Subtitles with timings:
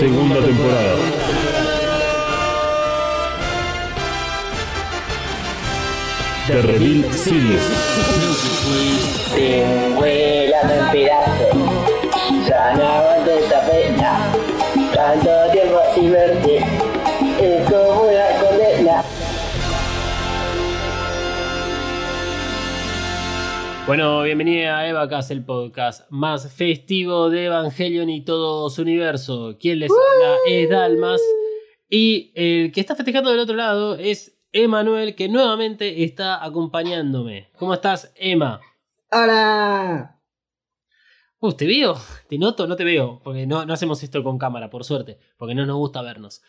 [0.00, 1.09] Segunda temporada.
[6.50, 7.62] The Reveal Series.
[9.36, 9.94] En.
[12.44, 14.32] Ya no aguanto esta.
[14.92, 16.56] Tanto tiempo sin verte.
[17.40, 19.04] Es como una condena.
[23.86, 29.56] Bueno, bienvenida a Evacast, el podcast más festivo de Evangelion y todo su universo.
[29.60, 31.20] Quien les habla es Dalmas.
[31.88, 37.50] Y el que está festejando del otro lado es Emanuel, que nuevamente está acompañándome.
[37.56, 38.60] ¿Cómo estás, Emma?
[39.12, 40.20] ¡Hola!
[41.38, 41.96] Uh, ¿te veo?
[42.28, 42.66] ¿Te noto?
[42.66, 45.76] No te veo, porque no, no hacemos esto con cámara, por suerte, porque no nos
[45.76, 46.42] gusta vernos.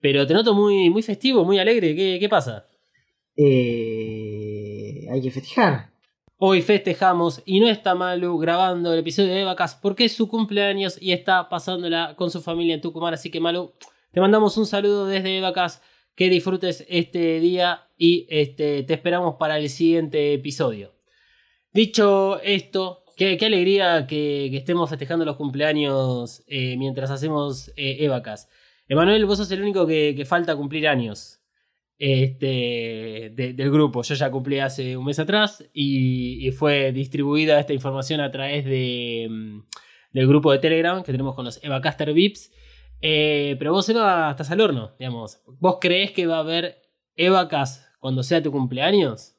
[0.00, 1.94] Pero te noto muy, muy festivo, muy alegre.
[1.94, 2.66] ¿Qué, qué pasa?
[3.36, 5.90] Eh, hay que festejar.
[6.38, 11.00] Hoy festejamos y no está Malu grabando el episodio de Evacas porque es su cumpleaños
[11.00, 13.14] y está pasándola con su familia en Tucumán.
[13.14, 13.72] Así que Malu,
[14.12, 15.80] te mandamos un saludo desde Evacas.
[16.16, 20.94] Que disfrutes este día y este, te esperamos para el siguiente episodio.
[21.72, 28.48] Dicho esto, qué, alegría que, estemos festejando los cumpleaños eh, mientras hacemos eh, Evacas.
[28.88, 31.42] Emanuel, vos sos el único que, falta cumplir años
[31.98, 34.02] este, de- del grupo.
[34.02, 38.64] Yo ya cumplí hace un mes atrás y, y fue distribuida esta información a través
[38.64, 39.60] de, mm,
[40.12, 42.50] del grupo de Telegram que tenemos con los Evacaster Vips.
[43.00, 45.40] Eh, pero vos, Eva, estás al horno, digamos.
[45.58, 46.82] ¿Vos creés que va a haber
[47.14, 49.34] Evacas cuando sea tu cumpleaños?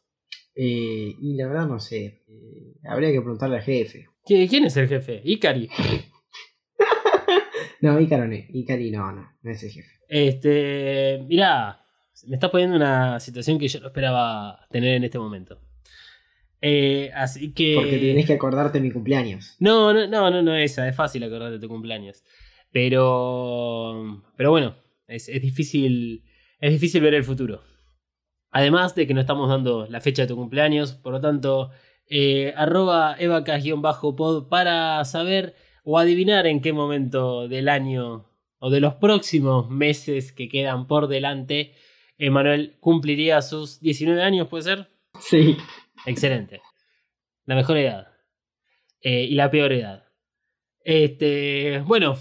[0.55, 2.23] Eh, y la verdad no sé.
[2.27, 4.07] Eh, habría que preguntarle al jefe.
[4.25, 5.21] ¿Qui- ¿Quién es el jefe?
[5.23, 5.69] Ikari.
[7.79, 8.35] No, Ícaro no.
[8.91, 9.31] No, no.
[9.43, 9.87] No es el jefe.
[10.09, 11.79] Este, mirá,
[12.27, 15.59] me estás poniendo una situación que yo no esperaba tener en este momento.
[16.59, 17.75] Eh, así que...
[17.75, 19.55] Porque tenés que acordarte de mi cumpleaños.
[19.59, 22.23] No, no, no, no, no esa, es fácil acordarte de tu cumpleaños.
[22.71, 24.75] Pero, pero bueno,
[25.07, 26.23] es, es difícil,
[26.59, 27.61] es difícil ver el futuro.
[28.51, 31.71] Además de que no estamos dando la fecha de tu cumpleaños, por lo tanto,
[32.09, 38.29] eh, arroba evacas-pod para saber o adivinar en qué momento del año
[38.59, 41.73] o de los próximos meses que quedan por delante,
[42.17, 44.89] Emanuel cumpliría sus 19 años, ¿puede ser?
[45.19, 45.57] Sí.
[46.05, 46.61] Excelente.
[47.45, 48.07] La mejor edad.
[49.01, 50.05] Eh, y la peor edad.
[50.83, 52.17] Este, bueno,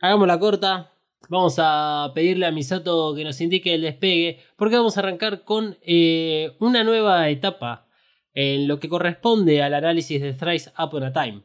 [0.00, 0.92] hagamos la corta.
[1.28, 4.40] Vamos a pedirle a Misato que nos indique el despegue.
[4.56, 7.86] Porque vamos a arrancar con eh, una nueva etapa
[8.36, 11.42] en lo que corresponde al análisis de Thrice Upon a Time.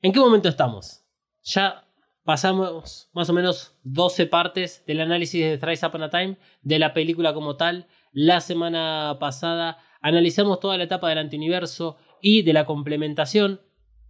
[0.00, 1.02] ¿En qué momento estamos?
[1.42, 1.84] Ya
[2.24, 6.94] pasamos más o menos 12 partes del análisis de Thrice Upon a Time, de la
[6.94, 7.88] película como tal.
[8.12, 13.60] La semana pasada analizamos toda la etapa del antiuniverso y de la complementación.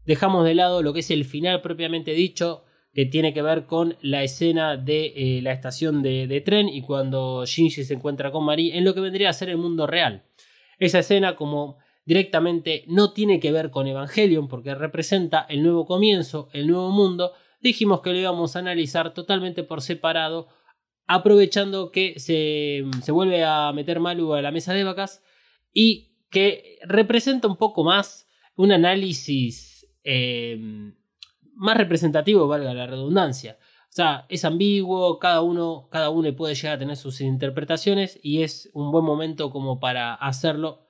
[0.04, 2.65] Dejamos de lado lo que es el final propiamente dicho,
[2.96, 7.44] que tiene que ver con la escena de eh, la estación de, tren y cuando
[7.44, 10.24] Shinji se encuentra con Mari en lo que vendría a ser el mundo real.
[10.78, 16.48] Esa escena como directamente no tiene que ver con Evangelion porque representa el nuevo comienzo,
[16.54, 20.48] el nuevo mundo, dijimos que lo íbamos a analizar totalmente por separado,
[21.06, 25.22] aprovechando que se, se vuelve a meter Malu a la mesa de vacas
[25.70, 30.94] y que representa un poco más un análisis eh,
[31.56, 33.58] más representativo, valga la redundancia.
[33.88, 38.42] O sea, es ambiguo, cada uno, cada uno puede llegar a tener sus interpretaciones y
[38.42, 40.86] es un buen momento como para hacerlo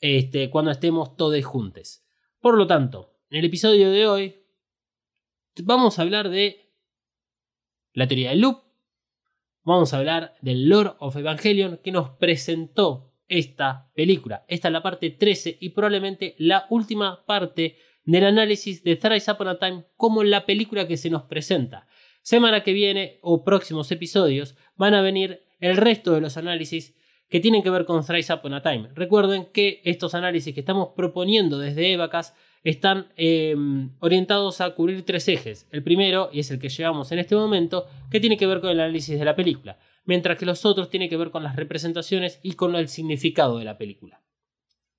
[0.00, 2.04] este, cuando estemos todos juntos.
[2.40, 4.36] Por lo tanto, en el episodio de hoy
[5.62, 6.74] vamos a hablar de
[7.94, 8.62] la teoría del loop,
[9.62, 14.44] vamos a hablar del Lord of Evangelion que nos presentó esta película.
[14.48, 19.48] Esta es la parte 13 y probablemente la última parte del análisis de Thrice Upon
[19.48, 21.86] a Time como la película que se nos presenta.
[22.22, 26.94] Semana que viene o próximos episodios van a venir el resto de los análisis
[27.28, 28.90] que tienen que ver con Thrice Upon a Time.
[28.94, 33.56] Recuerden que estos análisis que estamos proponiendo desde Evacas están eh,
[34.00, 35.66] orientados a cubrir tres ejes.
[35.70, 38.70] El primero, y es el que llevamos en este momento, que tiene que ver con
[38.70, 42.38] el análisis de la película, mientras que los otros tienen que ver con las representaciones
[42.42, 44.20] y con el significado de la película.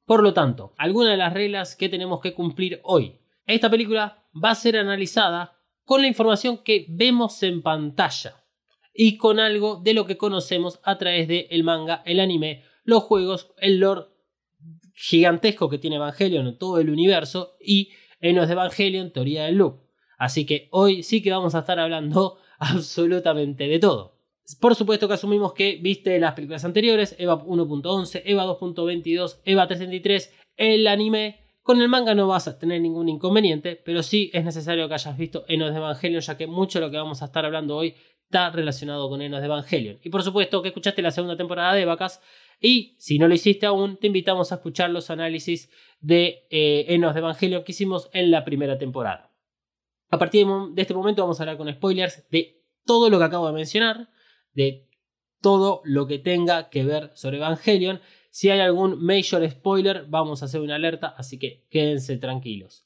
[0.05, 3.19] Por lo tanto, algunas de las reglas que tenemos que cumplir hoy.
[3.45, 8.39] Esta película va a ser analizada con la información que vemos en pantalla.
[8.95, 13.01] y con algo de lo que conocemos a través del el manga, el anime, los
[13.01, 14.03] juegos, el lore
[14.93, 17.89] gigantesco que tiene Evangelion en todo el universo y
[18.19, 19.79] Enos de Evangelion, teoría del loop.
[20.17, 24.12] Así que hoy sí que vamos a estar hablando absolutamente de todo.
[24.59, 30.33] Por supuesto que asumimos que viste las películas anteriores, Eva 1.11, Eva 2.22, Eva 333,
[30.57, 31.39] el anime.
[31.61, 35.17] Con el manga no vas a tener ningún inconveniente, pero sí es necesario que hayas
[35.17, 37.95] visto Enos de Evangelion, ya que mucho de lo que vamos a estar hablando hoy
[38.25, 39.99] está relacionado con Enos de Evangelion.
[40.03, 42.19] Y por supuesto que escuchaste la segunda temporada de Vacas,
[42.59, 45.69] y si no lo hiciste aún, te invitamos a escuchar los análisis
[46.01, 49.31] de eh, Enos de Evangelion que hicimos en la primera temporada.
[50.09, 53.47] A partir de este momento vamos a hablar con spoilers de todo lo que acabo
[53.47, 54.09] de mencionar,
[54.53, 54.87] de
[55.41, 58.01] todo lo que tenga que ver sobre Evangelion.
[58.31, 62.85] Si hay algún major spoiler, vamos a hacer una alerta, así que quédense tranquilos.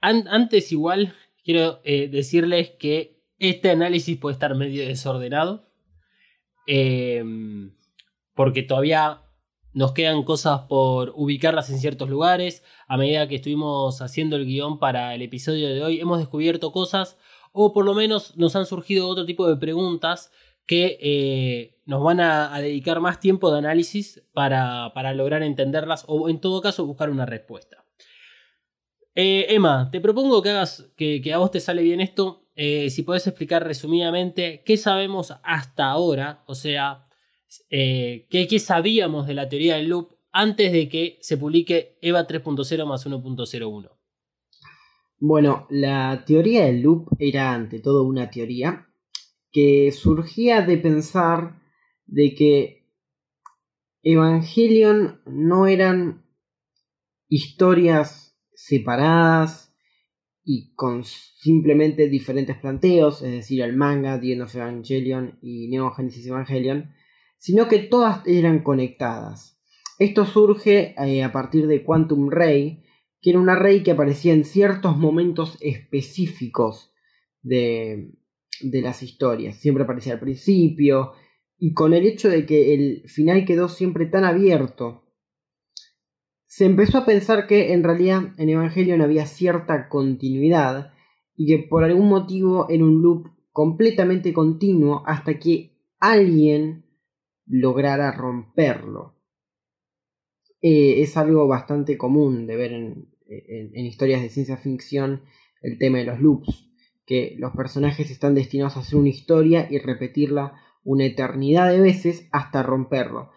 [0.00, 5.64] Antes igual quiero eh, decirles que este análisis puede estar medio desordenado.
[6.66, 7.74] Em,
[8.34, 9.22] porque todavía
[9.72, 12.62] nos quedan cosas por ubicarlas en ciertos lugares.
[12.86, 17.18] A medida que estuvimos haciendo el guion para el episodio de hoy, hemos descubierto cosas
[17.52, 20.32] o por lo menos nos han surgido otro tipo de preguntas
[20.66, 26.40] que eh, nos van a, dedicar más tiempo de análisis para, lograr entenderlas o en
[26.40, 27.83] todo caso buscar una respuesta.
[29.14, 32.48] Eh, Emma, te propongo que hagas que, a vos te sale bien esto.
[32.56, 37.06] Eh, si podés explicar resumidamente qué sabemos hasta ahora, o sea,
[37.70, 42.86] eh, ¿qué, sabíamos de la teoría del loop antes de que se publique EVA 3.0
[42.86, 43.90] más 1.01?
[45.18, 48.88] Bueno, la teoría del loop era ante todo una teoría
[49.52, 51.60] que surgía de pensar
[52.06, 52.88] de que
[54.02, 56.26] Evangelion no eran
[57.28, 58.23] historias
[58.64, 59.74] separadas
[60.42, 65.92] y con simplemente diferentes planteos, es decir, el manga, The End of Evangelion y Neon
[65.92, 66.94] Genesis Evangelion,
[67.36, 69.60] sino que todas eran conectadas.
[69.98, 72.82] Esto surge eh, a partir de Quantum Ray,
[73.20, 76.92] que era una ray que aparecía en ciertos momentos específicos
[77.42, 78.12] de,
[78.62, 79.56] de las historias.
[79.56, 81.12] Siempre aparecía al principio,
[81.58, 85.03] y con el hecho de que el final quedó siempre tan abierto,
[86.54, 90.92] se empezó a pensar que en realidad en Evangelion había cierta continuidad
[91.34, 96.84] y que por algún motivo era un loop completamente continuo hasta que alguien
[97.44, 99.16] lograra romperlo.
[100.62, 105.22] Eh, es algo bastante común de ver en, historias de ciencia ficción
[105.60, 106.70] el tema de los loops,
[107.04, 110.52] que los personajes están destinados a hacer una historia y repetirla
[110.84, 113.32] una eternidad de veces hasta romperlo.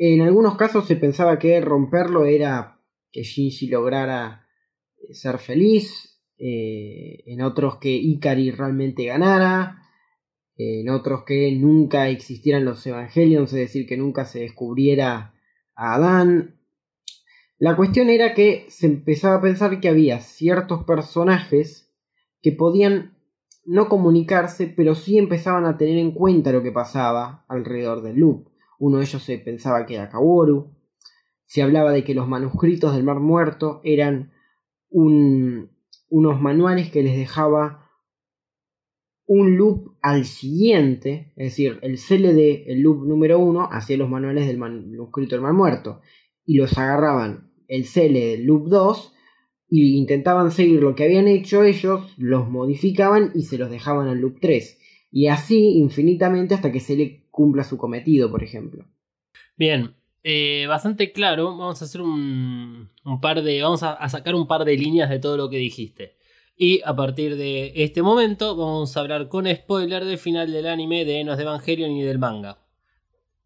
[0.00, 4.46] En algunos casos se pensaba que romperlo era que Shinji lograra
[4.96, 9.82] eh, ser feliz, eh, en otros que Ikari realmente ganara,
[10.56, 15.34] en otros que nunca existieran los Evangelions, es decir, que nunca se descubriera
[15.74, 16.60] a Adán.
[17.58, 21.92] La cuestión era que se empezaba a pensar que había ciertos personajes
[22.40, 23.18] que podían
[23.64, 28.48] no comunicarse, pero sí empezaban a tener en cuenta lo que pasaba alrededor del loop.
[28.78, 30.74] Uno de ellos se pensaba que era Kaworu.
[31.46, 34.32] Se hablaba de que los manuscritos del Mar Muerto eran
[34.90, 37.88] unos manuales que les dejaba
[39.26, 44.46] un loop al siguiente, es decir, el CLD, el loop número 1, hacía los manuales
[44.46, 46.00] del manuscrito del mar muerto,
[46.46, 49.12] y los agarraban el CL del loop 2
[49.68, 54.18] y intentaban seguir lo que habían hecho ellos, los modificaban y se los dejaban al
[54.18, 54.78] loop 3.
[55.10, 58.84] Y así infinitamente hasta que se le cumpla su cometido, por ejemplo.
[59.56, 61.56] Bien, eh, bastante claro.
[61.56, 62.90] Vamos a hacer un,
[63.22, 63.62] par de.
[63.62, 66.16] Vamos a, sacar un par de líneas de todo lo que dijiste.
[66.56, 71.04] Y a partir de este momento vamos a hablar con spoiler del final del anime
[71.04, 72.58] de Enos de Evangelion y del manga.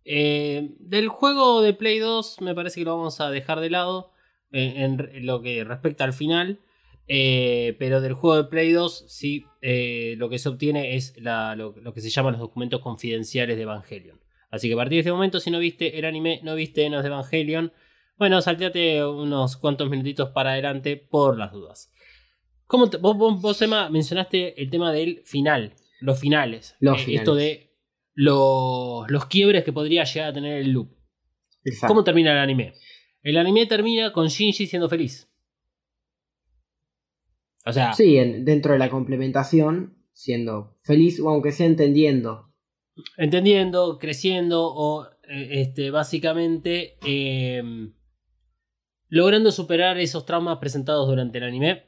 [0.06, 4.10] Eh, del juego de Play 2 me parece que lo vamos a dejar de lado
[4.52, 6.60] eh, en lo que respecta al final.
[7.14, 11.54] Eh, pero del juego de Play 2 sí eh, lo que se obtiene es la-
[11.56, 14.18] lo, lo que se llaman los documentos confidenciales de Evangelion.
[14.50, 17.02] Así que a partir de este momento si no viste el anime, no viste Enos
[17.02, 17.70] de Evangelion,
[18.16, 21.92] bueno, salteate unos cuantos minutitos para adelante por las dudas.
[22.66, 26.76] ¿Cómo te- vos, vos, vos, Emma, mencionaste el tema del final, los finales.
[26.80, 27.20] Los Eh, finales.
[27.20, 27.70] Esto de
[28.14, 30.88] los, los quiebres que podría llegar a tener el loop.
[31.64, 31.88] Exacto.
[31.88, 32.72] ¿Cómo termina el anime?
[33.22, 35.28] El anime termina con Shinji siendo feliz.
[37.64, 42.48] O sea, Sí, en- dentro de la complementación, siendo feliz o aunque sea entendiendo.
[43.16, 47.62] entendiendo, creciendo o eh, este, básicamente eh,
[49.08, 51.84] logrando superar esos traumas presentados durante el anime.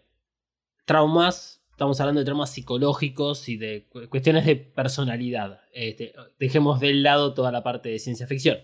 [0.86, 5.60] Traumas, estamos hablando de traumas psicológicos y de cu- cuestiones de personalidad.
[5.72, 8.58] Este, dejemos del lado toda la parte de ciencia ficción.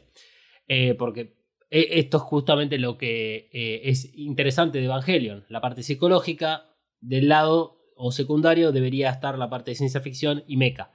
[0.69, 1.37] Eh, porque
[1.71, 5.45] eh, esto es justamente lo que eh, es interesante de Evangelion.
[5.49, 6.67] La parte psicológica,
[7.00, 10.90] del lado o secundario debería estar la parte de ciencia ficción y mecha.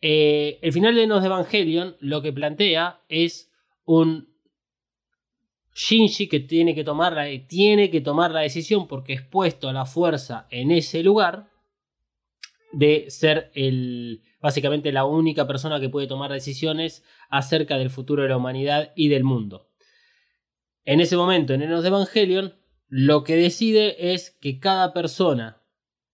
[0.00, 3.52] Eh, el final de Nos de Evangelion lo que plantea es
[3.84, 4.32] un
[5.74, 9.72] Shinji que tiene que tomar la, tiene que tomar la decisión porque es puesto a
[9.72, 11.50] la fuerza en ese lugar
[12.72, 18.28] de ser el básicamente la única persona que puede tomar decisiones acerca del futuro de
[18.28, 19.70] la humanidad y del mundo.
[20.84, 22.54] En ese momento, en Enos de Evangelion,
[22.94, 25.62] lo que decide es que cada persona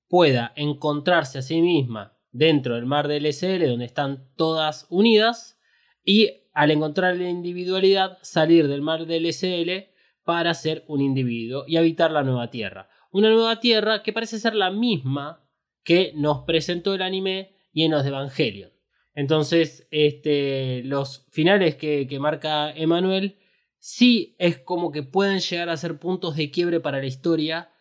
[0.07, 5.59] pueda encontrarse a sí misma dentro del mar del SL, donde están todas unidas,
[6.05, 9.93] y al encontrar la individualidad, salir del mar del SL
[10.23, 12.89] para ser un individuo y habitar la nueva Tierra.
[13.11, 15.45] Una nueva Tierra que parece ser la misma
[15.83, 18.71] que nos presentó el anime llenos de Evangelion.
[19.15, 23.38] Entonces, este, los finales que, que marca Emanuel
[23.79, 27.73] sí es como que pueden llegar a ser puntos de quiebre para la historia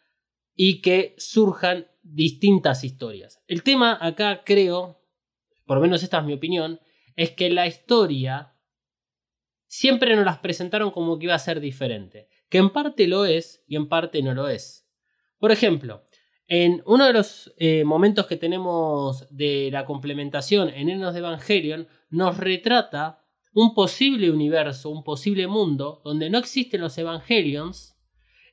[0.55, 3.41] y que surjan distintas historias.
[3.47, 5.03] El tema acá creo,
[5.65, 6.79] por lo menos esta es mi opinión,
[7.15, 8.53] es que la historia
[9.67, 13.63] siempre nos las presentaron como que iba a ser diferente, que en parte lo es
[13.67, 14.89] y en parte no lo es.
[15.37, 16.03] Por ejemplo,
[16.47, 21.87] en uno de los eh, momentos que tenemos de la complementación en Enos de Evangelion,
[22.09, 23.26] nos retrata
[23.59, 27.97] un posible universo, un posible mundo, donde no existen los Evangelions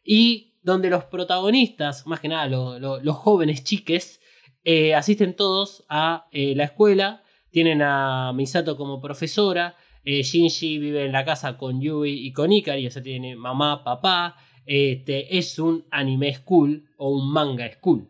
[0.03, 4.19] y donde los protagonistas, más que nada lo- lo- los jóvenes chiques,
[4.65, 11.05] eh, asisten todos a eh, la escuela, tienen a Misato como profesora, eh, Shinji vive
[11.05, 15.59] en la casa con Yui y con Ikari, o sea, tiene mamá, papá, este, es
[15.59, 18.09] un anime school o un manga school.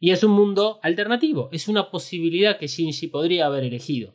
[0.00, 4.14] Y es un mundo alternativo, es una posibilidad que Shinji podría haber elegido.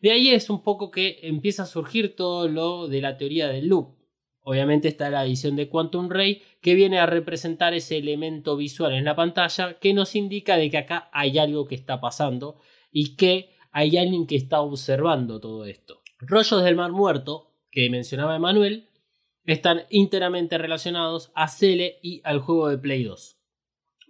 [0.00, 3.68] De ahí es un poco que empieza a surgir todo lo de la teoría del
[3.68, 3.96] loop.
[4.42, 9.04] Obviamente está la edición de Quantum Ray que viene a representar ese elemento visual en
[9.04, 12.56] la pantalla que nos indica de que acá hay algo que está pasando
[12.90, 16.00] y que hay alguien que está observando todo esto.
[16.18, 18.88] Rollos del Mar Muerto, que mencionaba Emanuel,
[19.44, 23.38] están íntegramente relacionados a Cele y al juego de Play 2.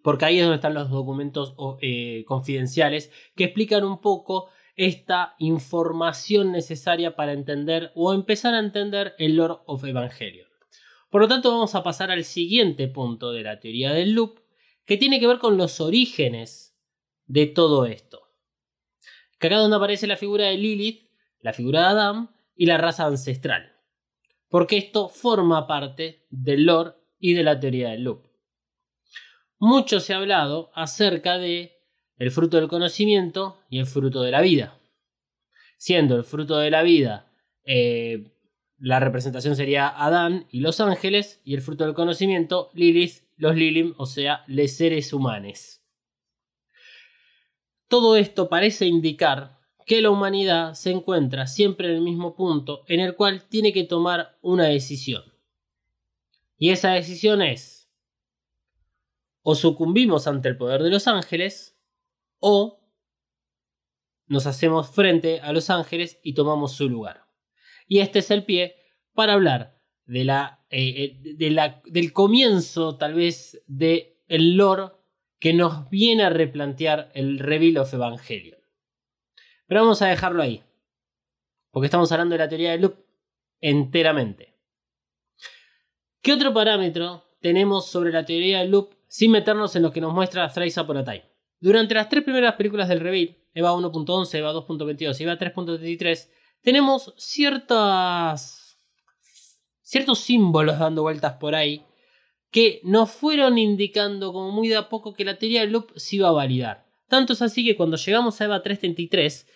[0.02, 4.48] Porque ahí es donde están los documentos eh, confidenciales que explican un poco
[4.80, 10.48] esta información necesaria para entender o empezar a entender el lore of Evangelion.
[11.10, 14.40] Por lo tanto, vamos a pasar al siguiente punto de la teoría del loop,
[14.86, 16.74] que tiene que ver con los orígenes
[17.26, 18.22] de todo esto.
[19.38, 21.10] Que acá donde aparece la figura de Lilith,
[21.40, 23.76] la figura de Adam y la raza ancestral.
[24.48, 28.30] Porque esto forma parte del lore y de la teoría del loop.
[29.58, 31.79] Mucho se ha hablado acerca de
[32.20, 34.78] el fruto del conocimiento y el fruto de la vida.
[35.78, 37.32] Siendo el fruto de la vida,
[37.64, 38.30] eh,
[38.78, 43.94] la representación sería Adán y los ángeles, y el fruto del conocimiento, Lilith, los Lilim,
[43.96, 45.80] o sea, les seres humanos.
[47.88, 53.00] Todo esto parece indicar que la humanidad se encuentra siempre en el mismo punto en
[53.00, 55.22] el cual tiene que tomar una decisión.
[56.58, 57.90] Y esa decisión es
[59.42, 61.69] o sucumbimos ante el poder de los ángeles
[62.40, 62.80] o
[64.26, 67.26] nos hacemos frente a los ángeles y tomamos su lugar.
[67.86, 68.76] Y este es el pie
[69.12, 70.88] para hablar de la, eh,
[71.22, 74.92] eh, de la- del comienzo tal vez de el lore
[75.40, 78.58] que nos viene a replantear el Reveal of Evangelion.
[79.66, 80.62] Pero vamos a dejarlo ahí.
[81.70, 82.96] Porque estamos hablando de la teoría del loop.
[83.62, 84.56] enteramente.
[86.22, 90.14] ¿Qué otro parámetro tenemos sobre la teoría del loop sin meternos en lo que nos
[90.14, 91.29] muestra Thrice Upon a Time?
[91.60, 96.28] Durante las tres primeras películas del Reveal, EVA 1.11, EVA 2.22 y EVA 3.33,
[96.62, 98.78] tenemos ciertas,
[99.82, 101.84] ciertos símbolos dando vueltas por ahí
[102.50, 106.16] que nos fueron indicando como muy de a poco que la teoría del loop se
[106.16, 106.86] iba a validar.
[107.08, 109.46] Tanto es así que cuando llegamos a EVA 333,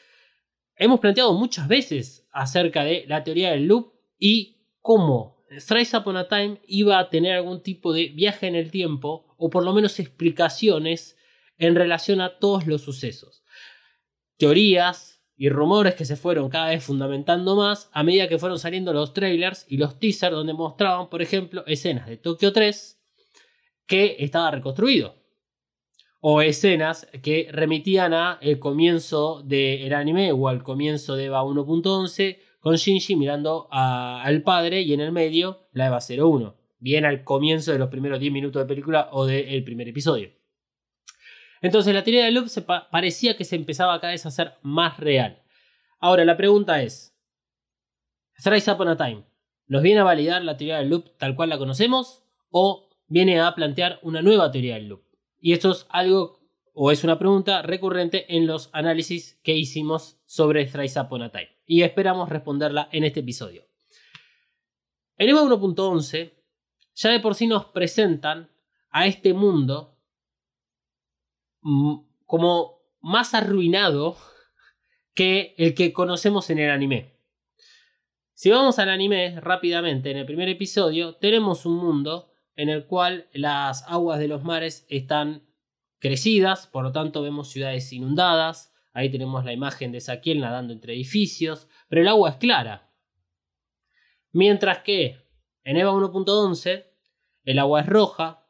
[0.76, 6.28] hemos planteado muchas veces acerca de la teoría del loop y cómo Thrice Upon a
[6.28, 9.98] Time iba a tener algún tipo de viaje en el tiempo o por lo menos
[9.98, 11.13] explicaciones
[11.58, 13.44] en relación a todos los sucesos.
[14.36, 18.92] Teorías y rumores que se fueron cada vez fundamentando más a medida que fueron saliendo
[18.92, 23.00] los trailers y los teasers donde mostraban, por ejemplo, escenas de Tokio 3
[23.86, 25.16] que estaba reconstruido.
[26.20, 32.38] O escenas que remitían a el comienzo del anime o al comienzo de EVA 1.11
[32.60, 36.56] con Shinji mirando al padre y en el medio la EVA 01.
[36.78, 40.30] Bien al comienzo de los primeros 10 minutos de película o del primer episodio.
[41.64, 42.50] Entonces la teoría del loop
[42.90, 45.42] parecía que se empezaba cada vez a hacer más real.
[45.98, 47.16] Ahora la pregunta es,
[48.42, 49.24] ¿Thrice Upon a Time
[49.66, 53.54] nos viene a validar la teoría del loop tal cual la conocemos o viene a
[53.54, 55.04] plantear una nueva teoría del loop?
[55.40, 56.38] Y esto es algo
[56.74, 61.48] o es una pregunta recurrente en los análisis que hicimos sobre Thrice Upon a Time
[61.64, 63.66] y esperamos responderla en este episodio.
[65.16, 66.30] En EVA 1.11
[66.94, 68.50] ya de por sí nos presentan
[68.90, 69.93] a este mundo
[72.26, 74.16] como más arruinado
[75.14, 77.14] que el que conocemos en el anime.
[78.34, 83.28] Si vamos al anime rápidamente, en el primer episodio tenemos un mundo en el cual
[83.32, 85.46] las aguas de los mares están
[85.98, 90.94] crecidas, por lo tanto vemos ciudades inundadas, ahí tenemos la imagen de Saquiel nadando entre
[90.94, 92.92] edificios, pero el agua es clara.
[94.32, 95.24] Mientras que
[95.62, 96.86] en EVA 1.11
[97.44, 98.43] el agua es roja,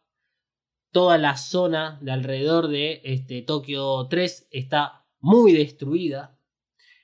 [0.95, 6.39] toda la zona de alrededor de este, Tokio 3 está muy destruida.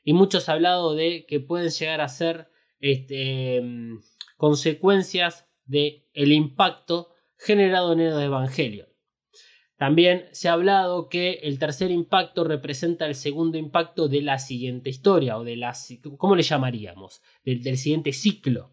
[0.05, 2.49] Y muchos han hablado de que pueden llegar a ser
[2.79, 3.99] este, mm,
[4.37, 8.87] consecuencias del el impacto generado en el Evangelio.
[9.77, 14.89] También se ha hablado que el tercer impacto representa el segundo impacto de la siguiente
[14.89, 15.75] historia, o de la,
[16.17, 17.23] ¿cómo le llamaríamos?
[17.45, 18.73] del siguiente ciclo.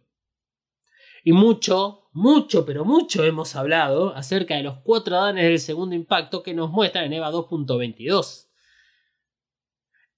[1.28, 6.42] Y mucho, mucho, pero mucho hemos hablado acerca de los cuatro danes del segundo impacto
[6.42, 8.48] que nos muestran en EVA 2.22.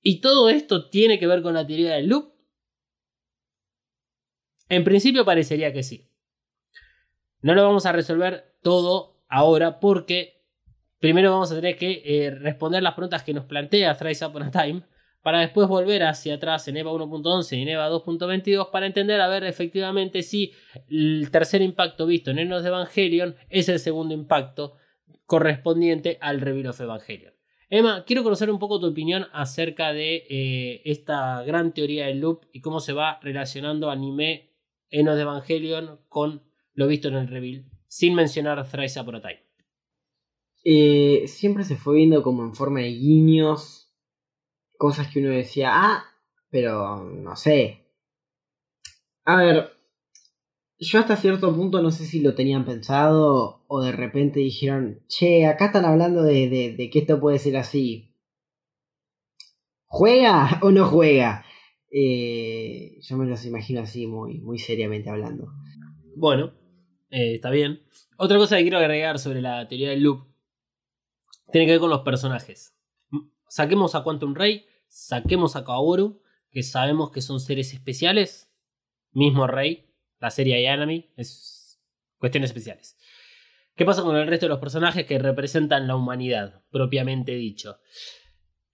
[0.03, 2.31] ¿Y todo esto tiene que ver con la teoría del loop?
[4.67, 6.11] En principio parecería que sí.
[7.41, 10.45] No lo vamos a resolver todo ahora porque
[10.99, 14.51] primero vamos a tener que eh, responder las preguntas que nos plantea Thrice Upon a
[14.51, 14.83] Time
[15.29, 19.27] para después volver hacia atrás en EVA 1.11 y en EVA 2.22 para entender a
[19.27, 20.53] ver efectivamente si
[20.89, 24.73] el tercer impacto visto en Enos de Evangelion es el segundo impacto
[25.27, 27.31] correspondiente al Reveal of Evangelion.
[27.69, 32.47] Emma, quiero conocer un poco tu opinión acerca de eh, esta gran teoría del loop
[32.51, 34.55] y cómo se va relacionando anime
[34.89, 36.41] Enos de Evangelion con
[36.73, 39.43] lo visto en el Reveal, sin mencionar Thrice Upon a Time.
[40.63, 43.88] Eh, siempre se fue viendo como en forma de guiños
[44.79, 46.05] cosas que uno decía, ah,
[46.49, 47.85] pero no sé.
[49.25, 49.73] A ver,
[50.79, 55.45] yo hasta cierto punto no sé si lo tenían pensado o de repente dijeron, che,
[55.45, 58.15] acá están hablando de, de, que esto puede ser así.
[59.85, 61.45] ¿Juega o no juega?
[61.91, 65.51] Eh, yo me los imagino así, muy, muy seriamente hablando.
[66.15, 66.53] Bueno,
[67.09, 67.81] eh, está bien.
[68.17, 70.25] Otra cosa que quiero agregar sobre la teoría del loop
[71.51, 72.73] tiene que ver con los personajes.
[73.49, 76.21] Saquemos a Quantum Ray saquemos a Kaoru,
[76.51, 78.51] que sabemos que son seres especiales,
[79.11, 81.81] mismo Rey, la serie Yanami, es
[82.17, 82.97] cuestiones especiales.
[83.75, 87.77] ¿Qué pasa con el resto de los personajes que representan la humanidad, propiamente dicho?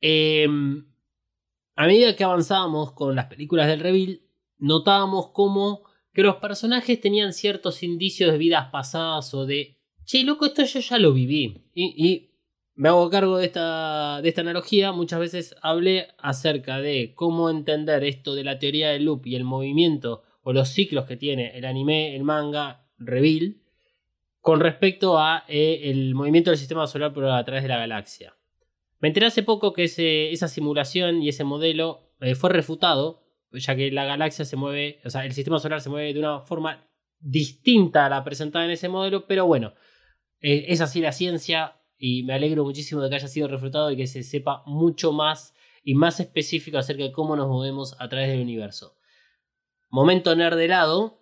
[0.02, 0.92] Em,
[1.76, 4.22] a medida que avanzábamos con las películas del Reveal,
[4.58, 10.46] notábamos como que los personajes tenían ciertos indicios de vidas pasadas o de, che, loco,
[10.46, 11.70] esto yo ya lo viví.
[11.76, 12.35] y
[12.76, 18.04] me hago cargo de esta, de esta analogía, muchas veces hablé acerca de cómo entender
[18.04, 21.66] esto de la teoría del loop y el movimiento o los ciclos que tiene el
[21.66, 23.58] anime, el manga, Reveal,
[24.40, 28.36] con respecto a eh, el movimiento del sistema solar por a través de la galaxia.
[29.00, 29.84] Me enteré hace poco que
[30.32, 35.10] esa simulación y ese modelo eh, fue refutado, ya que la galaxia se mueve, o
[35.10, 36.88] sea, el sistema solar se mueve de una forma
[37.20, 39.74] distinta a la presentada en ese modelo, pero bueno,
[40.42, 43.98] eh, es así la ciencia, y me alegro muchísimo de que haya sido refutado y
[43.98, 45.54] que se sepa mucho más
[45.84, 48.98] y más específico acerca de cómo nos movemos a través del universo.
[49.90, 51.22] momento nerd de lado,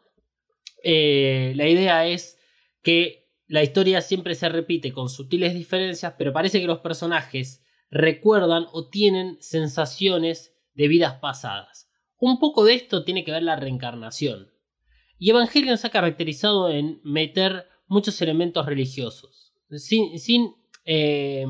[0.83, 2.39] eh, la idea es
[2.81, 8.65] que la historia siempre se repite con sutiles diferencias, pero parece que los personajes recuerdan
[8.71, 11.91] o tienen sensaciones de vidas pasadas.
[12.17, 14.51] Un poco de esto tiene que ver la reencarnación.
[15.19, 19.53] Y Evangelion se ha caracterizado en meter muchos elementos religiosos.
[19.69, 20.17] Sin.
[20.19, 20.55] sin
[20.85, 21.45] eh,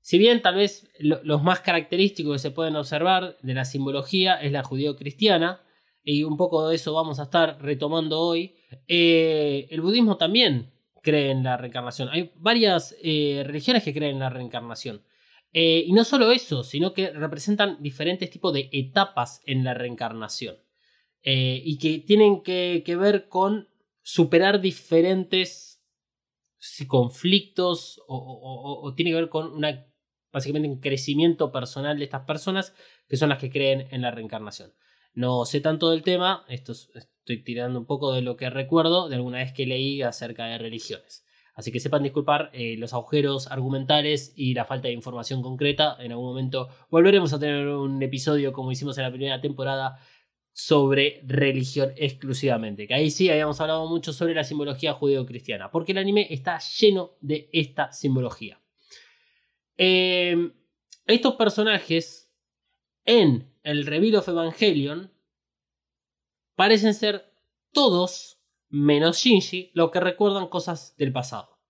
[0.00, 4.34] si bien tal vez lo- los más característicos que se pueden observar de la simbología
[4.36, 5.62] es la judío-cristiana,
[6.02, 8.54] y un poco de eso vamos a estar retomando hoy,
[8.86, 12.08] eh, el budismo también cree en la reencarnación.
[12.08, 15.02] Hay varias eh, religiones que creen en la reencarnación.
[15.52, 20.56] Eh, y no solo eso, sino que representan diferentes tipos de etapas en la reencarnación.
[21.22, 23.68] Y que tienen que, ver con
[24.02, 25.67] superar diferentes
[26.86, 29.86] conflictos o, o- o- tiene que ver con una,
[30.32, 32.74] básicamente un crecimiento personal de estas personas
[33.08, 34.72] que son las que creen en la reencarnación.
[35.14, 39.08] No sé tanto del tema, esto es- estoy tirando un poco de lo que recuerdo
[39.08, 41.24] de alguna vez que leí acerca de religiones.
[41.54, 45.96] Así que sepan disculpar eh, los agujeros argumentales y la falta de información concreta.
[45.98, 49.98] En algún momento volveremos a tener un episodio como hicimos en la primera temporada
[50.58, 52.88] sobre religión exclusivamente.
[52.88, 55.70] Que ahí sí habíamos hablado mucho sobre la simbología judeo-cristiana.
[55.70, 58.60] Porque el anime está lleno de esta simbología.
[59.76, 60.50] Eh,
[61.06, 62.34] estos personajes
[63.04, 65.12] en el Reveal of Evangelion
[66.56, 67.32] parecen ser
[67.72, 71.60] todos, menos Shinji, los que recuerdan cosas del pasado.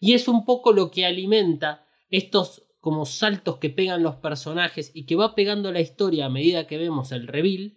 [0.00, 5.04] Y es un poco lo que alimenta estos como saltos que pegan los personajes y
[5.04, 7.76] que va pegando la historia a medida que vemos el reveal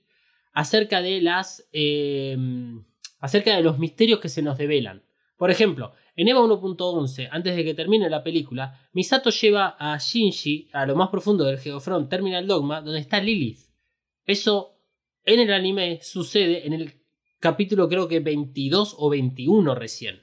[0.53, 2.37] acerca de las eh,
[3.19, 5.03] acerca de los misterios que se nos develan.
[5.35, 10.69] Por ejemplo, en EVA 1.11, antes de que termine la película, Misato lleva a Shinji
[10.71, 13.59] a lo más profundo del Geofront Terminal Dogma, donde está Lilith.
[14.25, 14.77] Eso
[15.25, 17.01] en el anime sucede en el
[17.41, 20.21] capítulo creo que 22 o 21 recién.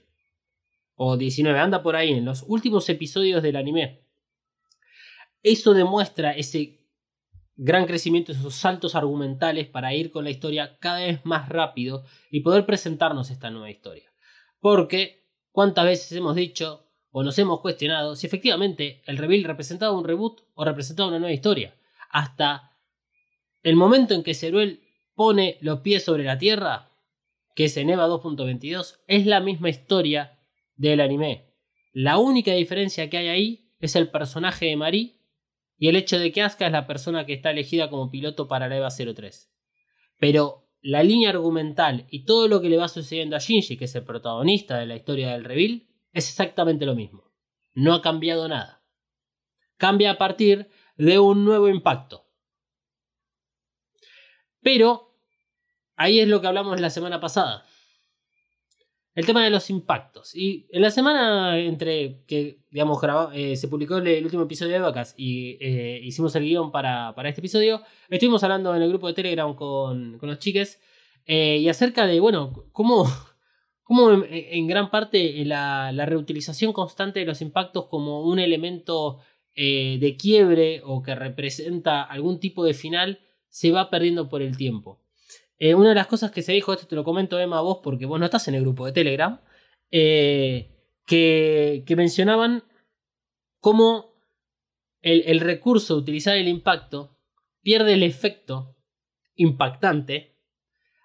[0.95, 4.08] O 19, anda por ahí, en los últimos episodios del anime.
[5.43, 6.79] Eso demuestra ese
[7.57, 12.41] gran crecimiento, esos saltos argumentales para ir con la historia cada vez más rápido y
[12.41, 14.13] poder presentarnos esta nueva historia.
[14.61, 20.05] Porque, ¿cuántas veces hemos dicho o nos hemos cuestionado si efectivamente el reveal representaba un
[20.05, 21.77] reboot o representaba una nueva historia?
[22.11, 22.77] Hasta
[23.65, 24.83] el momento en que Ceruel
[25.15, 26.93] pone los pies sobre la tierra,
[27.57, 30.39] que es en EVA 2.22, es la misma historia
[30.77, 31.55] del anime.
[31.93, 35.18] La única diferencia que hay ahí es el personaje de Marie
[35.79, 38.69] y el hecho de que Asuka es la persona que está elegida como piloto para
[38.69, 39.51] la EVA 03.
[40.19, 43.95] Pero la línea argumental y todo lo que le va sucediendo a Shinji, que es
[43.95, 47.33] el protagonista de la historia del reveal, es exactamente lo mismo.
[47.75, 48.83] No ha cambiado nada.
[49.77, 52.27] Cambia a partir de un nuevo impacto.
[54.61, 55.17] Pero
[55.95, 57.65] ahí es lo que hablamos la semana pasada.
[59.19, 60.35] El tema de los impactos.
[60.35, 64.73] Y en la semana entre que, digamos, graba- eh, se publicó el, el último episodio
[64.75, 68.89] de Vacas y eh, hicimos el guion para, para este episodio, estuvimos hablando en el
[68.89, 70.81] grupo de Telegram con, con los chiques
[71.27, 73.07] eh, y acerca de, bueno, cómo,
[73.83, 79.19] cómo en, en gran parte la, la reutilización constante de los impactos como un elemento
[79.57, 84.57] eh, de quiebre o que representa algún tipo de final se va perdiendo por el
[84.57, 85.01] tiempo.
[85.59, 88.07] Eh, una de las cosas que se dijo, esto te lo comento Emma vos porque
[88.07, 89.41] vos no estás en el grupo de Telegram,
[89.91, 92.63] eh, que, que mencionaban
[93.61, 94.15] cómo
[95.01, 97.19] el, el recurso de utilizar el impacto
[97.63, 98.77] pierde el efecto
[99.35, 100.37] impactante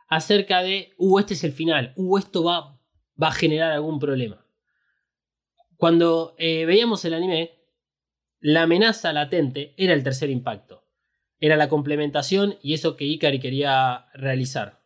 [0.08, 2.80] acerca de, uh, este es el final, uh, esto va,
[3.22, 4.46] va a generar algún problema.
[5.78, 7.60] Cuando eh, veíamos el anime,
[8.40, 10.83] la amenaza latente era el tercer impacto
[11.46, 14.82] era la complementación y eso que Ikari quería realizar.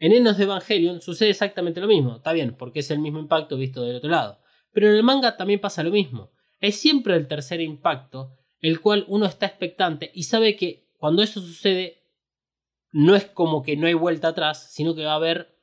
[0.00, 3.56] En Enos de Evangelion sucede exactamente lo mismo, está bien, porque es el mismo impacto
[3.56, 4.40] visto del otro lado.
[4.72, 6.32] Pero en el manga también pasa lo mismo.
[6.58, 11.40] Es siempre el tercer impacto, el cual uno está expectante y sabe que cuando eso
[11.40, 12.02] sucede,
[12.90, 15.56] no es como que no hay vuelta atrás, sino que va a haber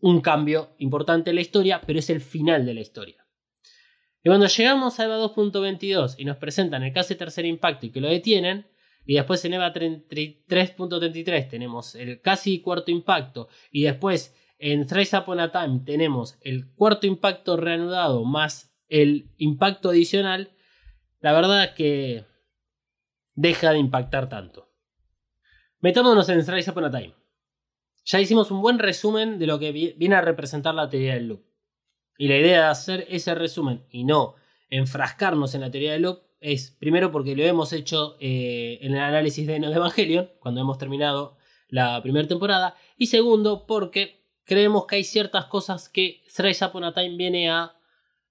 [0.00, 3.24] un cambio importante en la historia, pero es el final de la historia.
[4.24, 8.00] Y cuando llegamos a EVA 2.22 y nos presentan el casi tercer impacto y que
[8.00, 8.73] lo detienen,
[9.06, 13.48] y después en EVA 3.33 tenemos el casi cuarto impacto.
[13.70, 19.90] Y después en Thrice Upon a Time tenemos el cuarto impacto reanudado más el impacto
[19.90, 20.52] adicional.
[21.20, 22.24] La verdad es que
[23.34, 24.70] deja de impactar tanto.
[25.80, 27.14] Metámonos en Thrice Upon a Time.
[28.06, 31.44] Ya hicimos un buen resumen de lo que viene a representar la teoría del loop.
[32.16, 34.36] Y la idea de hacer ese resumen y no
[34.70, 39.00] enfrascarnos en la teoría del loop es primero porque lo hemos hecho eh, en el
[39.00, 41.36] análisis de Evangelion, cuando hemos terminado
[41.68, 46.92] la primera temporada, y segundo porque creemos que hay ciertas cosas que Thrice Upon a
[46.92, 47.76] Time viene a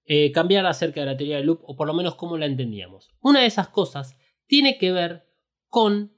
[0.06, 3.10] eh, cambiar acerca de la teoría del loop, o por lo menos cómo la entendíamos.
[3.20, 5.26] Una de esas cosas tiene que ver
[5.68, 6.12] con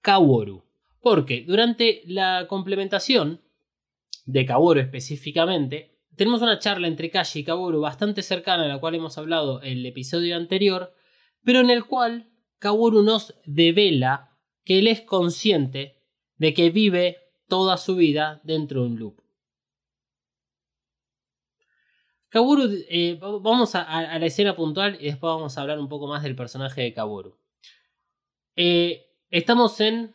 [0.00, 0.64] Kaworu.
[1.00, 3.40] Porque durante la complementación
[4.24, 8.94] de Kaworu específicamente, tenemos una charla entre Kashi y Kaworu bastante cercana a la cual
[8.94, 10.94] hemos hablado en el episodio anterior,
[11.44, 16.02] pero en el cual Kaworu nos devela que él es consciente
[16.36, 19.22] de que vive toda su vida dentro de un loop.
[22.30, 26.22] Kaworu, eh, vamos a, la escena puntual y después vamos a hablar un poco más
[26.22, 27.38] del personaje de Kaworu.
[28.54, 30.14] Eh, estamos en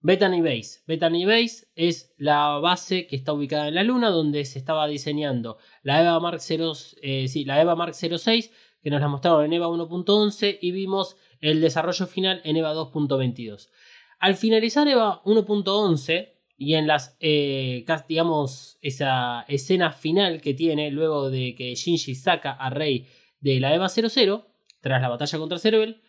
[0.00, 0.82] Bethany Base.
[0.86, 5.56] Bethany Base es la base que está ubicada en la Luna, donde se estaba diseñando
[5.82, 8.52] la EVA Mark, 0, eh, sí, la EVA Mark 06,
[8.84, 13.70] que nos la mostraron en EVA 1.11 y vimos el desarrollo final en EVA 2.22.
[14.18, 21.30] Al finalizar EVA 1.11 y en las, eh, digamos, esa escena final que tiene luego
[21.30, 23.08] de que Shinji saca a Rei
[23.40, 24.46] de la EVA 00,
[24.82, 26.02] tras la batalla contra Cerebel,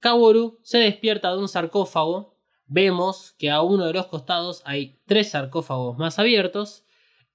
[0.00, 2.38] Kaworu se despierta de un sarcófago.
[2.66, 6.84] Vemos que a uno de los costados hay tres sarcófagos más abiertos.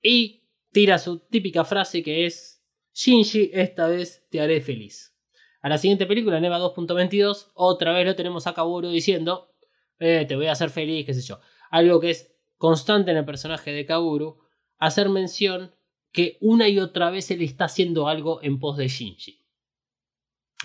[0.03, 2.59] Y tira su típica frase que es:
[3.01, 5.15] Shinji, esta vez te haré feliz.
[5.62, 9.55] A la siguiente película, en EVA 2.22, otra vez lo tenemos a Kaworu diciendo:
[9.99, 11.39] eh, Te voy a hacer feliz, qué sé yo.
[11.71, 14.39] Algo que es constante en el personaje de Kaworu,
[14.79, 15.73] hacer mención
[16.12, 19.45] que una y otra vez él está haciendo algo en pos de Shinji.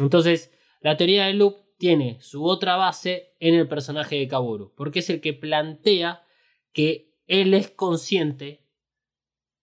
[0.00, 4.98] Entonces, la teoría del loop tiene su otra base en el personaje de Kaworu, porque
[4.98, 6.26] es el que plantea
[6.72, 8.66] que él es consciente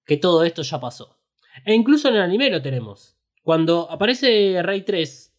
[0.05, 1.20] que todo esto ya pasó.
[1.65, 3.17] E incluso en el anime lo tenemos.
[3.43, 5.33] Cuando aparece Rey 3,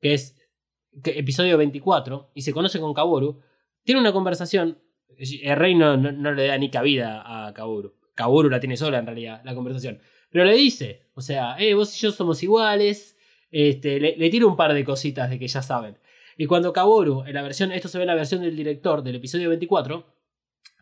[0.00, 0.36] que es
[1.04, 3.40] episodio 24, y se conoce con Kaworu,
[3.82, 4.78] tiene una conversación.
[5.16, 7.94] El Rey no, no, le da ni cabida a Kaworu.
[8.14, 10.00] Kaworu la tiene sola en realidad, la conversación.
[10.30, 13.16] Pero le dice, o sea, eh, vos y yo somos iguales.
[13.50, 15.96] Este, le, le tira un par de cositas de que ya saben.
[16.36, 19.16] Y cuando Kaworu, en la versión, esto se ve en la versión del director del
[19.16, 20.04] episodio 24,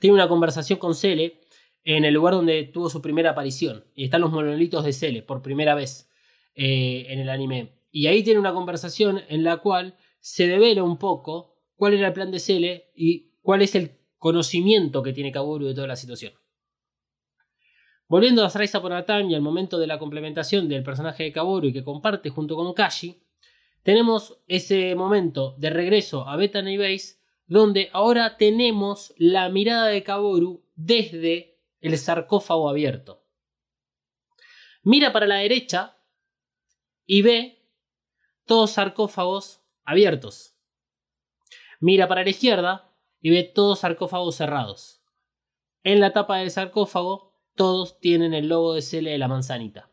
[0.00, 1.41] tiene una conversación con Cele
[1.84, 3.84] en el lugar donde tuvo su primera aparición.
[3.94, 6.10] Y están los monolitos de Cele por primera vez
[6.54, 7.72] eh, en el anime.
[7.90, 12.12] Y ahí tiene una conversación en la cual se devela un poco cuál era el
[12.12, 16.32] plan de Cele y cuál es el conocimiento que tiene Kaworu de toda la situación.
[18.08, 21.72] Volviendo a a Time y al momento de la complementación del personaje de Kaworu y
[21.72, 23.22] que comparte junto con Kashi,
[23.82, 30.62] tenemos ese momento de regreso a Bethany Base donde ahora tenemos la mirada de Kaboru
[30.74, 31.51] desde
[31.82, 33.26] el sarcófago abierto.
[34.82, 35.98] Mira para la derecha
[37.04, 37.68] y ve
[38.46, 40.56] todos sarcófagos abiertos.
[41.80, 45.02] Mira para la izquierda y ve todos sarcófagos cerrados.
[45.82, 49.90] En la tapa del sarcófago todos tienen el logo de Cele de la manzanita.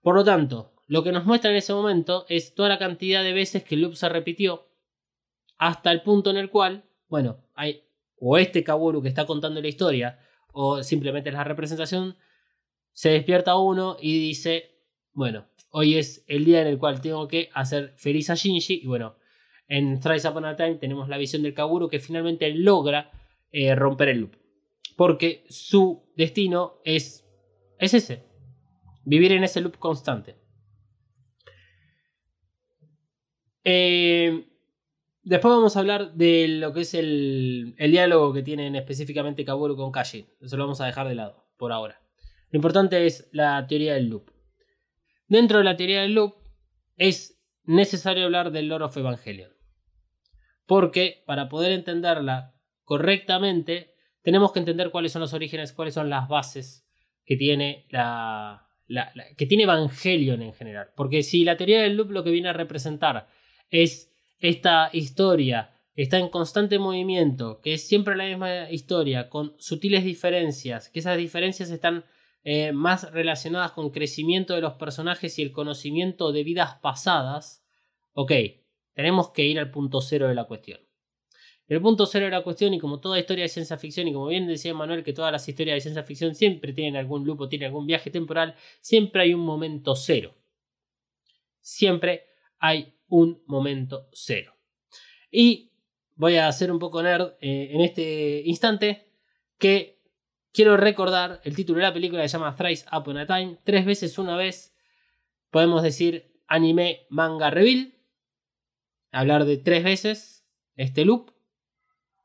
[0.00, 3.32] Por lo tanto, lo que nos muestra en ese momento es toda la cantidad de
[3.32, 4.68] veces que el loop se repitió
[5.58, 7.89] hasta el punto en el cual, bueno, hay
[8.20, 10.18] o este Kaworu que está contando la historia
[10.52, 12.16] o simplemente la representación,
[12.92, 14.76] se despierta uno y dice,
[15.12, 18.86] bueno, hoy es el día en el cual tengo que hacer feliz a Shinji y
[18.86, 19.16] bueno,
[19.68, 23.10] en Thrice Upon a Time tenemos la visión del Kaworu que finalmente logra
[23.52, 24.36] eh, romper el loop.
[24.96, 27.24] Porque su destino es,
[27.78, 28.24] es ese,
[29.04, 30.36] vivir en ese loop constante.
[33.64, 34.49] Eh,
[35.22, 39.92] después vamos a hablar de lo que es el, diálogo que tienen específicamente Kaworu con
[39.92, 40.26] Kashi.
[40.40, 42.00] Eso lo vamos a dejar de lado por ahora.
[42.50, 44.30] Lo importante es la teoría del loop.
[45.28, 46.34] Dentro de la teoría del loop
[46.96, 49.52] es necesario hablar del Lord of Evangelion.
[50.66, 52.54] Porque para poder entenderla
[52.84, 56.86] correctamente tenemos que entender cuáles son los orígenes, cuáles son las bases
[57.24, 58.66] que tiene la,
[59.36, 60.90] que tiene Evangelion en general.
[60.96, 63.28] Porque si la teoría del loop lo que viene a representar
[63.70, 64.09] es
[64.40, 70.88] esta historia está en constante movimiento, que es siempre la misma historia, con sutiles diferencias,
[70.88, 72.04] que esas diferencias están
[72.42, 77.66] eh, más relacionadas con crecimiento de los personajes y el conocimiento de vidas pasadas,
[78.14, 78.32] ok,
[78.94, 80.80] tenemos que ir al punto cero de la cuestión.
[81.68, 84.26] El punto cero de la cuestión, y como toda historia de ciencia ficción, y como
[84.26, 87.66] bien decía Manuel, que todas las historias de ciencia ficción siempre tienen algún lupo, tienen
[87.66, 90.34] algún viaje temporal, siempre hay un momento cero.
[91.60, 92.26] Siempre
[92.58, 94.56] hay un momento cero.
[95.30, 95.72] Y
[96.16, 99.12] voy a hacer un poco nerd eh, en este instante
[99.58, 100.00] que
[100.52, 103.84] quiero recordar el título de la película que se llama Thrice Upon a Time, tres
[103.84, 104.74] veces una vez.
[105.50, 107.94] Podemos decir anime manga reveal.
[109.12, 110.46] Hablar de tres veces
[110.76, 111.32] este loop.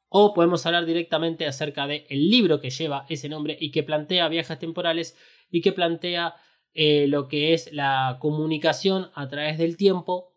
[0.09, 4.29] O podemos hablar directamente acerca del el libro que lleva ese nombre y que plantea
[4.29, 5.17] viajes temporales
[5.49, 6.35] y que plantea
[6.73, 10.34] eh, lo que es la comunicación a través del tiempo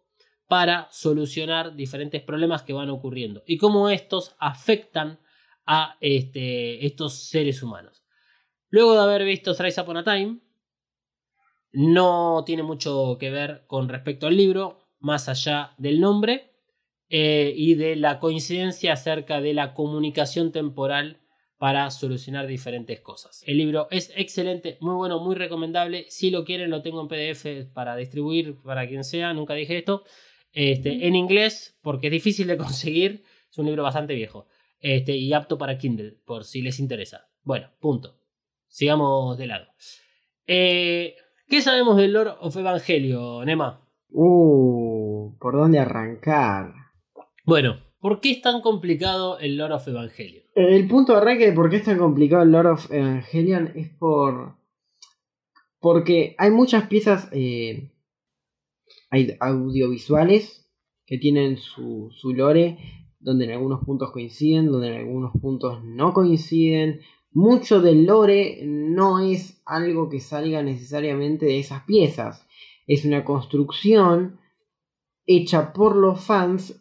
[0.49, 5.21] para solucionar diferentes problemas que van ocurriendo y cómo estos afectan
[5.67, 8.03] a este, estos seres humanos.
[8.71, 10.41] Luego de haber visto Thrice Upon a Time,
[11.73, 16.51] no tiene mucho que ver con respecto al libro, más allá del nombre
[17.11, 21.21] eh, y de la coincidencia acerca de la comunicación temporal
[21.59, 23.43] para solucionar diferentes cosas.
[23.47, 26.07] El libro es excelente, muy bueno, muy recomendable.
[26.09, 30.05] Si lo quieren, lo tengo en PDF para distribuir para quien sea, nunca dije esto.
[30.59, 34.49] Este, en inglés, porque es difícil de conseguir, es un libro bastante viejo.
[34.81, 37.29] Este, y apto para Kindle, por si les interesa.
[37.45, 38.19] Bueno, punto.
[38.67, 39.69] Sigamos de lado.
[40.49, 41.15] Eh,
[41.47, 43.87] ¿Qué sabemos del Lord of Evangelio, Nema?
[44.11, 46.73] Uh, ¿por dónde arrancar?
[47.45, 50.43] Bueno, ¿por qué es tan complicado el Lord of Evangelion?
[50.57, 53.91] El punto de arranque de por qué es tan complicado el Lord of Evangelion es
[53.91, 54.57] por.
[55.79, 57.93] Porque hay muchas piezas eh,
[59.11, 60.69] audiovisuales
[61.07, 62.79] que tienen su, su lore
[63.21, 67.01] donde en algunos puntos coinciden, donde en algunos puntos no coinciden.
[67.31, 72.47] Mucho del lore no es algo que salga necesariamente de esas piezas.
[72.87, 74.41] Es una construcción
[75.27, 76.81] hecha por los fans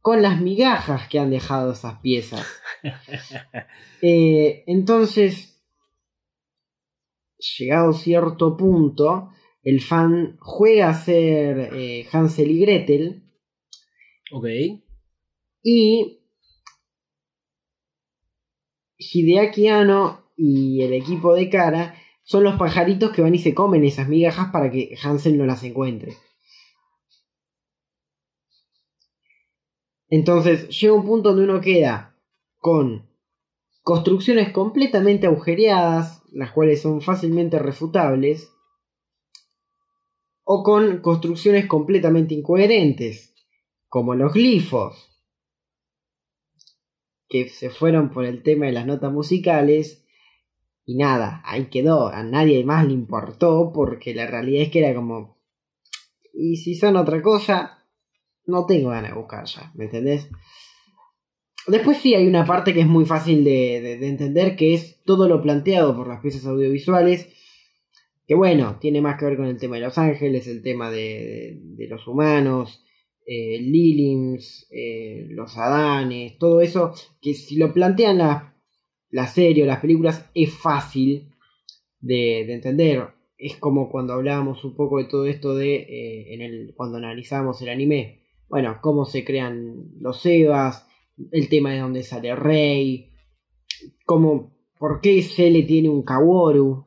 [0.00, 2.46] con las migajas que han dejado esas piezas.
[4.04, 5.62] Eh, entonces,
[7.56, 9.30] llegado cierto punto,
[9.62, 13.22] el fan juega a ser eh, Hansel y Gretel.
[14.32, 14.46] Ok.
[15.62, 16.20] Y
[18.98, 21.94] Hideaki Anno y el equipo de Kara
[22.24, 25.62] son los pajaritos que van y se comen esas migajas para que Hansel no las
[25.62, 26.16] encuentre.
[30.08, 32.18] Entonces llega un punto donde uno queda
[32.58, 33.08] con
[33.82, 38.52] construcciones completamente agujereadas, las cuales son fácilmente refutables,
[40.44, 43.34] o con construcciones completamente incoherentes,
[43.88, 45.12] como los glifos,
[47.28, 50.04] que se fueron por el tema de las notas musicales
[50.84, 54.94] y nada, ahí quedó, a nadie más le importó porque la realidad es que era
[54.94, 55.38] como,
[56.34, 57.86] y si son otra cosa,
[58.46, 60.28] no tengo ganas de buscar ya, ¿me entendés?
[61.66, 65.40] Después sí hay una parte que es muy fácil de, entender, que es todo lo
[65.40, 67.28] planteado por las piezas audiovisuales,
[68.32, 71.60] que bueno, tiene más que ver con el tema de Los Ángeles, el tema de,
[71.90, 72.82] los humanos,
[73.26, 78.56] eh, Lilims, eh, los Adanes, todo eso, que si lo plantean la,
[79.10, 81.28] la serie o las películas es fácil
[82.00, 83.08] de, entender.
[83.36, 87.60] Es como cuando hablábamos un poco de todo esto de eh, en el, cuando analizamos
[87.60, 88.22] el anime.
[88.48, 90.88] Bueno, cómo se crean los Evas,
[91.32, 93.10] el tema de dónde sale Rey,
[94.06, 96.86] cómo, por qué Cele tiene un Kaworu,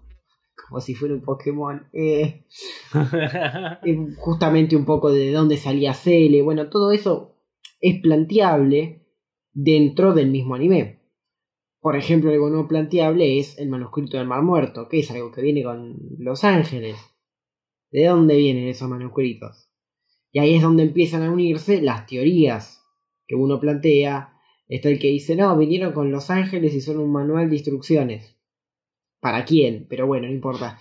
[0.68, 1.88] como si fuera un Pokémon.
[1.94, 2.46] Eh,
[4.18, 6.42] justamente un poco de dónde salía Cele.
[6.42, 7.36] Bueno, todo eso
[7.80, 9.06] es planteable
[9.54, 11.02] dentro del mismo anime.
[11.80, 15.44] Por ejemplo, algo no planteable es el manuscrito del Mar Muerto, que es algo que
[15.44, 16.98] viene con Los Ángeles.
[17.92, 19.70] ¿De dónde vienen esos manuscritos?
[20.32, 22.84] Y ahí es donde empiezan a unirse las teorías
[23.28, 24.34] que uno plantea.
[24.68, 28.35] Está el que dice, no, vinieron con Los Ángeles y son un manual de instrucciones
[29.26, 30.78] para quién, pero bueno, no importa.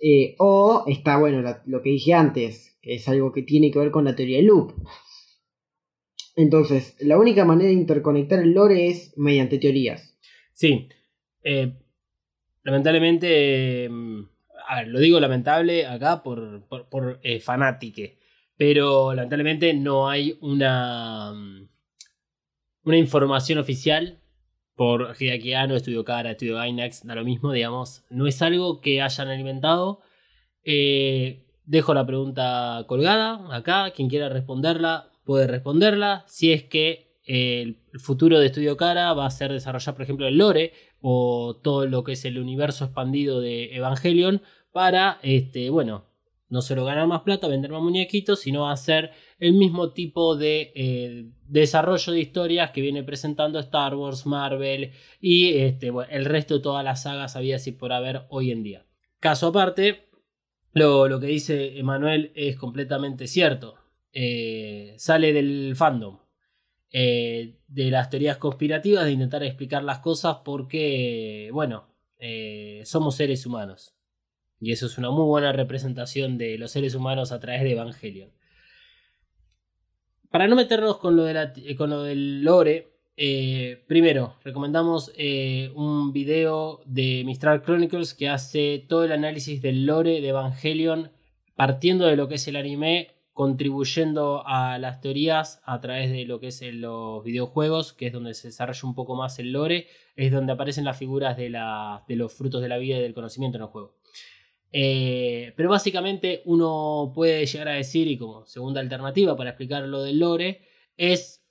[0.00, 3.90] Eh, o está, bueno, lo que dije antes, que es algo que tiene que ver
[3.90, 4.72] con la teoría del loop.
[6.36, 10.16] Entonces, la única manera de interconectar el lore es mediante teorías.
[10.52, 10.88] Sí.
[11.42, 11.72] Eh,
[12.62, 14.20] lamentablemente, mm,
[14.68, 18.20] a ver, lo digo lamentable acá por, por, eh, fanátique,
[18.56, 21.68] pero lamentablemente no hay una, mm,
[22.84, 24.20] una información oficial
[24.78, 28.04] por Hideaki Anno, Estudio Cara, Estudio Gainax, da lo mismo, digamos.
[28.10, 30.02] No es algo que hayan alimentado.
[30.62, 33.90] Eh, dejo la pregunta colgada acá.
[33.90, 36.24] Quien quiera responderla puede responderla.
[36.28, 40.28] Si es que eh, el futuro de Estudio Cara va a ser desarrollar, por ejemplo,
[40.28, 46.04] el lore o todo lo que es el universo expandido de Evangelion para, este, bueno,
[46.48, 51.26] no solo ganar más plata, vender más muñequitos, sino hacer el mismo tipo de eh,
[51.46, 56.84] desarrollo de historias que viene presentando Star Wars, Marvel y este, el resto de todas
[56.84, 58.86] las sagas había así por haber hoy en día.
[59.20, 60.08] Caso aparte,
[60.72, 63.74] lo, que dice Emanuel es completamente cierto.
[64.12, 66.18] Eh, sale del fandom.
[66.90, 71.88] Eh, de las teorías conspirativas, de intentar explicar las cosas porque, bueno,
[72.84, 73.97] somos seres humanos
[74.60, 78.30] Y eso es una muy buena representación de los seres humanos a través de Evangelion.
[80.30, 85.72] Para no meternos con lo, de eh, con lo del lore, eh, primero, recomendamos eh,
[85.74, 91.10] un video de Mistral Chronicles que hace todo el análisis del lore de Evangelion,
[91.56, 96.40] partiendo de lo que es el anime, contribuyendo a las teorías a través de lo
[96.40, 99.86] que es los videojuegos, que es donde se desarrolla un poco más el lore,
[100.16, 103.14] es donde aparecen las figuras de, la- de los frutos de la vida y del
[103.14, 103.94] conocimiento en el juego.
[104.72, 110.02] Eh, pero básicamente uno puede llegar a decir, y como segunda alternativa para explicar lo
[110.02, 110.66] del lore,
[110.96, 111.44] es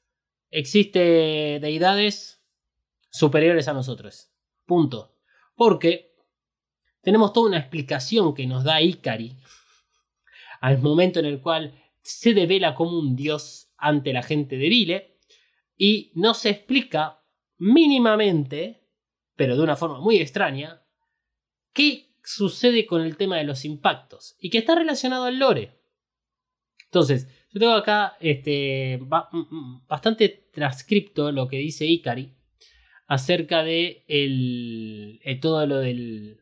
[0.50, 2.44] existe deidades
[3.10, 4.32] superiores a nosotros.
[4.66, 5.16] Punto.
[5.56, 6.16] Porque
[7.02, 9.38] tenemos toda una explicación que nos da Ikari
[10.62, 15.18] al momento en el cual se devela como un dios ante la gente de Vile
[15.78, 17.24] y no se explica
[17.58, 18.88] mínimamente,
[19.36, 20.84] pero de una forma muy extraña,
[21.74, 25.72] qué sucede con el tema de los impactos y que está relacionado al lore.
[26.86, 32.34] Entonces, yo tengo acá este, mm, mm, bastante transcripto lo que dice Ikari
[33.08, 36.42] acerca de el, eh, todo lo del.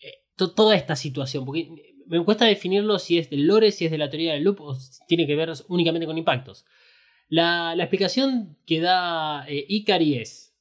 [0.00, 1.44] eh, to- toda esta situación.
[1.44, 4.60] Porque me cuesta definirlo si es del lore, si es de la teoría del loop
[4.60, 6.64] o si tiene que ver únicamente con impactos.
[7.28, 10.54] La, la explicación que da eh, Ikari es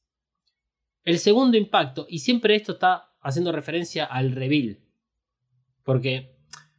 [1.03, 4.79] el segundo impacto, y siempre esto está haciendo referencia al reveal.
[5.83, 6.35] Porque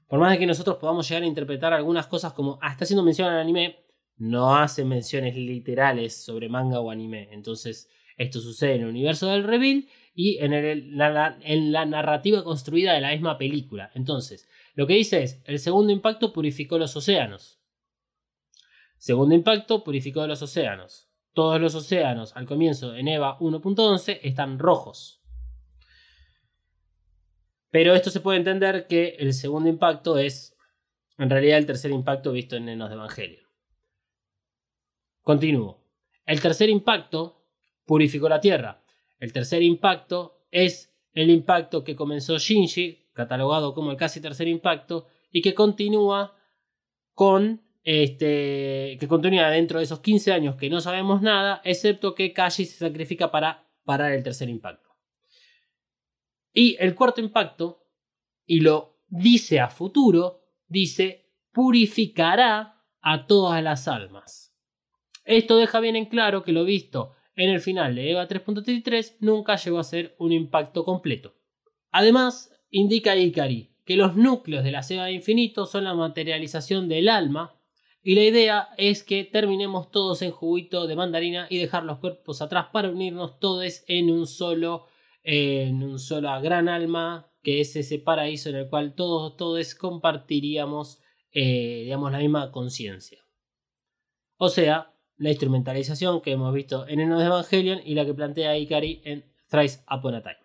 [0.06, 3.04] por más de que nosotros podamos llegar a interpretar algunas cosas como, ah, está haciendo
[3.04, 3.84] mención al anime,
[4.16, 7.28] no hace menciones literales sobre manga o anime.
[7.32, 12.92] Entonces, esto sucede en el universo del reveal y en, la- en la narrativa construida
[12.92, 13.90] de la misma película.
[13.94, 17.60] Entonces, lo que dice es, el segundo impacto purificó los océanos.
[18.98, 21.08] Segundo impacto purificó los océanos.
[21.32, 25.19] Todos los océanos al comienzo en EVA 1.11 están rojos.
[27.70, 30.56] Pero esto se puede entender que el segundo impacto es
[31.18, 33.48] en realidad el tercer impacto visto en Nenos de Evangelio.
[35.22, 35.84] Continúo.
[36.26, 37.44] El tercer impacto
[37.84, 38.82] purificó la Tierra.
[39.18, 45.06] El tercer impacto es el impacto que comenzó Shinji, catalogado como el casi tercer impacto,
[45.30, 46.36] y que continúa
[47.14, 52.32] con este que continúa dentro de esos 15 años que no sabemos nada, excepto que
[52.32, 54.89] Kashi se sacrifica para parar el tercer impacto.
[56.60, 57.86] Y el cuarto impacto,
[58.44, 64.54] y lo dice a futuro, dice purificará a todas las almas.
[65.24, 69.56] Esto deja bien en claro que lo visto en el final de EVA 3.33 nunca
[69.56, 71.34] llegó a ser un impacto completo.
[71.92, 77.58] Además, indica Ikari que los núcleos de la de Infinito son la materialización del alma
[78.02, 82.42] y la idea es que terminemos todos en juguito de mandarina y dejar los cuerpos
[82.42, 84.89] atrás para unirnos todos en un solo
[85.22, 91.00] en un solo gran alma que es ese paraíso en el cual todos todos compartiríamos
[91.32, 93.18] eh, digamos la misma conciencia.
[94.36, 99.02] O sea, la instrumentalización que hemos visto en Enos Evangelion y la que plantea Ikari
[99.04, 100.38] en Thrice Upon a Time.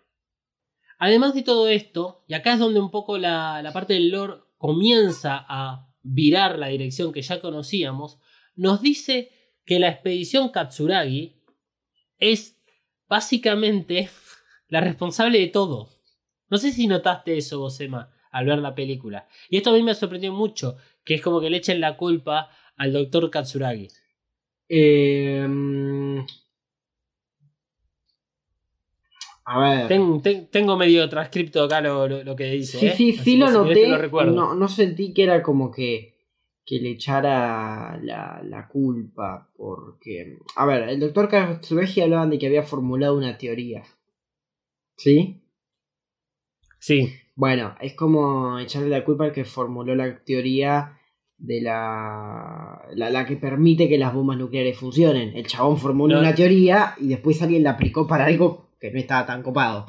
[0.98, 4.34] Además de todo esto, y acá es donde un poco la, la parte del lore
[4.58, 8.18] comienza a virar la dirección que ya conocíamos,
[8.54, 9.30] nos dice
[9.64, 11.42] que la expedición Katsuragi
[12.18, 12.62] es
[13.08, 14.08] básicamente
[14.68, 15.90] la responsable de todo.
[16.48, 19.26] No sé si notaste eso vos, Emma, al ver la película.
[19.50, 22.50] Y esto a mí me sorprendió mucho, que es como que le echen la culpa
[22.76, 23.88] al doctor Katsuragi.
[24.68, 25.46] Eh,
[29.44, 29.88] a ver.
[29.88, 32.78] Ten- ten- tengo medio transcripto acá lo, lo- lo que dice.
[32.78, 32.94] Sí, ¿eh?
[32.96, 33.86] sí, Así sí lo noté.
[33.88, 36.14] lo no, no sentí que era como que,
[36.64, 39.48] que le echara la, la culpa.
[39.56, 40.38] Porque.
[40.56, 43.84] A ver, el doctor Katsuragi hablaban de que había formulado una teoría.
[44.96, 45.42] ¿Sí?
[46.78, 50.98] Sí, Bueno, es como echarle la culpa al que formuló la teoría
[51.36, 55.36] de la, la, la que permite que las bombas nucleares funcionen.
[55.36, 56.20] El chabón formuló No.
[56.20, 59.86] una teoría y después alguien la aplicó para algo que no estaba tan copado.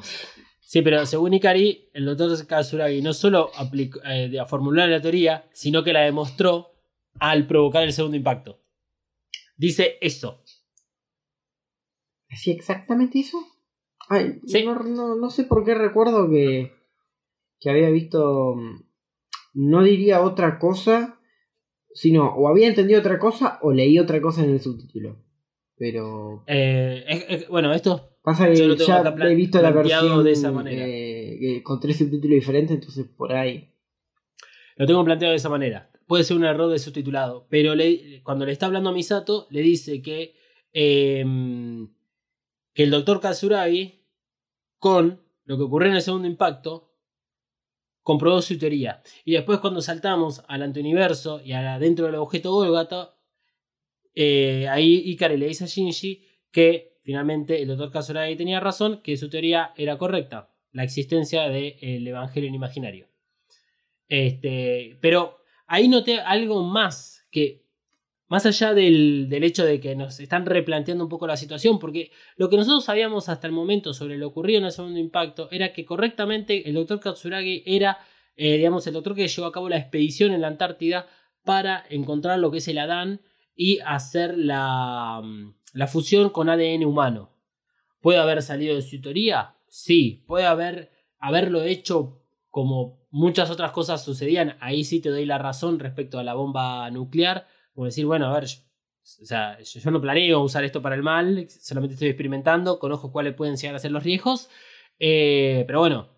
[0.60, 5.82] sí, pero según Ikari, el doctor Katsuragi no solo aplicó, eh, formuló la teoría, sino
[5.82, 6.72] que la demostró
[7.18, 8.60] al provocar el segundo impacto.
[9.56, 10.42] Dice eso.
[12.30, 13.38] ¿Hacía exactamente eso?
[14.08, 14.64] Ay, Sí.
[14.64, 16.72] no, no- no sé por qué recuerdo que,
[17.60, 18.54] que había visto.
[18.56, 18.84] mm,
[19.54, 21.18] No diría otra cosa,
[21.92, 25.16] sino o había entendido otra cosa o leí otra cosa en el subtítulo.
[25.76, 30.52] Pero Eh, es- es- bueno, esto pasa que ya he visto la versión de esa
[30.52, 30.84] manera.
[30.86, 33.72] eh, con tres subtítulos diferentes, entonces por ahí.
[34.76, 35.90] lo tengo planteado de esa manera.
[36.06, 39.60] Puede ser un error de subtitulado, pero le- cuando le está hablando a Misato, le
[39.62, 40.34] dice que,
[40.72, 41.88] em,
[42.74, 43.97] que el doctor Katsuragi,
[44.78, 46.92] con lo que ocurrió en el segundo impacto,
[48.02, 49.02] comprobó su teoría.
[49.24, 53.14] Y después cuando saltamos al antiuniverso y dentro del objeto Golgata,
[54.14, 59.16] eh, ahí Ikari le dice a Shinji que finalmente el doctor Kasuragi tenía razón, que
[59.16, 63.08] su teoría era correcta, la existencia del Evangelio imaginario.
[64.08, 67.67] Este, pero ahí noté algo más que
[68.28, 72.10] más allá del, del, hecho de que nos están replanteando un poco la situación, porque
[72.36, 75.72] lo que nosotros sabíamos hasta el momento sobre lo ocurrido en el segundo impacto era
[75.72, 77.98] que correctamente el doctor Katsuragi era,
[78.36, 81.06] eh, digamos, el doctor que llevó a cabo la expedición en la Antártida
[81.42, 83.22] para encontrar lo que es el Adán
[83.56, 85.22] y hacer la,
[85.72, 87.34] la fusión con ADN humano.
[88.00, 89.56] ¿Puede haber salido de su teoría?
[89.68, 90.24] Sí.
[90.26, 94.56] ¿Puede haber, haberlo hecho como muchas otras cosas sucedían?
[94.60, 97.46] Ahí sí te doy la razón respecto a la bomba nuclear
[97.78, 98.58] como decir, bueno, a ver, yo,
[99.22, 103.34] o sea, yo, no planeo usar esto para el mal, solamente estoy experimentando, conozco cuáles
[103.34, 104.50] pueden llegar a ser los riesgos.
[104.98, 106.08] Eh, pero bueno,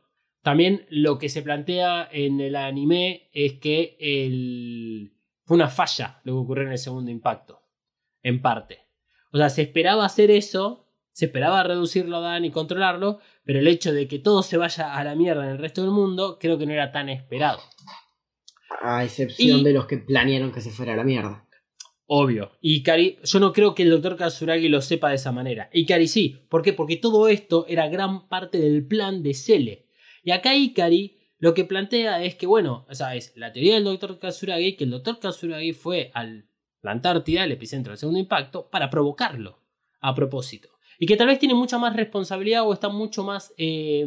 [0.40, 5.12] también lo que se plantea en el anime es que el,
[5.44, 7.61] fue una falla lo que ocurrió en el segundo impacto,
[8.22, 8.78] en parte.
[9.30, 13.68] O sea, se esperaba hacer eso, se esperaba reducirlo a Dan y controlarlo, pero el
[13.68, 16.56] hecho de que todo se vaya a la mierda en el resto del mundo creo
[16.56, 17.61] que no era tan esperado.
[18.80, 21.46] A excepción de los que planearon que se fuera a la mierda.
[22.12, 22.50] Obvio.
[22.61, 25.70] Y Cari, yo no creo que el doctor Katsuragi lo sepa de esa manera.
[25.72, 26.40] Ikari sí.
[26.48, 26.72] ¿Por qué?
[26.72, 29.86] Porque todo esto era gran parte del plan de Cele.
[30.24, 33.84] Y acá Ikari lo que plantea es que, bueno, o sea, es la teoría del
[33.84, 38.68] doctor Katsuragi, que el doctor Katsuragi fue a la Antártida, el epicentro del segundo impacto,
[38.68, 39.61] para provocarlo
[40.00, 40.68] a propósito.
[40.98, 44.04] Y que tal vez tiene mucha más responsabilidad o está mucho más eh,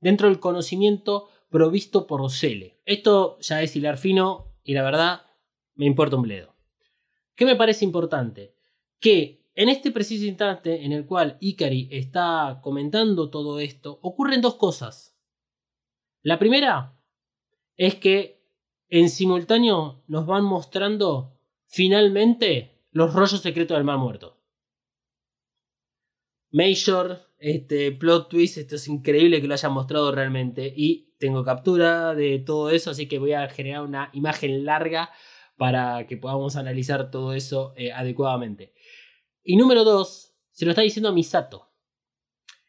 [0.00, 2.80] dentro del conocimiento provisto por Cele.
[2.84, 5.22] Esto ya es hilar fino y la verdad
[5.76, 6.55] me importa un bledo.
[7.36, 8.56] ¿Qué me parece importante?
[8.98, 14.56] Que en este preciso instante en el cual Ikari está comentando todo esto, ocurren dos
[14.56, 15.14] cosas.
[16.22, 16.98] La primera
[17.76, 18.42] es que
[18.88, 24.40] en simultáneo nos van mostrando finalmente los rollos secretos del mal muerto.
[26.50, 32.14] Major, este plot twist, esto es increíble que lo hayan mostrado realmente y tengo captura
[32.14, 35.10] de todo eso, así que voy a generar una imagen larga
[35.56, 38.72] para que podamos analizar todo eso eh, adecuadamente.
[39.42, 41.70] Y número dos, se lo está diciendo a Misato.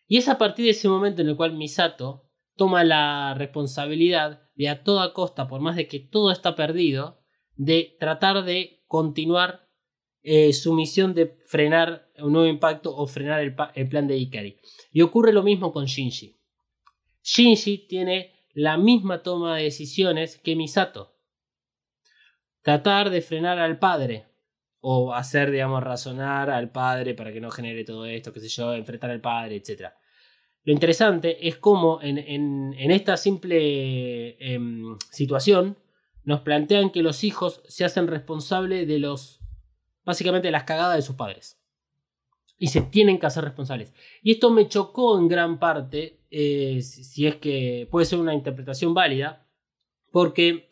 [0.08, 4.70] Y es a partir de ese momento en el cual Misato toma la responsabilidad de
[4.70, 7.22] a toda costa, por más de que todo está perdido,
[7.56, 9.68] de tratar de continuar
[10.24, 14.58] eh, su misión de frenar un nuevo impacto o frenar el, el plan de Ikari.
[14.92, 16.38] Y ocurre lo mismo con Shinji.
[17.24, 21.17] Shinji tiene la misma toma de decisiones que Misato
[22.68, 24.26] tratar de frenar al padre
[24.82, 28.74] o hacer, digamos, razonar al padre para que no genere todo esto, qué sé yo,
[28.74, 29.94] enfrentar al padre, etc.
[30.66, 35.78] Lo interesante es cómo en, en, esta simple em, situación
[36.26, 39.40] nos plantean que los hijos se hacen responsables de los,
[40.04, 41.58] básicamente, de las cagadas de sus padres.
[42.58, 43.94] Y se tienen que hacer responsables.
[44.22, 48.94] Y esto me chocó en gran parte, eh, si es que puede ser una interpretación
[48.94, 49.48] válida,
[50.12, 50.67] porque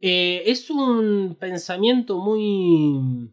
[0.00, 3.30] eh, es un pensamiento muy,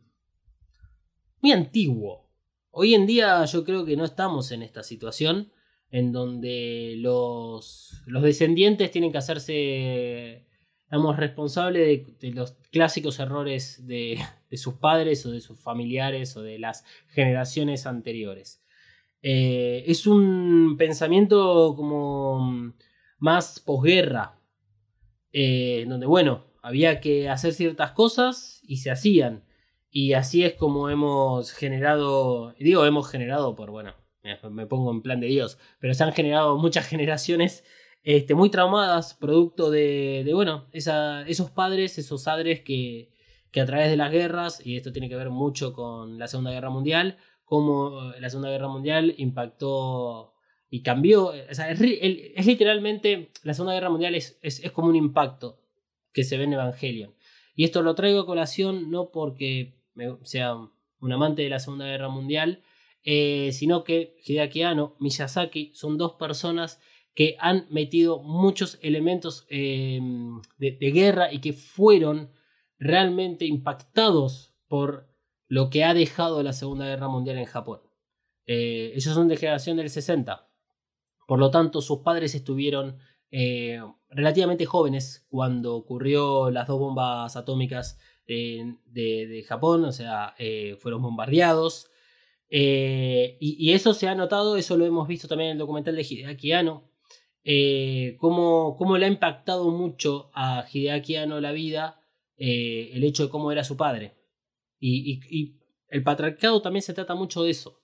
[1.41, 2.29] muy antiguo.
[2.71, 5.51] Hoy en día yo creo que no estamos en esta situación
[5.89, 10.45] en donde los, los descendientes tienen que hacerse,
[10.91, 16.41] digamos, responsables de, los clásicos errores de, de, sus padres o de sus familiares o
[16.41, 18.61] de las generaciones anteriores.
[19.21, 22.73] Eh, es un pensamiento como
[23.19, 24.39] más posguerra,
[25.31, 29.43] eh, donde, bueno, había que hacer ciertas cosas y se hacían.
[29.89, 33.95] Y así es como hemos generado, digo hemos generado por, bueno,
[34.51, 37.63] me pongo en plan de Dios, pero se han generado muchas generaciones
[38.03, 43.11] este, muy traumadas, producto de, de bueno, esos padres, esos padres que,
[43.51, 46.51] que a través de las guerras, y esto tiene que ver mucho con la Segunda
[46.51, 50.33] Guerra Mundial, cómo la Segunda Guerra Mundial impactó
[50.69, 55.59] y cambió, es, literalmente, la Segunda Guerra Mundial es, es como un impacto
[56.17, 57.13] que se ve en Evangelion.
[57.55, 59.75] Y esto lo traigo a colación no porque
[60.23, 62.63] sea un amante de la Segunda Guerra Mundial,
[63.03, 66.81] eh, sino que Hideaki Anno, Miyazaki son dos personas
[67.13, 69.99] que han metido muchos elementos eh,
[70.57, 72.31] de, guerra y que fueron
[72.79, 75.07] realmente impactados por
[75.47, 77.81] lo que ha dejado la Segunda Guerra Mundial en Japón.
[78.47, 80.49] Eh, ellos son de generación del 60.
[81.27, 82.97] Por lo tanto, sus padres estuvieron
[83.31, 91.01] eh, relativamente jóvenes cuando ocurrió las dos bombas atómicas de, Japón, o sea, eh, fueron
[91.01, 91.89] bombardeados.
[92.49, 96.03] Eh, y, eso se ha notado, eso lo hemos visto también en el documental de
[96.03, 96.51] Hideaki
[97.43, 102.01] eh, cómo, cómo le ha impactado mucho a Hideaki Anno la vida
[102.37, 104.15] eh, el hecho de cómo era su padre.
[104.79, 105.57] Y- y
[105.89, 107.81] el patriarcado también se trata mucho de eso.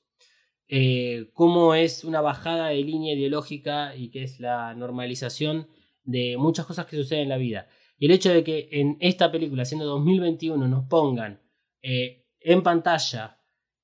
[0.67, 5.67] Eh, cómo es una bajada de línea ideológica y que es la normalización
[6.03, 7.67] de muchas cosas que suceden en la vida.
[7.97, 11.41] Y el hecho de que en esta película, siendo 2021, nos pongan
[11.81, 13.39] eh, en pantalla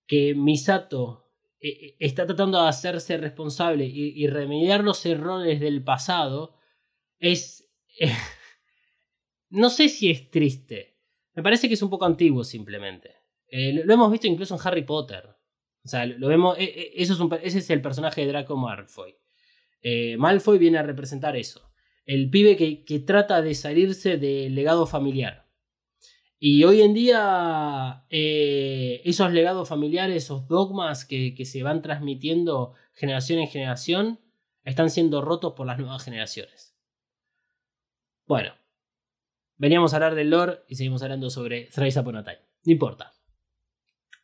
[0.08, 6.56] que Misato eh, está tratando de hacerse responsable y, y remediar los errores del pasado,
[7.20, 7.70] es...
[9.50, 10.98] no sé si es triste.
[11.34, 13.16] Me parece que es un poco antiguo simplemente.
[13.52, 15.39] Lo hemos visto incluso en Harry Potter.
[15.90, 16.56] O sea, lo, vemos...
[16.60, 19.16] eh, eh, eso es ese es el personaje de Draco Malfoy.
[19.82, 21.72] Eh, Malfoy viene a representar eso.
[22.06, 25.48] El pibe que, que trata de salirse del legado familiar.
[26.38, 32.74] Y hoy en día eh, esos legados familiares, esos dogmas que, que se van transmitiendo
[32.94, 34.20] generación en generación,
[34.66, 36.78] están siendo rotos por las nuevas generaciones.
[38.28, 38.54] Bueno,
[39.58, 42.14] veníamos a hablar del lore y seguimos hablando sobre Thrice Upon.
[42.14, 43.12] No importa.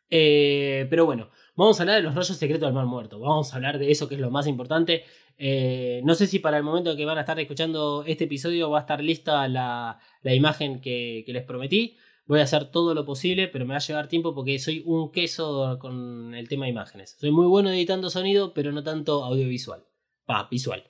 [0.08, 3.18] Eh, pero bueno, vamos a hablar de los rollos secretos del mal muerto.
[3.18, 5.04] Vamos a hablar de eso que es lo más importante.
[5.38, 8.78] Eh, no sé si para el momento que van a estar escuchando este episodio va
[8.78, 11.96] a estar lista la, la imagen que, les prometí.
[12.26, 15.12] Voy a hacer todo lo posible, pero me va a llevar tiempo porque soy un
[15.12, 17.16] queso con el tema de imágenes.
[17.18, 19.84] Soy muy bueno editando sonido, pero no tanto audiovisual.
[20.28, 20.84] Va, visual.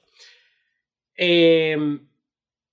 [1.17, 1.77] Eh,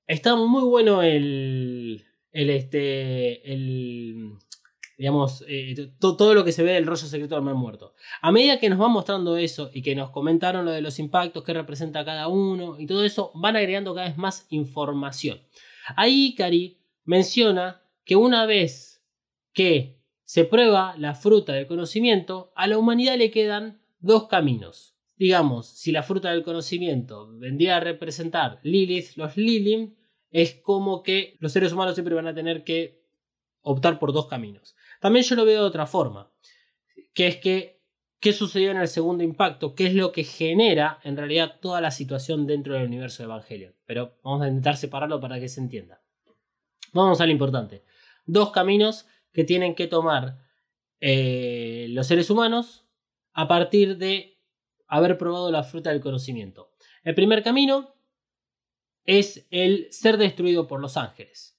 [0.08, 2.06] está muy bueno el.
[2.32, 3.54] El este.
[3.54, 4.38] El.
[5.04, 7.93] Digamos, eh, to- todo lo que se ve del rollo secreto del mal muerto.
[8.22, 11.43] A medida que nos van mostrando eso y que nos comentaron lo de los impactos
[11.43, 15.41] que representa cada uno y todo eso, van agregando cada vez más información.
[15.97, 19.04] Ahí Ikari menciona que una vez
[19.51, 24.95] que se prueba la fruta del conocimiento, a la humanidad le quedan dos caminos.
[25.18, 29.95] Digamos, si la fruta del conocimiento vendría a representar Lilith, los Lilim,
[30.32, 33.04] es como que los seres humanos siempre van a tener que
[33.66, 34.76] optar por dos caminos.
[35.04, 36.32] También yo lo veo de otra forma,
[37.14, 37.84] que es que
[38.22, 41.91] qué sucedió en el segundo impacto, qué es lo que genera en realidad toda la
[41.91, 43.76] situación dentro del universo de Evangelion.
[43.86, 46.01] Pero vamos a intentar separarlo para que se entienda.
[46.93, 47.84] Vamos a lo importante.
[48.26, 50.38] Dos caminos que tienen que tomar
[51.01, 52.86] eh, los seres humanos
[53.34, 54.39] a partir de
[54.88, 56.72] haber probado la fruta del conocimiento.
[57.04, 57.93] El primer camino
[59.04, 61.53] es el ser destruido por los ángeles.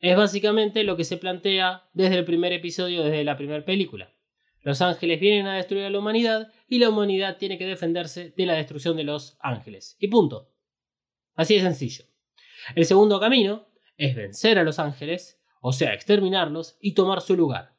[0.00, 4.14] Es básicamente lo que se plantea desde el primer episodio, desde la primera película.
[4.62, 8.46] Los ángeles vienen a destruir a la humanidad y la humanidad tiene que defenderse de
[8.46, 9.96] la destrucción de los ángeles.
[9.98, 10.50] Y punto.
[11.34, 12.04] Así de sencillo.
[12.74, 17.76] El segundo camino es vencer a los ángeles, o sea, exterminarlos y tomar su lugar.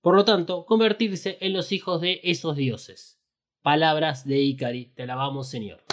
[0.00, 3.20] Por lo tanto, convertirse en los hijos de esos dioses.
[3.62, 5.84] Palabras de Ikari, te alabamos Señor.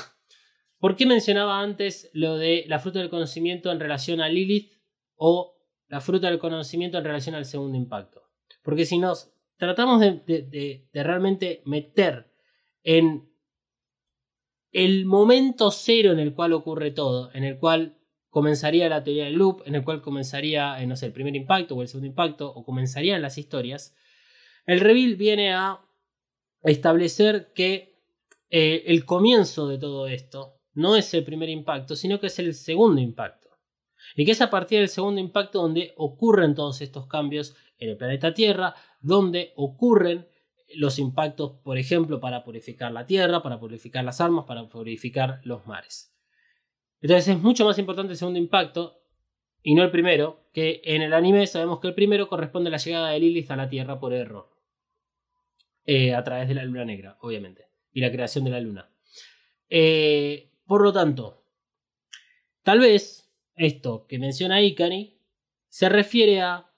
[0.80, 4.73] ¿Por qué mencionaba antes lo de la fruta del conocimiento en relación a Lilith
[5.15, 5.57] o
[5.88, 8.23] la fruta del conocimiento en relación al segundo impacto?
[8.63, 12.31] Porque si nos tratamos de, realmente meter
[12.83, 13.29] en
[14.71, 17.97] el momento cero en el cual ocurre todo, en el cual
[18.29, 21.75] comenzaría la teoría del loop, en el cual comenzaría, eh, no sé, el primer impacto
[21.75, 23.95] o el segundo impacto, o comenzarían las historias,
[24.65, 25.79] el reveal viene a
[26.63, 27.97] establecer que
[28.49, 32.53] eh, el comienzo de todo esto no es el primer impacto, sino que es el
[32.53, 33.46] segundo impacto.
[34.16, 37.97] Y que es a partir del segundo impacto donde ocurren todos estos cambios en el
[37.97, 40.28] planeta Tierra, donde ocurren
[40.76, 45.66] los impactos, por ejemplo, para purificar la Tierra, para purificar las armas, para purificar los
[45.66, 46.14] mares.
[47.01, 49.01] Entonces es mucho más importante el segundo impacto
[49.62, 52.78] y no el primero, que en el anime sabemos que el primero corresponde a la
[52.78, 54.49] llegada de Lilith a la Tierra por error.
[55.86, 58.89] Eh, a través de la luna negra, obviamente, y la creación de la luna.
[59.70, 61.45] Eh, por lo tanto,
[62.64, 63.26] tal vez
[63.58, 65.20] esto que menciona Ikari
[65.68, 66.72] se refiere a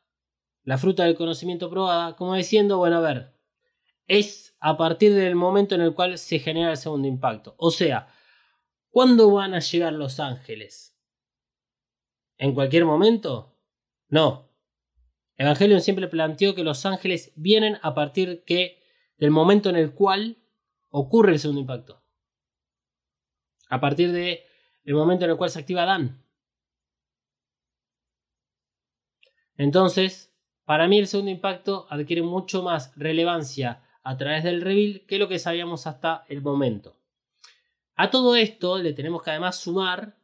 [0.63, 3.35] la fruta del conocimiento probada, como diciendo, bueno, a ver,
[4.07, 7.55] es a partir del momento en el cual se genera el segundo impacto.
[7.57, 8.07] O sea,
[8.89, 10.97] ¿cuándo van a llegar los ángeles?
[12.37, 13.57] ¿En cualquier momento?
[14.07, 14.49] No.
[15.37, 18.83] Evangelion siempre planteó que los ángeles vienen a partir que,
[19.17, 20.37] del momento en el cual
[20.89, 22.03] ocurre el segundo impacto.
[23.69, 24.39] A partir del
[24.87, 26.25] momento en el cual se activa Dan.
[29.59, 30.33] Entonces,
[30.63, 35.27] para mí el segundo impacto adquiere mucho más relevancia a través del reveal que lo
[35.27, 36.95] que sabíamos hasta el momento.
[37.95, 40.15] A todo esto le tenemos que además sumar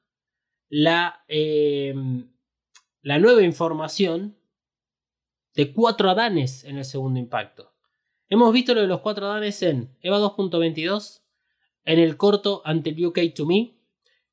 [0.70, 1.94] la, eh,
[3.02, 4.38] la nueva información
[5.54, 7.74] de cuatro Adanes en el segundo impacto.
[8.30, 11.24] Hemos visto lo de los cuatro Adanes en EVA 2.22,
[11.84, 13.76] en el corto Ante UK to Me,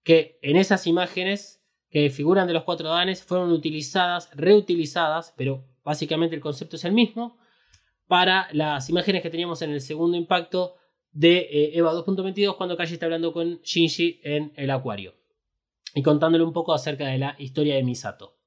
[0.05, 1.62] que en esas imágenes
[1.93, 6.93] que figuran de los cuatro Adanes fueron utilizadas, reutilizadas, pero básicamente el concepto es el
[6.93, 7.39] mismo,
[8.07, 10.77] para las imágenes que teníamos en el segundo impacto
[11.11, 15.15] de eh, Eva 2.22 cuando Kaji está hablando con Shinji en el acuario
[15.95, 18.39] y contándole un poco acerca de la historia de Misato.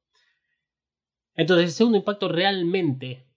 [1.36, 3.28] Entonces el segundo impacto realmente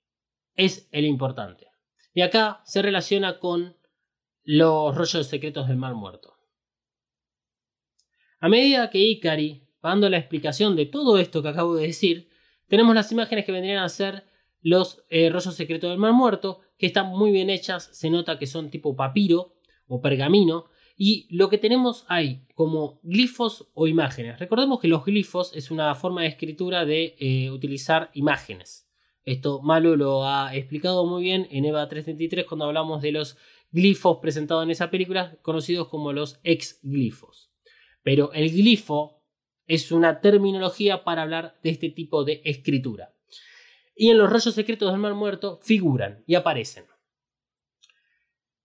[0.54, 1.66] es el importante.
[2.14, 3.76] Y acá se relaciona con
[4.42, 6.34] los rollos secretos del mal muerto.
[8.40, 12.28] A medida que Ikari dando la explicación de todo esto que acabo de decir,
[12.68, 14.24] tenemos las imágenes que vendrían a ser
[14.60, 18.46] los eh, rollos secretos del mal muerto, que están muy bien hechas, se nota que
[18.46, 19.54] son tipo papiro
[19.86, 20.66] o pergamino,
[20.96, 24.38] y lo que tenemos ahí como glifos o imágenes.
[24.40, 28.88] Recordemos que los glifos es una forma de escritura de eh, utilizar imágenes.
[29.24, 33.36] Esto Malo lo ha explicado muy bien en EVA 333 cuando hablamos de los
[33.70, 37.52] glifos presentados en esa película, conocidos como los ex-glifos.
[38.02, 39.17] Pero el glifo
[39.68, 43.14] es una terminología para hablar de este tipo de escritura.
[43.94, 46.86] Y en los rollos secretos del mar muerto figuran y aparecen.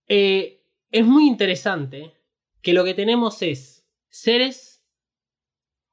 [0.08, 2.14] Eh, es muy interesante
[2.62, 4.82] que lo que tenemos es seres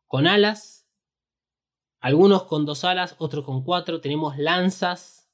[0.07, 0.87] con alas,
[1.99, 5.29] algunos con dos alas, otros con cuatro, tenemos lanzas,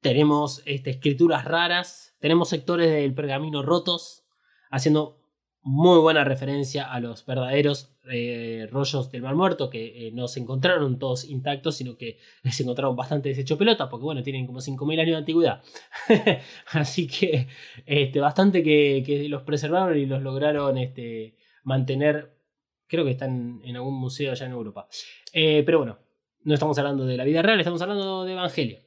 [0.00, 4.24] tenemos este, escrituras raras, tenemos sectores del pergamino rotos,
[4.70, 5.19] haciendo
[5.62, 10.40] muy buena referencia a los verdaderos eh, rollos del Mar Muerto, que eh, no se
[10.40, 12.18] encontraron todos intactos, sino que
[12.50, 15.62] se encontraron bastante deshecho pelota, porque bueno, tienen como 5.000 años de antigüedad.
[16.72, 17.48] Así que
[17.84, 22.38] este, bastante que, los preservaron y los lograron este, mantener.
[22.86, 24.88] Creo que están en algún museo allá en Europa.
[25.32, 25.98] Eh, pero bueno,
[26.42, 28.80] no estamos hablando de la vida real, estamos hablando de Evangelio.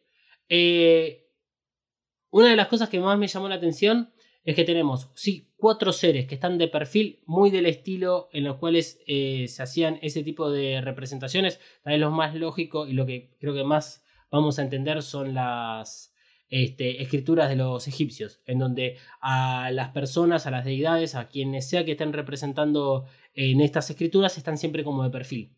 [2.32, 4.12] una de las cosas que más me llamó la atención
[4.44, 8.58] es que tenemos, sí, cuatro seres que están de perfil muy del estilo en los
[8.58, 11.60] cuales eh, se hacían ese tipo de representaciones.
[11.84, 15.34] Tal vez lo más lógico y lo que creo que más vamos a entender son
[15.34, 16.14] las
[16.50, 21.70] este, escrituras de los egipcios, en donde a las personas, a las deidades, a quienes
[21.70, 25.56] sea que estén representando en estas escrituras, están siempre como de perfil.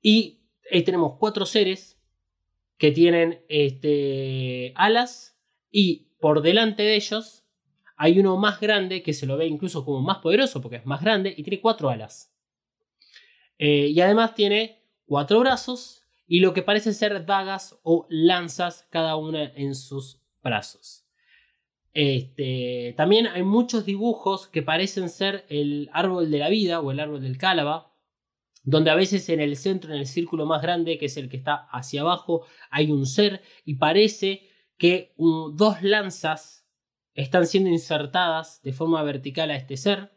[0.00, 0.40] Y
[0.72, 2.00] ahí tenemos cuatro seres
[2.78, 5.38] que tienen este, alas
[5.70, 7.45] y por delante de ellos
[7.96, 11.00] hay uno más grande que se lo ve incluso como más poderoso porque es más
[11.00, 12.32] grande y tiene cuatro alas.
[13.58, 19.16] Eh, y además tiene cuatro brazos y lo que parece ser dagas o lanzas cada
[19.16, 21.06] una en sus brazos.
[21.94, 27.00] Este, también hay muchos dibujos que parecen ser el árbol de la vida o el
[27.00, 27.94] árbol del cálaba,
[28.64, 31.38] donde a veces en el centro, en el círculo más grande, que es el que
[31.38, 36.55] está hacia abajo, hay un ser y parece que dos lanzas
[37.16, 40.12] están siendo insertadas de forma vertical a este ser.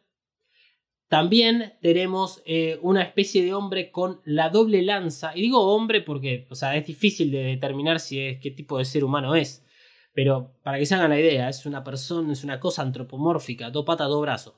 [1.08, 5.32] También tenemos eh, una especie de hombre con la doble lanza.
[5.36, 8.86] Y digo hombre porque o sea, es difícil de determinar si es qué tipo de
[8.86, 9.66] ser humano es.
[10.14, 13.86] Pero para que se hagan la idea, es una persona, es una cosa antropomórfica, dos
[13.86, 14.56] patas, dos brazos.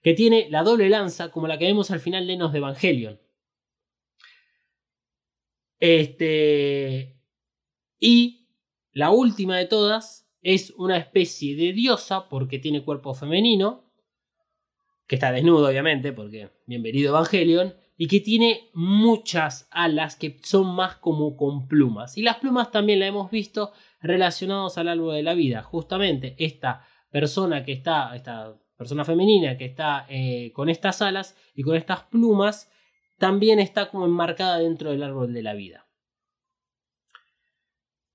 [0.00, 3.20] Que tiene la doble lanza como la que vemos al final de Enos de Evangelion.
[5.80, 7.18] Este.
[7.98, 8.48] Y
[8.92, 13.84] la última de todas es una especie de diosa porque tiene cuerpo femenino,
[15.06, 20.96] que está desnudo obviamente, porque bienvenido Evangelion, y que tiene muchas alas que son más
[20.96, 22.16] como con plumas.
[22.16, 25.62] Y las plumas también la hemos visto relacionados al árbol de la vida.
[25.62, 31.62] Justamente esta persona que está, esta persona femenina que está eh, con estas alas y
[31.62, 32.72] con estas plumas,
[33.18, 35.89] también está como enmarcada dentro del árbol de la vida.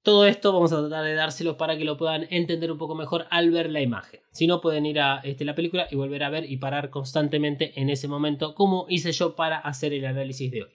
[0.05, 3.25] Todo esto vamos a tratar de dárselo para que lo puedan entender un poco mejor
[3.31, 4.19] al ver la imagen.
[4.31, 7.73] Si no, pueden ir a este, la película y volver a ver y parar constantemente
[7.81, 10.69] en ese momento, como hice yo para hacer el análisis de hoy.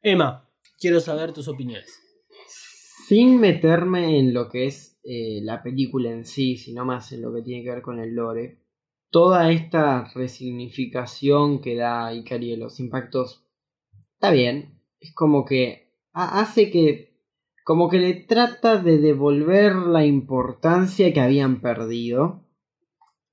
[0.00, 0.48] Emma,
[0.80, 2.00] quiero saber tus opiniones.
[3.06, 7.34] Sin meterme en lo que es eh, la película en sí, sino más en lo
[7.34, 8.62] que tiene que ver con el lore,
[9.10, 13.44] toda esta resignificación que da Ikari de los impactos
[14.14, 14.80] está bien.
[15.00, 17.07] Es como que hace que
[17.68, 22.46] como que le trata de devolver la importancia que habían perdido.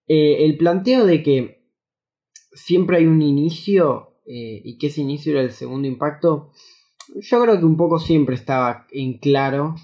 [0.07, 1.69] Eh, el planteo de que
[2.51, 6.51] siempre hay un inicio eh, y que ese inicio era el segundo impacto,
[7.15, 9.75] yo creo que un poco siempre estaba en claro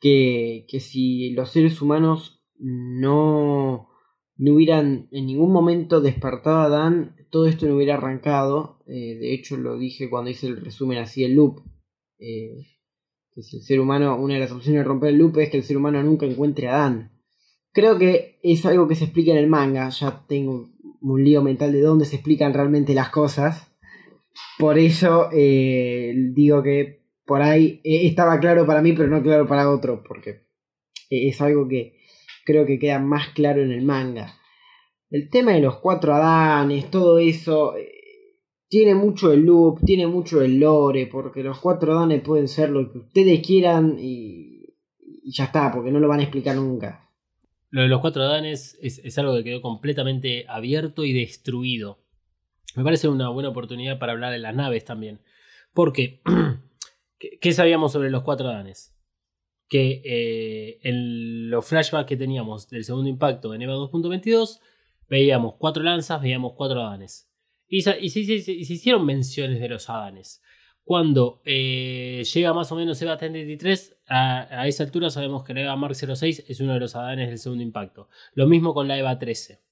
[0.00, 3.90] que, que si los seres humanos no,
[4.38, 8.82] no hubieran en ningún momento despertado a Dan, todo esto no hubiera arrancado.
[8.86, 11.60] Eh, de hecho, lo dije cuando hice el resumen así, el loop
[13.34, 15.56] que si el ser humano, una de las opciones de romper el loop es que
[15.56, 17.12] el ser humano nunca encuentre a Dan.
[17.72, 20.70] Creo que es algo que se explica en el manga, ya tengo
[21.00, 23.74] un lío mental de dónde se explican realmente las cosas.
[24.58, 29.46] Por eso eh, digo que por ahí eh, estaba claro para mí, pero no claro
[29.46, 30.46] para otro, porque
[31.10, 31.98] es algo que
[32.44, 34.38] creo que queda más claro en el manga.
[35.10, 37.93] El tema de los cuatro Adanes, todo eso, eh,
[38.68, 42.90] tiene mucho el loop, tiene mucho el lore, porque los cuatro Adanes pueden ser lo
[42.90, 44.74] que ustedes quieran y,
[45.24, 47.10] ya está, porque no lo van a explicar nunca.
[47.70, 51.98] Lo de los cuatro danes es, algo que quedó completamente abierto y destruido.
[52.76, 55.20] Me parece una buena oportunidad para hablar de las naves también.
[55.72, 56.22] Porque,
[57.40, 58.96] ¿qué, sabíamos sobre los cuatro danes?
[59.68, 64.60] Que eh, en los flashbacks que teníamos del segundo impacto en EVA 2.22,
[65.08, 67.28] veíamos cuatro lanzas, veíamos cuatro adanes.
[67.68, 70.42] Y, se, hicieron menciones de los adanes.
[70.84, 75.76] Cuando eh, llega más o menos EVA 33, a, esa altura sabemos que la EVA
[75.76, 78.08] Mark 06 es uno de los adanes del segundo impacto.
[78.34, 79.62] Lo mismo con la EVA 13.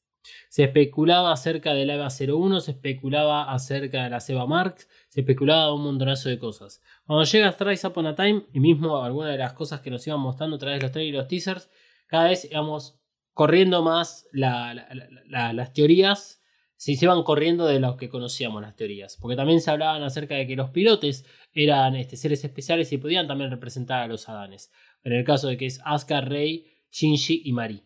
[0.49, 4.77] Se especulaba acerca de la EVA 01, se especulaba acerca de la EVA Mark,
[5.09, 6.81] se especulaba un montonazo de cosas.
[7.05, 10.21] Cuando llega Thrice Upon a Time, y mismo algunas de las cosas que nos iban
[10.21, 11.71] mostrando a través de los trailers y los teasers,
[12.07, 12.99] cada vez íbamos
[13.35, 16.42] corriendo más la- la- la- la- las teorías
[16.83, 19.17] se iban corriendo de los que conocíamos las teorías.
[19.21, 23.29] Porque también se hablaban acerca de que los pilotes eran este, seres especiales y podían
[23.29, 24.73] también representar a los Adanes.
[25.05, 27.85] En el caso de que es Asuka, Rei, Shinji y Mari.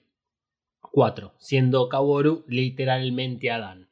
[0.80, 3.90] Cuatro, siendo Kaworu literalmente Adán.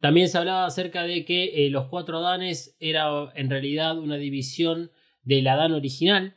[0.00, 4.90] También se hablaba acerca de que eh, los cuatro Adanes era en realidad una división
[5.22, 6.34] del Adán original.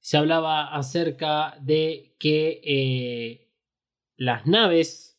[0.00, 3.50] Se hablaba acerca de que eh,
[4.16, 5.18] las naves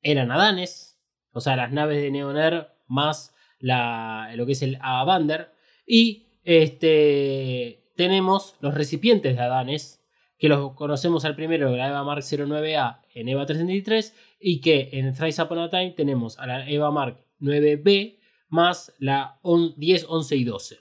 [0.00, 0.93] eran Adanes,
[1.34, 5.50] o sea, las naves de Neoner más la, lo que es el Avander.
[5.86, 10.00] Y este, tenemos los recipientes de Adanes,
[10.38, 15.14] que los conocemos al primero, la EVA Mark 09A en EVA 333, y que en
[15.14, 18.18] Thrice Upon a Time tenemos a la EVA Mark 9B
[18.48, 20.78] más la on- 10, 11 y 12.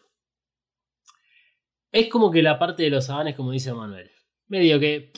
[1.91, 4.11] Es como que la parte de los Adanes, como dice Manuel,
[4.47, 5.11] medio que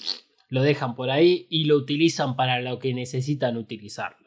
[0.50, 4.25] lo dejan por ahí y lo utilizan para lo que necesitan utilizarlo.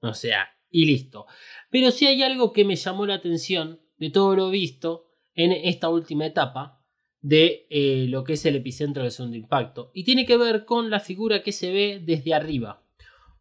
[0.00, 1.26] O sea, y listo.
[1.70, 5.88] Pero sí hay algo que me llamó la atención de todo lo visto en esta
[5.88, 6.84] última etapa
[7.20, 9.90] de eh, lo que es el epicentro del segundo impacto.
[9.94, 12.84] Y tiene que ver con la figura que se ve desde arriba.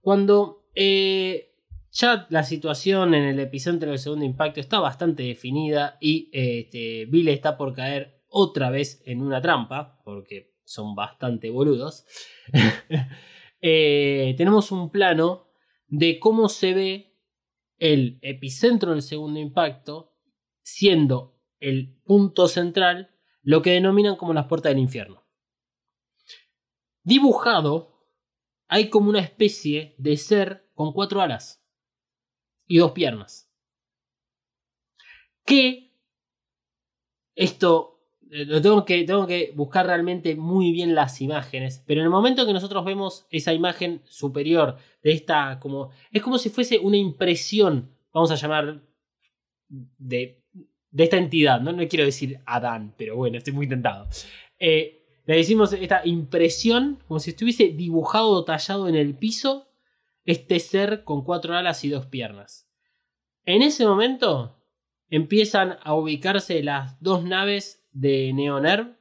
[0.01, 1.56] Cuando eh,
[1.91, 7.30] ya la situación en el epicentro del segundo impacto está bastante definida y este, Bill
[7.30, 12.06] está por caer otra vez en una trampa, porque son bastante boludos.
[13.68, 15.44] Eh, tenemos un plano
[15.97, 17.17] de cómo se ve
[17.77, 20.13] el epicentro del segundo impacto
[20.61, 25.25] siendo el punto central lo que denominan como las puertas del infierno.
[27.03, 28.09] Dibujado
[28.67, 31.65] hay como una especie de ser con cuatro alas
[32.67, 33.49] y dos piernas.
[35.45, 35.95] Que
[37.35, 37.94] esto
[38.43, 42.45] lo tengo que, tengo que buscar realmente muy bien las imágenes, pero en el momento
[42.45, 47.91] que nosotros vemos esa imagen superior de esta como es como si fuese una impresión,
[48.11, 48.81] vamos a llamar
[49.69, 50.43] de,
[50.91, 51.71] de esta entidad, ¿no?
[51.71, 54.07] no quiero decir Adán, pero bueno, estoy muy tentado.
[54.59, 59.69] Eh, le decimos esta impresión como si estuviese dibujado o tallado en el piso
[60.25, 62.69] este ser con cuatro alas y dos piernas.
[63.43, 64.61] En ese momento
[65.09, 68.97] empiezan a ubicarse las dos naves de Neonerv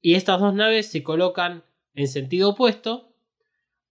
[0.00, 1.64] y estas dos naves se colocan
[1.94, 3.12] en sentido opuesto,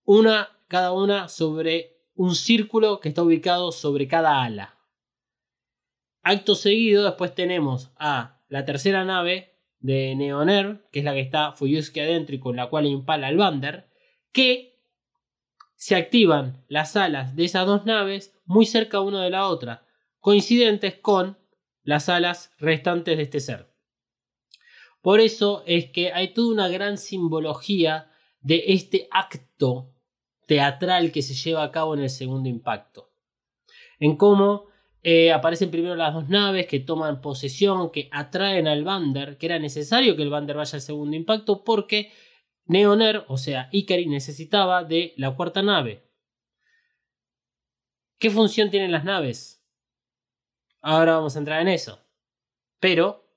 [0.06, 4.78] una cada una sobre un círculo que está ubicado sobre cada ala.
[6.22, 11.52] Acto seguido después tenemos a la tercera nave de Neonerv, que es la que está
[11.52, 13.90] Fuyusuke adentro y con la cual impala el Bander,
[14.32, 14.80] que
[15.76, 19.86] se activan las alas de esas dos naves muy cerca una de la otra,
[20.20, 21.38] coincidentes con
[21.84, 23.77] las alas restantes de este ser.
[25.02, 29.94] Por eso es que hay toda una gran simbología de este acto
[30.46, 33.10] teatral que se lleva a cabo en el segundo impacto.
[34.00, 34.66] En cómo
[35.04, 39.60] eh, aparecen primero las dos naves que toman posesión, que atraen al Bander, que era
[39.60, 42.12] necesario que el Bander vaya al segundo impacto porque
[42.66, 46.04] Neoner, o sea, Ikari, necesitaba de la cuarta nave.
[48.20, 49.64] ¿Qué función tienen las naves?
[50.82, 52.00] Ahora vamos a entrar en eso.
[52.80, 53.32] Pero,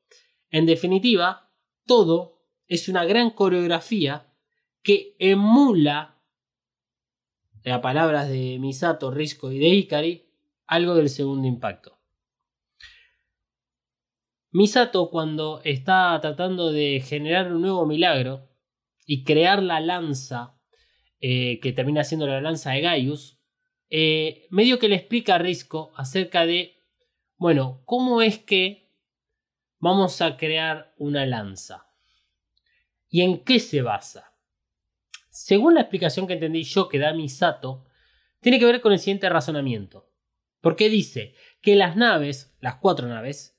[0.51, 1.50] en definitiva,
[1.91, 2.39] todo
[2.69, 4.33] es una gran coreografía
[4.81, 6.23] que emula,
[7.65, 10.31] a palabras de Misato, Risco y de Ikari,
[10.69, 11.99] algo del segundo impacto.
[14.53, 18.49] Misato, cuando está tratando de generar un nuevo milagro
[19.05, 20.61] y crear la lanza
[21.19, 23.41] eh, que termina siendo la lanza de Gaius,
[23.89, 26.85] eh, medio que le explica a Risco acerca de,
[27.37, 28.90] bueno, cómo es que
[29.81, 31.87] vamos a crear una lanza
[33.09, 34.35] y en qué se basa.
[35.31, 37.87] Según la explicación que entendí yo que da Misato,
[38.41, 40.11] tiene que ver con el siguiente razonamiento.
[40.61, 43.59] Porque dice que las naves, las cuatro naves,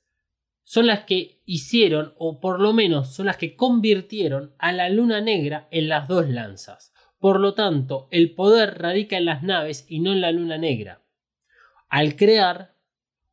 [0.64, 5.20] son las que hicieron, o por lo menos son las que convirtieron a la luna
[5.20, 6.94] negra en las dos lanzas.
[7.20, 11.04] Por lo tanto, el poder radica en las naves y no en la luna negra.
[11.90, 12.71] Al crear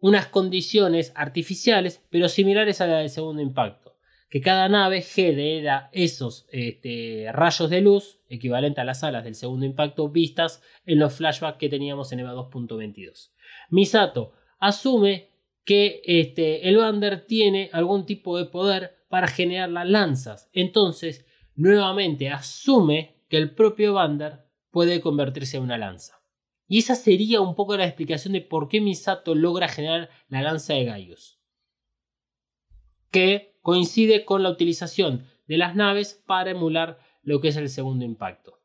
[0.00, 3.96] unas condiciones artificiales, pero similares a la del segundo impacto.
[4.30, 9.64] Que cada nave genera esos este, rayos de luz, equivalente a las alas del segundo
[9.64, 13.30] impacto, vistas en los flashbacks que teníamos en EVA 2.22.
[13.70, 15.30] Misato asume
[15.64, 20.50] que este, el Bander tiene algún tipo de poder para generar las lanzas.
[20.52, 26.17] Entonces, nuevamente asume que el propio Vander puede convertirse en una lanza.
[26.68, 30.74] Y esa sería un poco la explicación de por qué Misato logra generar la lanza
[30.74, 31.40] de Gaius.
[33.10, 38.04] Que coincide con la utilización de las naves para emular lo que es el segundo
[38.04, 38.60] impacto.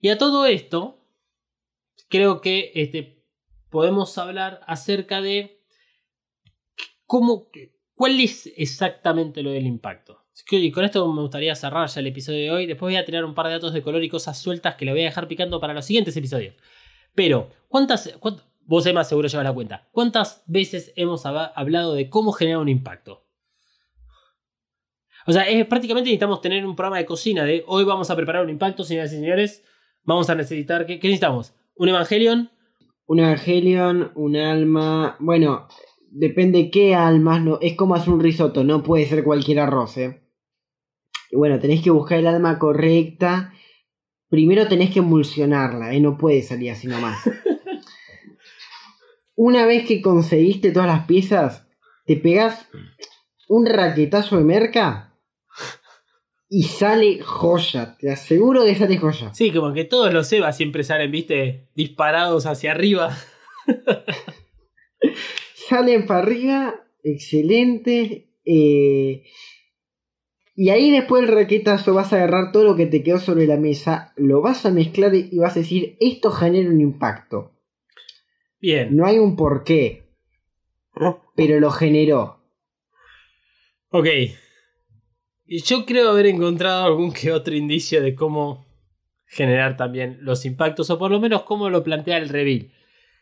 [0.00, 1.06] Y a todo esto,
[2.08, 3.24] creo que este,
[3.68, 5.62] podemos hablar acerca de
[7.06, 7.48] cómo,
[7.94, 10.19] cuál es exactamente lo del impacto.
[10.50, 12.66] Y con esto me gustaría cerrar ya el episodio de hoy.
[12.66, 14.92] Después voy a tirar un par de datos de color y cosas sueltas que le
[14.92, 16.54] voy a dejar picando para los siguientes episodios.
[17.14, 18.18] Pero, ¿cuántas,
[18.64, 19.88] vos más seguro llevas la cuenta?
[19.92, 23.26] ¿Cuántas veces hemos hablado de cómo generar un impacto?
[25.26, 28.42] O sea, es, prácticamente necesitamos tener un programa de cocina de hoy vamos a preparar
[28.42, 29.64] un impacto, señoras y señores.
[30.02, 31.54] Vamos a necesitar, ¿qué, qué necesitamos?
[31.74, 32.50] ¿Un Evangelion?
[33.06, 35.16] Un Evangelion, un alma.
[35.20, 35.68] Bueno,
[36.10, 37.42] depende qué almas.
[37.42, 40.29] No, es como hacer un risotto, no puede ser cualquier arroz, ¿eh?
[41.32, 43.52] Bueno, tenés que buscar el alma correcta.
[44.28, 46.00] Primero tenés que emulsionarla, ¿eh?
[46.00, 47.18] no puede salir así nomás.
[49.34, 51.66] Una vez que conseguiste todas las piezas,
[52.04, 52.68] te pegas
[53.48, 55.16] un raquetazo de merca
[56.48, 57.96] y sale joya.
[57.98, 59.32] Te aseguro que sale joya.
[59.32, 63.16] Sí, como que todos los Evas siempre salen, viste, disparados hacia arriba.
[65.68, 68.28] salen para arriba, excelente.
[68.44, 69.24] Eh,
[70.60, 73.56] y ahí después del raquetazo vas a agarrar todo lo que te quedó sobre la
[73.56, 77.52] mesa, lo vas a mezclar y vas a decir, esto genera un impacto.
[78.60, 78.94] Bien.
[78.94, 80.10] No hay un porqué.
[81.34, 82.44] Pero lo generó.
[83.88, 84.06] Ok.
[85.46, 88.66] Y yo creo haber encontrado algún que otro indicio de cómo
[89.24, 92.70] generar también los impactos, o por lo menos cómo lo plantea el reveal.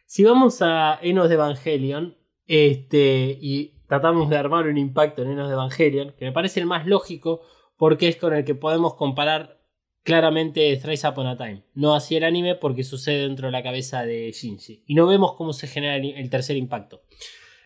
[0.07, 2.16] Si vamos a Enos de Evangelion,
[2.49, 6.66] este, y tratamos de armar un impacto en Enos de Evangelion, que me parece el
[6.66, 7.43] más lógico
[7.76, 9.59] porque es con el que podemos comparar
[10.03, 11.64] claramente Thrice Upon a Time.
[11.74, 14.84] No así el anime porque sucede dentro de la cabeza de Shinji.
[14.86, 17.03] Y no vemos cómo se genera el tercer impacto.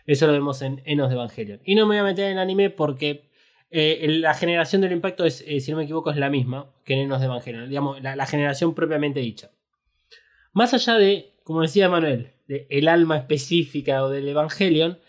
[0.05, 1.61] Eso lo vemos en Enos de Evangelion.
[1.63, 3.29] Y no me voy a meter en el anime porque
[3.71, 6.93] eh, la generación del impacto, es, eh, si no me equivoco, es la misma que
[6.93, 7.69] en Enos de Evangelion.
[7.69, 9.51] Digamos, la, generación propiamente dicha.
[10.51, 14.99] Más allá de, como decía Manuel, de el alma específica o del Evangelion,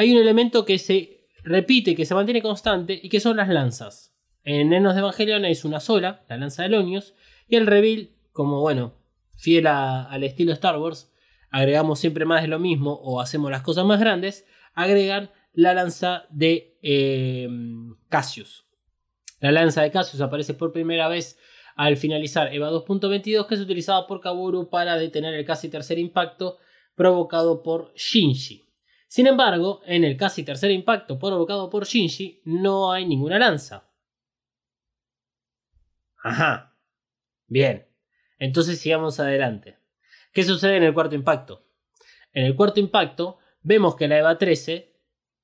[0.00, 4.16] hay un elemento que se repite, que se mantiene constante y que son las lanzas.
[4.44, 7.12] En Enos de Evangelion es una sola, la lanza de Lonius,
[7.46, 8.94] y el reveal, como bueno,
[9.36, 11.12] fiel al estilo Star Wars,
[11.50, 16.24] agregamos siempre más de lo mismo o hacemos las cosas más grandes, agregan la lanza
[16.30, 18.64] de em, Cassius.
[19.38, 21.38] La lanza de Cassius aparece por primera vez
[21.76, 26.56] al finalizar EVA 2.22 que es utilizada por Kaburu para detener el casi tercer impacto
[26.94, 28.69] provocado por Shinji.
[29.10, 33.90] Sin embargo, en el casi tercer impacto provocado por Shinji no hay ninguna lanza.
[36.22, 36.76] Ajá.
[37.48, 37.88] Bien.
[38.38, 39.78] Entonces sigamos adelante.
[40.32, 41.66] ¿Qué sucede en el cuarto impacto?
[42.32, 44.94] En el cuarto impacto vemos que la EVA 13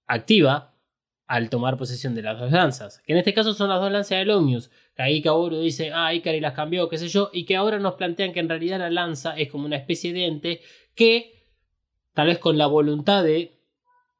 [0.06, 0.78] activa
[1.26, 3.02] al tomar posesión de las dos lanzas.
[3.04, 4.70] Que en este caso son las dos lanzas de Longius.
[4.94, 7.30] Que ahí Kaoru dice, ah, Ikari las cambió, qué sé yo.
[7.32, 10.26] Y que ahora nos plantean que en realidad la lanza es como una especie de
[10.26, 10.60] ente
[10.94, 11.48] que,
[12.14, 13.55] tal vez con la voluntad de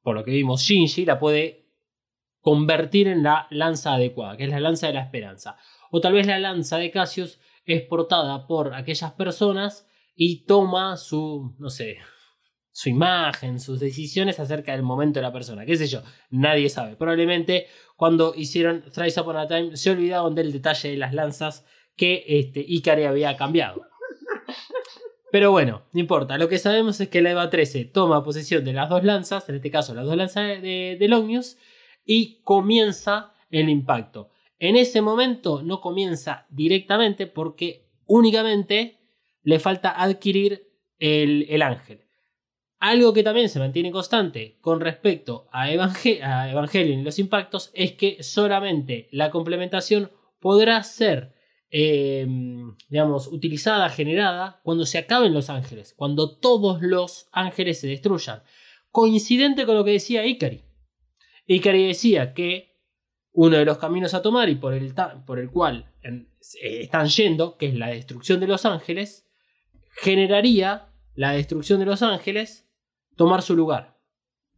[0.06, 1.66] por lo que vimos, Shinji la puede
[2.40, 5.56] convertir en la lanza adecuada, que es la lanza de la esperanza.
[5.90, 9.84] O tal vez la lanza de Cassius es portada por aquellas personas
[10.14, 11.98] y toma su, no sé,
[12.70, 15.66] su imagen, sus decisiones acerca del momento de la persona.
[15.66, 16.04] ¿Qué sé yo?
[16.30, 16.94] Nadie sabe.
[16.94, 22.22] Probablemente cuando hicieron Thrice Upon a Time se olvidaron del detalle de las lanzas que
[22.28, 23.82] este, Ikari había cambiado.
[25.36, 26.38] Pero bueno, no importa.
[26.38, 29.56] Lo que sabemos es que la EVA 13 toma posesión de las dos lanzas, en
[29.56, 31.40] este caso las dos lanzas de, de
[32.06, 34.30] y comienza el impacto.
[34.58, 38.98] En ese momento no comienza directamente porque únicamente
[39.42, 42.06] le falta adquirir el, el ángel.
[42.78, 47.70] Algo que también se mantiene constante con respecto a, Evangel a Evangelion y los impactos
[47.74, 50.10] es que solamente la complementación
[50.40, 51.34] podrá ser,
[51.78, 52.26] eh,
[52.88, 58.42] digamos, utilizada, generada cuando se acaben los ángeles, cuando todos los ángeles se destruyan.
[58.90, 60.64] Coincidente con lo que decía Ikari.
[61.46, 62.80] Ikari decía que
[63.32, 64.94] uno de los caminos a tomar y por el,
[65.26, 69.28] por el cual eh, están yendo, que es la destrucción de los ángeles,
[69.90, 72.70] generaría la destrucción de los ángeles
[73.16, 74.00] tomar su lugar.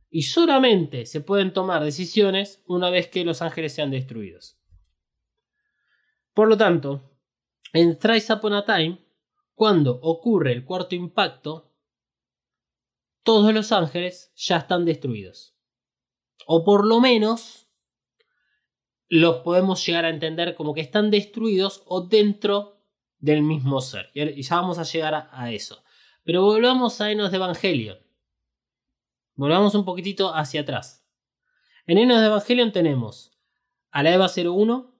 [0.08, 4.56] Y solamente se pueden tomar decisiones una vez que los ángeles sean destruidos.
[6.32, 7.07] Por lo tanto,
[7.72, 9.04] en Thrice Upon a Time,
[9.54, 11.72] cuando ocurre el cuarto impacto,
[13.22, 15.54] todos los ángeles ya están destruidos.
[16.46, 17.68] O por lo menos
[19.08, 22.78] los podemos llegar a entender como que están destruidos o dentro
[23.18, 24.10] del mismo ser.
[24.14, 25.82] Y ya vamos a llegar a, eso.
[26.24, 27.98] Pero volvamos a Enos de Evangelion.
[29.34, 31.06] Volvamos un poquitito hacia atrás.
[31.86, 33.38] En Enos de Evangelion tenemos
[33.90, 34.94] a la Eva 01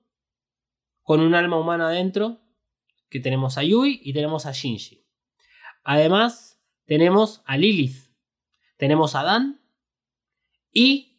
[1.02, 2.40] con un alma humana adentro,
[3.08, 5.04] que tenemos a Yui y tenemos a Shinji.
[5.84, 8.10] Además, tenemos a Lilith,
[8.76, 9.60] tenemos a Dan
[10.72, 11.18] y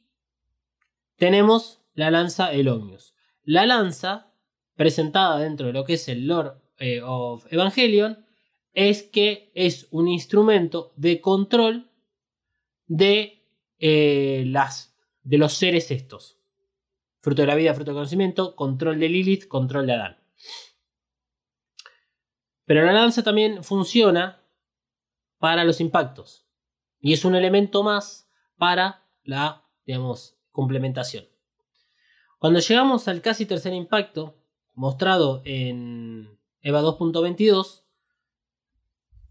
[1.16, 3.14] tenemos la lanza Elomius.
[3.44, 4.34] La lanza,
[4.76, 8.26] presentada dentro de lo que es el Lord eh, of Evangelion,
[8.74, 11.92] es que es un instrumento de control
[12.88, 13.46] de,
[13.80, 16.38] eh, las, de los seres estos.
[17.22, 20.18] Fruto de la vida, fruto del conocimiento, control de Lilith, control de Adán.
[22.70, 24.44] Pero la lanza también funciona
[25.40, 26.46] para los impactos.
[27.00, 31.26] Y es un elemento más para la, digamos, complementación.
[32.38, 34.38] Cuando llegamos al casi tercer impacto,
[34.76, 37.86] mostrado en EVA 2.22,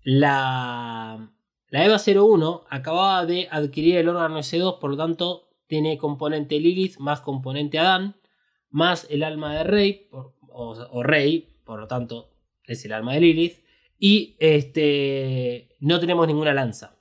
[0.03, 1.33] la,
[1.69, 6.99] la EVA 01 acababa de adquirir el órgano S2, por lo tanto tiene componente Lilith
[6.99, 8.17] más componente Adán,
[8.69, 12.33] más el alma de Rey, o, Rey, por lo tanto
[12.73, 13.65] es el alma de Lilith,
[13.99, 16.97] y este, no tenemos ninguna lanza.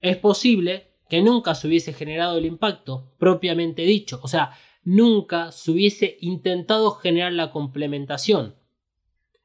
[0.00, 4.52] Es posible que nunca se hubiese generado el impacto propiamente dicho, o sea,
[4.84, 8.56] nunca se hubiese intentado generar la complementación.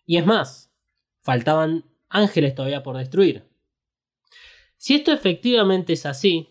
[0.06, 0.74] Y es más,
[1.22, 3.50] faltaban ángeles todavía por destruir.
[4.78, 6.50] Si esto efectivamente es así,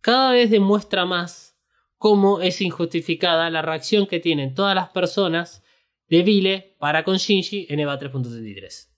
[0.00, 1.58] cada vez demuestra más
[1.98, 5.62] cómo es injustificada la reacción que tienen todas las personas
[6.08, 8.88] de Vile para con Shinji en EVA 3.33.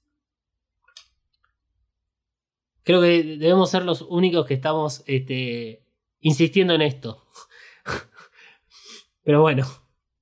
[2.82, 5.86] Creo que debemos ser los únicos que estamos este,
[6.20, 7.26] insistiendo en esto.
[9.22, 9.66] Pero bueno,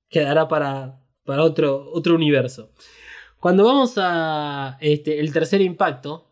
[0.09, 2.71] quedará para, para otro, otro universo.
[3.39, 6.25] Cuando vamos a este, el tercer impacto,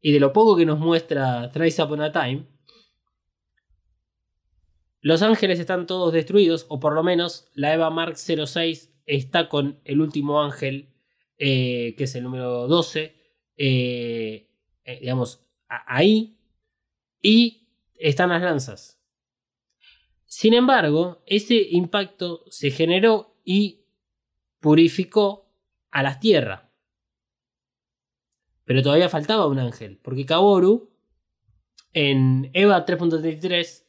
[0.00, 2.46] y de lo poco que nos muestra Thrice Upon a Time,
[5.02, 9.80] los ángeles están todos destruidos, o por lo menos la Eva Mark 06 está con
[9.84, 10.90] el último ángel,
[11.38, 13.14] eh, que es el número 12,
[13.56, 14.50] eh,
[14.84, 16.38] eh, digamos, ahí,
[17.22, 19.00] y están las lanzas.
[20.24, 23.84] Sin embargo, ese impacto se generó y
[24.60, 25.52] purificó
[25.90, 26.70] a la tierra.
[28.64, 30.90] Pero todavía faltaba un ángel, porque Kaboru
[31.92, 33.84] en EVA 3.33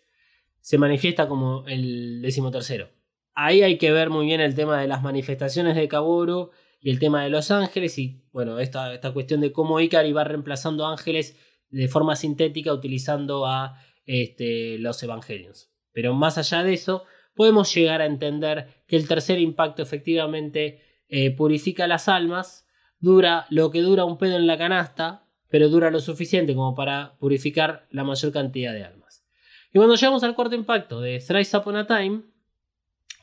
[0.59, 2.89] se manifiesta como el decimotercero.
[3.33, 6.99] Ahí hay que ver muy bien el tema de las manifestaciones de Kaboru y el
[6.99, 11.37] tema de los ángeles y bueno, esta, esta cuestión de cómo Ikari va reemplazando ángeles
[11.69, 15.69] de forma sintética utilizando a este, los evangelios.
[15.93, 17.05] Pero más allá de eso,
[17.35, 22.67] podemos llegar a entender que el tercer impacto efectivamente eh, purifica las almas
[22.99, 27.17] dura lo que dura un pedo en la canasta, pero dura lo suficiente como para
[27.19, 29.25] purificar la mayor cantidad de almas.
[29.73, 32.21] Y cuando llegamos al cuarto impacto de Thrice Upon a Time,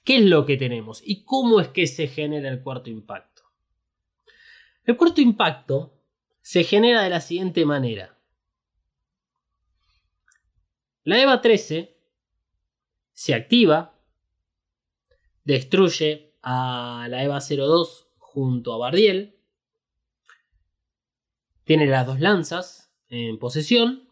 [0.08, 1.02] ¿qué es lo que tenemos?
[1.04, 3.42] ¿Y cómo es que se genera el cuarto impacto?
[4.84, 6.00] El cuarto impacto
[6.40, 8.18] se genera de la siguiente manera.
[11.04, 11.94] La EVA 13
[13.12, 14.00] se activa,
[15.44, 19.36] destruye a la EVA 02 junto a Bardiel,
[21.64, 24.08] tiene las dos lanzas en posesión.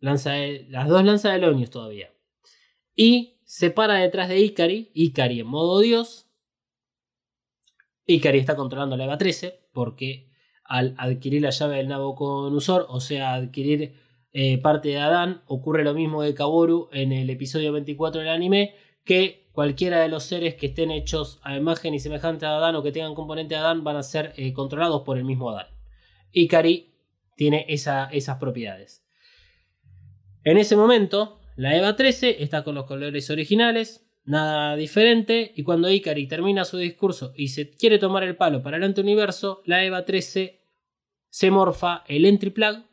[0.00, 0.32] Lanza
[0.68, 2.12] las dos lanzas de Lonius todavía.
[2.96, 4.90] Y se para detrás de Ikari.
[4.92, 6.26] Ikari en modo dios.
[8.06, 9.68] Ikari está controlando la EVA 13.
[9.72, 10.30] Porque
[10.64, 13.94] al adquirir la llave del Nabucodonosor, o sea, adquirir
[14.32, 18.74] eh, parte de Adán, ocurre lo mismo de Kaboru en el episodio 24 del anime.
[19.02, 22.82] Que cualquiera de los seres que estén hechos a imagen y semejante a Adán o
[22.82, 25.68] que tengan componente de Adán van a ser eh, controlados por el mismo Adán.
[26.32, 26.94] Ikari
[27.34, 29.06] tiene esa- esas propiedades.
[30.44, 35.90] En ese momento, la EVA 13 está con los colores originales, nada diferente, y cuando
[35.90, 40.04] Ikari termina su discurso y se quiere tomar el palo para el antiuniverso, la EVA
[40.04, 40.60] 13
[41.28, 42.84] se morfa el entry plug,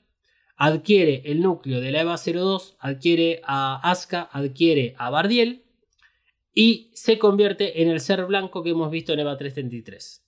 [0.55, 5.63] adquiere el núcleo de la EVA 02, adquiere a Asuka, adquiere a Bardiel
[6.51, 10.25] y se convierte en el ser blanco que hemos visto en EVA 333.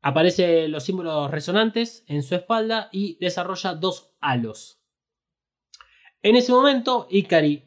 [0.00, 4.77] Aparecen los símbolos resonantes en su espalda y desarrolla dos halos.
[6.22, 7.62] En ese momento, Ikari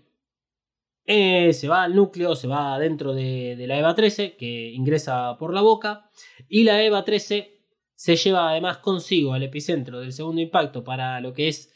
[1.06, 5.38] eh, se va al núcleo, se va dentro de, de la EVA 13, que ingresa
[5.38, 6.10] por la boca,
[6.48, 7.62] y la EVA 13
[7.96, 11.72] se lleva además consigo al epicentro del segundo impacto para lo que es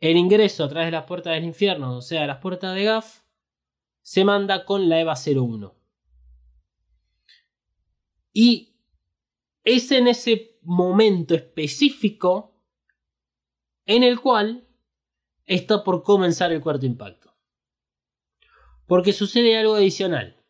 [0.00, 3.22] el ingreso a través de las puertas del infierno, o sea, las puertas de Gaf,
[4.02, 5.74] se manda con la EVA 01.
[8.32, 8.74] Y
[9.64, 12.60] es en ese momento específico
[13.86, 14.61] en el cual
[15.54, 17.34] está por comenzar el cuarto impacto.
[18.86, 20.42] Porque sucede algo adicional.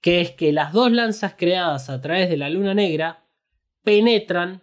[0.00, 3.28] Que es que las dos lanzas creadas a través de la luna negra
[3.82, 4.62] penetran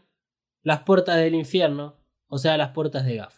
[0.62, 3.36] las puertas del infierno, o sea, las puertas de Gaf.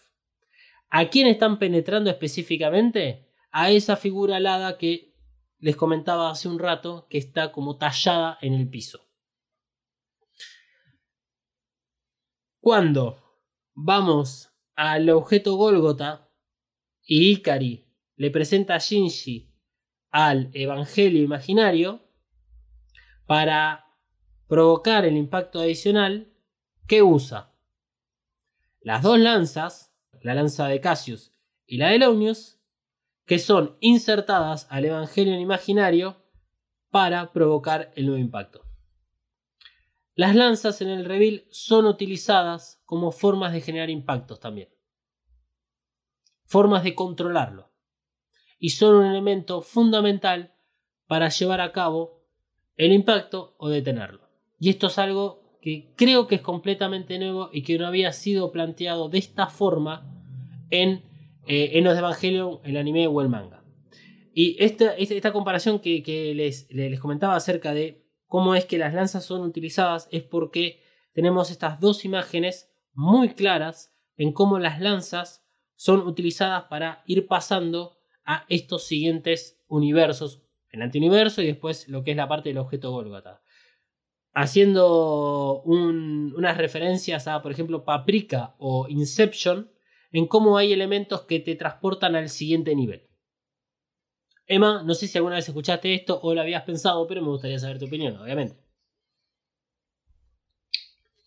[0.90, 3.32] ¿A quién están penetrando específicamente?
[3.52, 5.16] A esa figura alada que
[5.58, 9.08] les comentaba hace un rato, que está como tallada en el piso.
[12.60, 13.24] Cuando
[13.74, 16.30] vamos al objeto Golgota
[17.02, 19.52] y Ikari le presenta a Shinji
[20.10, 22.02] al Evangelio imaginario
[23.26, 23.86] para
[24.48, 26.34] provocar el impacto adicional,
[26.88, 27.54] ¿qué usa?
[28.80, 31.34] Las dos lanzas, la lanza de Cassius
[31.66, 32.60] y la de Launius,
[33.26, 36.24] que son insertadas al Evangelio imaginario
[36.92, 38.65] para provocar el nuevo impacto.
[40.16, 44.70] Las lanzas en el reveal son utilizadas como formas de generar impactos también.
[46.46, 47.74] Formas de controlarlo.
[48.58, 50.56] Y son un elemento fundamental
[51.08, 52.24] para llevar a cabo
[52.78, 54.30] el impacto o detenerlo.
[54.58, 58.54] Y esto es algo que creo que es completamente nuevo y que no había sido
[58.54, 60.10] planteado de esta forma
[60.70, 61.04] en,
[61.46, 63.64] eh, en los Evangelion, el anime o el manga.
[64.34, 68.94] Y esta, esta, comparación que, que les, les comentaba acerca de cómo es que las
[68.94, 70.82] lanzas son utilizadas es porque
[71.14, 75.46] tenemos estas dos imágenes muy claras en cómo las lanzas
[75.76, 82.12] son utilizadas para ir pasando a estos siguientes universos, el antiuniverso y después lo que
[82.12, 83.42] es la parte del objeto Golgotha.
[84.34, 89.72] Haciendo un- unas referencias a, por ejemplo, Paprika o Inception,
[90.12, 93.08] en cómo hay elementos que te transportan al siguiente nivel.
[94.48, 97.60] Emma, no sé si alguna vez escuchaste esto o lo habías pensado, pero me gustaría
[97.60, 98.56] saber tu opinión, obviamente.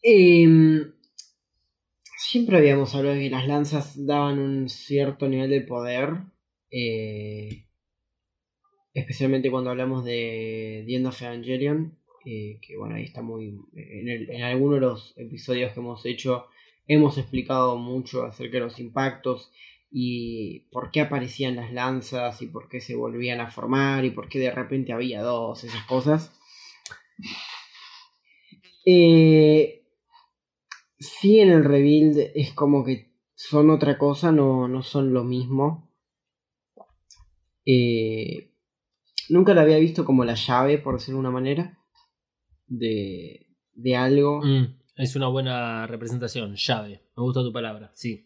[0.03, 0.93] Em,
[2.19, 6.11] siempre habíamos hablado de que las lanzas daban un cierto nivel de poder.
[6.71, 7.65] eh,
[8.95, 11.97] especialmente cuando hablamos de The End of Evangelion.
[12.25, 13.57] eh, que bueno, ahí está muy.
[13.75, 16.47] En, el- en algunos de los episodios que hemos hecho,
[16.87, 19.51] hemos explicado mucho acerca de los impactos
[19.91, 24.29] y por qué aparecían las lanzas y por qué se volvían a formar y por
[24.29, 26.33] qué de repente había dos, esas cosas.
[28.85, 29.87] Eh,
[30.99, 35.91] sí, en el rebuild es como que son otra cosa, no, no son lo mismo.
[37.65, 38.51] Eh,
[39.29, 41.79] nunca la había visto como la llave, por decirlo de una manera,
[42.67, 44.43] de, de algo.
[44.43, 47.03] Mm, es una buena representación, llave.
[47.17, 48.25] Me gusta tu palabra, sí.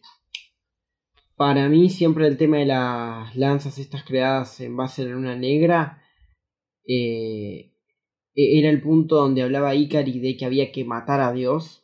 [1.35, 5.35] Para mí siempre el tema de las lanzas estas creadas en base a la luna
[5.35, 6.03] negra
[6.87, 7.73] eh,
[8.35, 11.83] e- era el punto donde hablaba Ikari de que había que matar a Dios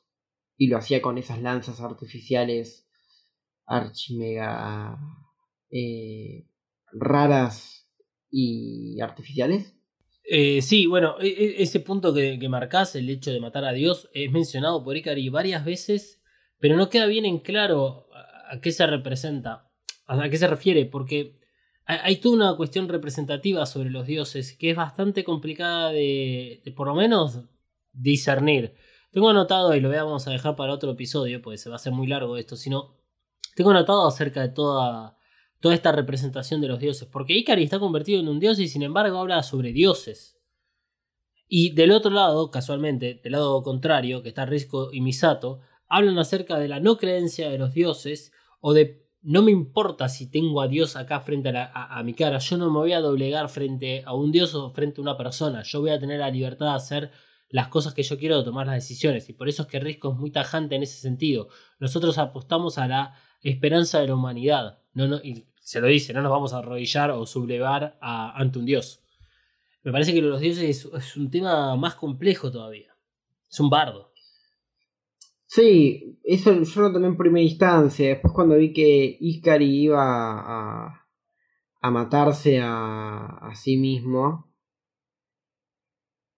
[0.57, 2.87] y lo hacía con esas lanzas artificiales
[3.65, 4.99] archimega
[5.71, 6.47] eh,
[6.91, 7.87] raras
[8.31, 9.75] y artificiales.
[10.23, 13.73] Eh, sí, bueno, e- e- ese punto que, que marcás, el hecho de matar a
[13.73, 16.21] Dios, es mencionado por Ikari varias veces,
[16.59, 18.08] pero no queda bien en claro
[18.49, 19.71] a, qué se representa,
[20.05, 21.39] a qué se refiere, porque
[21.85, 26.87] hay, toda una cuestión representativa sobre los dioses que es bastante complicada de, de por
[26.87, 27.41] lo menos
[27.93, 28.75] discernir.
[29.11, 31.93] Tengo anotado, y lo vamos a dejar para otro episodio, porque se va a hacer
[31.93, 32.95] muy largo esto, sino
[33.55, 35.17] tengo anotado acerca de toda,
[35.59, 38.83] toda esta representación de los dioses, porque Ikari está convertido en un dios y sin
[38.83, 40.37] embargo habla sobre dioses.
[41.47, 46.59] Y del otro lado, casualmente, del lado contrario, que está Risco y Misato, hablan acerca
[46.59, 50.67] de la no creencia de los dioses o de no me importa si tengo a
[50.67, 54.13] Dios acá frente a, la- mi cara, yo no me voy a doblegar frente a
[54.13, 57.11] un dios o frente a una persona, yo voy a tener la libertad de hacer
[57.49, 59.27] las cosas que yo quiero, tomar las decisiones.
[59.27, 61.49] Y por eso es que Risco es muy tajante en ese sentido.
[61.79, 64.79] Nosotros apostamos a la esperanza de la humanidad.
[64.93, 68.59] No, no, y se lo dice, no nos vamos a arrodillar o sublevar a, ante
[68.59, 69.01] un dios.
[69.81, 72.95] Me parece que los dioses es, es un tema más complejo todavía.
[73.49, 74.08] Es un bardo.
[75.51, 78.09] Sí, eso yo lo tomé en primera instancia.
[78.09, 79.99] Después cuando vi que Iscari iba
[81.81, 84.53] a, matarse a, sí mismo,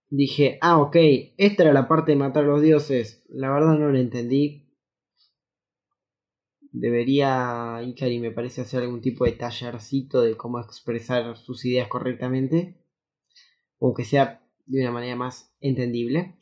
[0.09, 0.95] dije, ah, ok,
[1.37, 3.23] esta era la parte de matar a los dioses.
[3.27, 4.69] La verdad no la entendí.
[6.71, 12.77] Debería Ikari, me parece, hacer algún tipo de tallercito de cómo expresar sus ideas correctamente.
[13.77, 16.37] O que sea de una manera más entendible.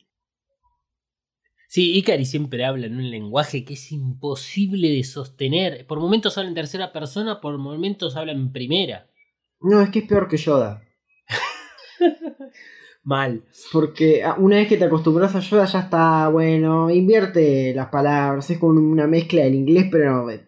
[1.70, 5.86] Sí, Ikari siempre habla en un lenguaje que es imposible de sostener.
[5.86, 9.08] Por momentos habla en tercera persona, por momentos habla en primera.
[9.60, 10.82] No, es que es peor que Yoda.
[13.04, 13.44] Mal.
[13.72, 18.50] Porque ah, una vez que te acostumbras a Yoda ya está, bueno, invierte las palabras,
[18.50, 20.40] es como una mezcla del inglés, pero no,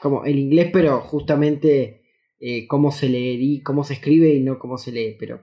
[0.00, 2.04] como el inglés, pero justamente
[2.38, 5.40] eh, cómo se lee, cómo se escribe y no cómo se lee, pero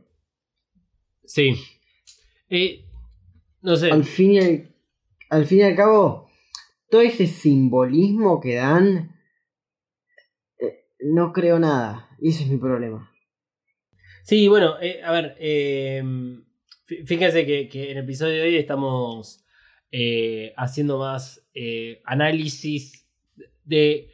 [1.26, 1.54] Sí.
[2.48, 2.85] Eh,
[3.66, 3.92] no sé.
[3.92, 4.70] al fin y al,
[5.30, 6.30] al fin y al cabo,
[6.90, 9.12] todo ese simbolismo que dan,
[10.60, 13.12] eh, no creo nada, y ese es mi problema.
[14.24, 16.02] Sí, bueno, eh, a ver, eh,
[16.88, 19.42] fí- fíjense que, que en el episodio de hoy estamos
[20.58, 21.48] haciendo más
[22.04, 23.08] análisis
[23.64, 24.10] de,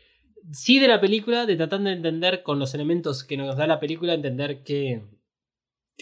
[0.52, 3.80] sí de la película, de tratando de entender con los elementos que nos da la
[3.80, 5.02] película, entender qué,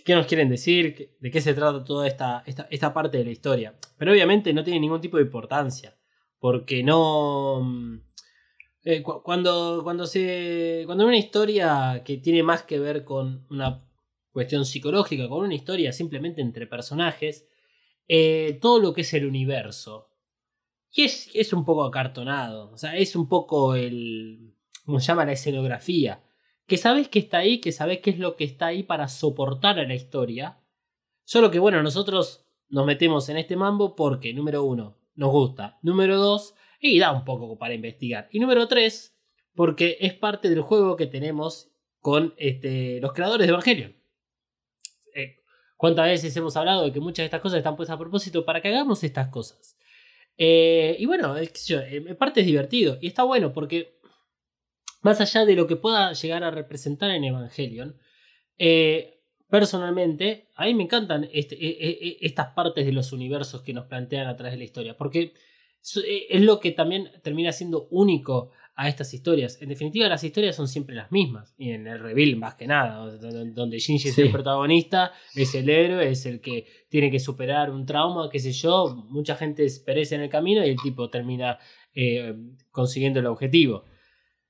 [0.05, 3.31] qué nos quieren decir, de qué se trata toda esta, esta, esta parte de la
[3.31, 3.75] historia.
[3.97, 5.97] Pero obviamente no tiene ningún tipo de importancia,
[6.39, 7.61] porque no...
[7.63, 8.01] mm,
[8.85, 10.83] eh, cu- cuando, cuando se.
[10.85, 13.85] Cuando una historia que tiene más que ver con una
[14.31, 17.47] cuestión psicológica, con una historia simplemente entre personajes,
[18.07, 20.07] eh, todo lo que es el universo.
[20.91, 22.71] Y es, es un poco acartonado.
[22.71, 24.55] O sea, es un poco el.
[24.85, 25.25] ¿Cómo se llama?
[25.25, 26.23] La escenografía.
[26.69, 29.77] Que sabes que está ahí, que sabes qué es lo que está ahí para soportar
[29.79, 30.59] a la historia.
[31.25, 35.77] Solo que, bueno, nosotros nos metemos en este mambo porque, número uno, nos gusta.
[35.81, 38.29] Número dos, y da un poco para investigar.
[38.31, 39.15] Y número 3,
[39.53, 43.95] porque es parte del juego que tenemos con este, los creadores de Evangelion.
[45.13, 45.37] Eh,
[45.75, 48.61] ¿Cuántas veces hemos hablado de que muchas de estas cosas están puestas a propósito para
[48.61, 49.77] que hagamos estas cosas?
[50.37, 53.98] Eh, y bueno, es eh, en parte es divertido y está bueno porque
[55.01, 57.95] más allá de lo que pueda llegar a representar en Evangelion,
[58.57, 63.73] eh, personalmente a mí me encantan este- eh, eh, estas partes de los universos que
[63.73, 65.33] nos plantean a través de la historia, porque
[66.05, 69.61] eh, es lo que también termina siendo único a estas historias.
[69.61, 71.53] En definitiva, las historias son siempre las mismas.
[71.57, 73.05] Y en el reveal, más que nada,
[73.53, 77.85] donde Shinji es el protagonista, es el héroe, es el que tiene que superar un
[77.85, 78.95] trauma, qué sé yo.
[79.09, 81.59] Mucha gente perece en el camino y el tipo termina
[81.93, 82.33] eh,
[82.71, 83.83] consiguiendo el objetivo.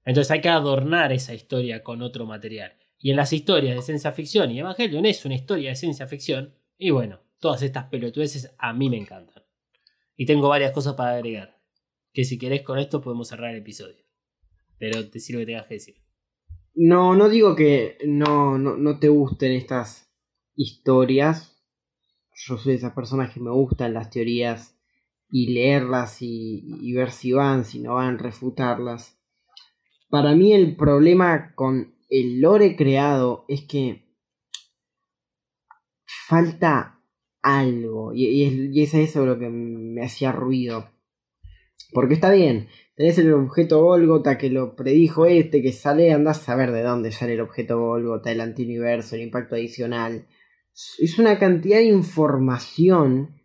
[0.06, 2.74] Entonces hay que adornar esa historia con otro material.
[2.98, 6.54] Y en las historias de ciencia ficción, y Evangelion es una historia de ciencia ficción,
[6.78, 9.44] y bueno, todas estas pelotudeces a mí me encantan.
[10.16, 11.62] Y tengo varias cosas para agregar.
[12.14, 14.04] Que si querés con esto podemos cerrar el episodio.
[14.78, 15.96] Pero te sirve que tengas que decir.
[16.74, 20.12] No, no digo que no, no, no te gusten estas
[20.56, 21.62] historias.
[22.34, 24.78] Yo soy de esas personas que me gustan las teorías
[25.30, 29.19] y leerlas y, y ver si van, si no van, refutarlas.
[30.10, 34.10] Para mí el problema con el lore creado es que
[36.28, 37.00] falta
[37.42, 38.12] algo.
[38.14, 40.90] Y, es, eso lo que me hacía ruido.
[41.94, 46.46] Porque está bien, tenés el objeto Golgota que lo predijo este, que sale, andás a
[46.46, 50.28] saber de dónde sale el objeto Golgota, el antiuniverso, el impacto adicional.
[51.00, 53.39] Es una cantidad de información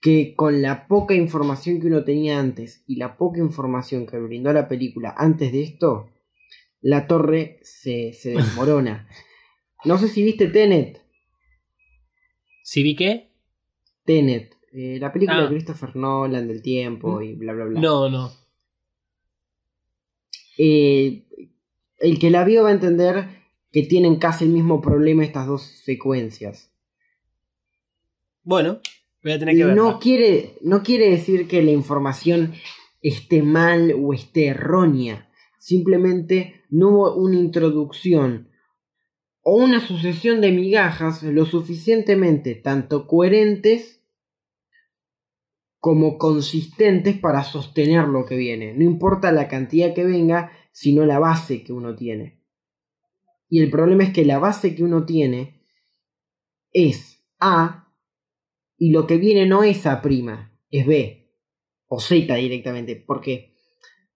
[0.00, 4.52] que con la poca información que uno tenía antes y la poca información que brindó
[4.52, 6.10] la película antes de esto,
[6.80, 9.08] la torre se, se desmorona.
[9.84, 11.02] No sé si viste Tenet.
[12.62, 13.30] ¿Sí vi qué?
[14.04, 15.42] Tenet, eh, la película Ah.
[15.42, 17.80] de Christopher Nolan del tiempo y bla bla bla.
[17.80, 18.30] No, no.
[20.58, 21.24] Eh,
[21.98, 23.28] el que la vio va a entender
[23.70, 26.72] que tienen casi el mismo problema estas dos secuencias.
[28.42, 28.80] Bueno,
[29.22, 29.82] voy a tener que verla.
[29.82, 32.54] No quiere, no quiere decir que la información
[33.02, 35.30] esté mal o esté errónea.
[35.58, 38.50] Simplemente no hubo una introducción
[39.42, 44.02] o una sucesión de migajas lo suficientemente tanto coherentes
[45.78, 48.74] como consistentes para sostener lo que viene.
[48.74, 52.42] No importa la cantidad que venga, sino la base que uno tiene.
[53.48, 55.62] Y el problema es que la base que uno tiene
[56.72, 57.87] es A
[58.78, 60.00] y lo que viene no es A',
[60.70, 61.34] es B
[61.88, 63.54] o Z directamente, porque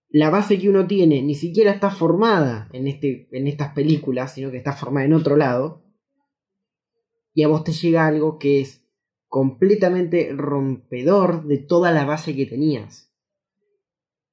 [0.08, 4.50] la base que uno tiene ni siquiera está formada en, este, en estas películas, sino
[4.50, 5.82] que está formada en otro lado,
[7.34, 8.86] y a vos te llega algo que es
[9.26, 13.10] completamente rompedor de toda la base que tenías.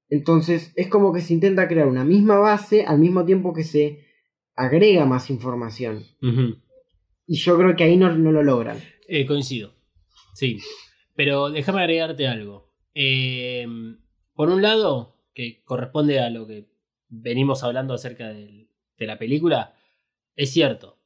[0.10, 4.06] Entonces es como que se intenta crear una misma base al mismo tiempo que se
[4.56, 6.04] agrega más información.
[7.26, 8.80] Y yo creo que ahí no, lo logran.
[9.08, 9.79] Eh, coincido.
[10.34, 10.60] Sí.
[11.16, 12.72] Pero déjame agregarte algo.
[12.94, 13.68] Eh,
[14.34, 16.70] por un lado, que corresponde a lo que
[17.08, 19.76] venimos hablando acerca de la película,
[20.36, 21.00] es cierto.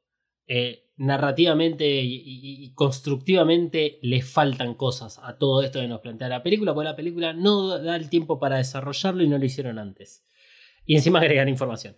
[0.48, 6.74] Eh, narrativamente y, constructivamente le faltan cosas a todo esto que nos plantea la película,
[6.74, 10.24] porque la película no da el tiempo para desarrollarlo y no lo hicieron antes.
[10.86, 11.98] Y encima agregan información.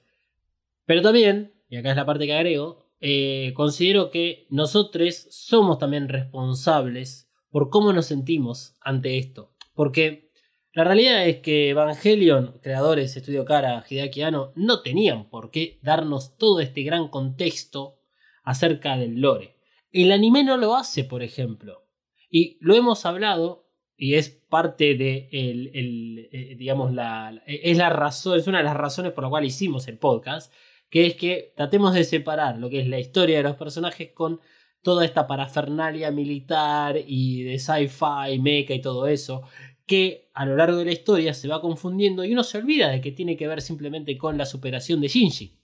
[0.86, 6.10] Pero también, y acá es la parte que agrego, eh, considero que nosotros somos también
[6.10, 9.54] responsables por cómo nos sentimos ante esto.
[9.74, 10.30] Porque
[10.74, 16.38] la realidad es que Evangelion, creadores, Estudio Cara, Hideaki Anno, no tenían por qué darnos
[16.38, 18.00] todo este gran contexto
[18.44, 19.56] acerca del lore.
[19.92, 21.88] El anime no lo hace, por ejemplo.
[22.30, 28.38] Y lo hemos hablado y es parte de el, eh, digamos la es la razón
[28.38, 30.52] es una de las razones por la cual hicimos el podcast
[30.90, 34.40] que es que tratemos de separar lo que es la historia de los personajes con
[34.82, 39.44] toda esta parafernalia militar y de sci-fi, mecha y todo eso
[39.86, 43.02] que a lo largo de la historia se va confundiendo y uno se olvida de
[43.02, 45.60] que tiene que ver simplemente con la superación de Shinji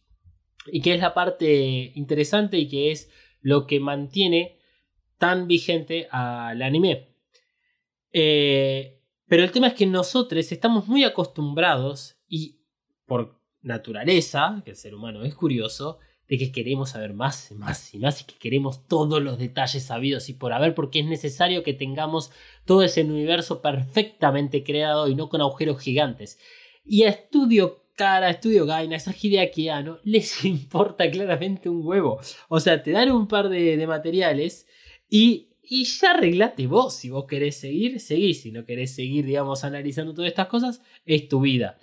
[0.67, 3.09] y que es la parte interesante y que es
[3.41, 4.59] lo que mantiene
[5.17, 7.15] tan vigente al anime.
[8.13, 12.59] Eh, pero el tema es que nosotros estamos muy acostumbrados y
[13.05, 17.93] por naturaleza, que el ser humano es curioso, de que queremos saber más y más
[17.93, 21.61] y más y que queremos todos los detalles sabidos y por haber porque es necesario
[21.61, 22.31] que tengamos
[22.65, 26.39] todo ese universo perfectamente creado y no con agujeros gigantes.
[26.85, 32.19] Y a estudio cara, Estudio Gaina, esa Hideaki no les importa claramente un huevo.
[32.49, 34.65] O sea, te dan un par de, materiales
[35.09, 36.95] y, y, ya arreglate vos.
[36.95, 38.41] Si vos querés seguir, seguís.
[38.41, 41.77] Si no querés seguir, digamos, analizando todas estas cosas, es tu vida.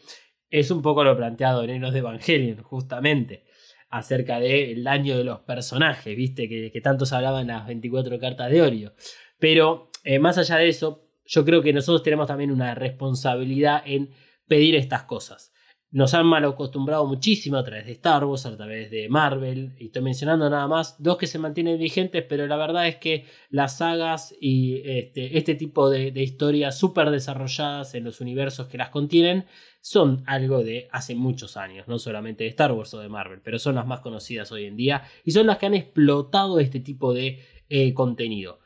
[0.51, 3.45] Es un poco lo planteado en Enos de Evangelion, justamente.
[3.91, 8.19] Acerca del daño de los personajes, viste, que, que tanto se hablaban en las 24
[8.19, 8.93] cartas de Orio.
[9.39, 14.11] Pero eh, más allá de eso, yo creo que nosotros tenemos también una responsabilidad en
[14.47, 15.53] pedir estas cosas.
[15.91, 19.87] Nos han mal acostumbrado muchísimo a través de Star Wars, a través de Marvel, y
[19.87, 23.79] estoy mencionando nada más dos que se mantienen vigentes, pero la verdad es que las
[23.79, 29.47] sagas y este, este tipo de, historias súper desarrolladas en los universos que las contienen
[29.81, 33.59] son algo de hace muchos años, no solamente de Star Wars o de Marvel, pero
[33.59, 37.15] son las más conocidas hoy en día y son las que han explotado este tipo
[37.15, 37.41] de
[37.71, 38.59] eh, contenido.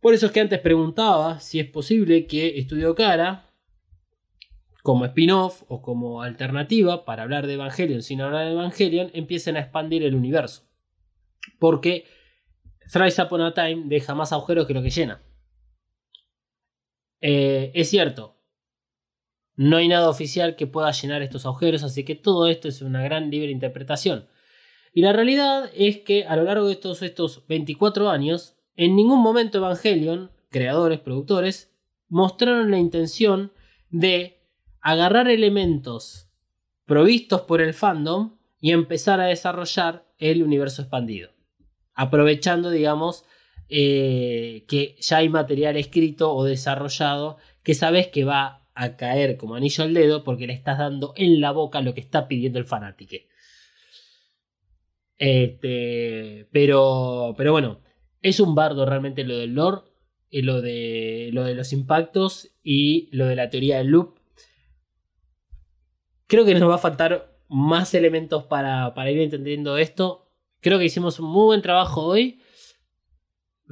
[0.00, 3.45] Por eso es que antes preguntaba si es posible que Estudio Cara
[4.86, 9.60] como spin-off o como alternativa para hablar de Evangelion sin hablar de Evangelion, empiecen a
[9.60, 10.62] expandir el universo.
[11.58, 12.04] Porque
[12.92, 15.20] Thrice Upon a Time deja más agujeros que lo que llena.
[17.20, 18.36] Eh, es cierto,
[19.56, 23.02] no hay nada oficial que pueda llenar estos agujeros, así que todo esto es una
[23.02, 24.28] gran libre interpretación.
[24.92, 29.20] Y la realidad es que a lo largo de todos estos 24 años, en ningún
[29.20, 31.74] momento Evangelion, creadores, productores,
[32.08, 33.50] mostraron la intención
[33.90, 34.35] de
[34.86, 36.30] agarrar elementos
[36.84, 41.32] provistos por el fandom y empezar a desarrollar el universo expandido.
[41.92, 43.24] Aprovechando, digamos,
[43.68, 49.56] eh, que ya hay material escrito o desarrollado que sabes que va a caer como
[49.56, 52.64] anillo al dedo porque le estás dando en la boca lo que está pidiendo el
[52.64, 53.16] fanático.
[55.18, 57.80] Este, pero, pero bueno,
[58.22, 59.80] es un bardo realmente lo del lore,
[60.30, 64.15] y lo, de, lo de los impactos y lo de la teoría del loop
[66.26, 70.26] Creo que nos va a faltar más elementos para, ir entendiendo esto.
[70.60, 72.40] Creo que hicimos un muy buen trabajo hoy.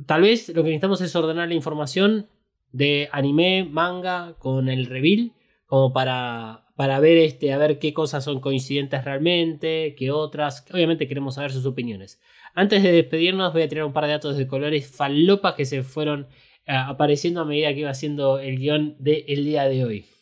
[0.06, 2.28] Tal vez lo que necesitamos es ordenar la información
[2.70, 5.32] de anime, manga con el reveal,
[5.66, 10.64] como para, para ver este, a ver qué cosas son coincidentes realmente, qué otras.
[10.72, 12.20] Obviamente queremos saber sus opiniones.
[12.54, 15.82] Antes de despedirnos, voy a tirar un par de datos de colores falopas que se
[15.82, 16.28] fueron
[16.66, 20.13] eh, apareciendo a medida que iba haciendo el guion del día de hoy.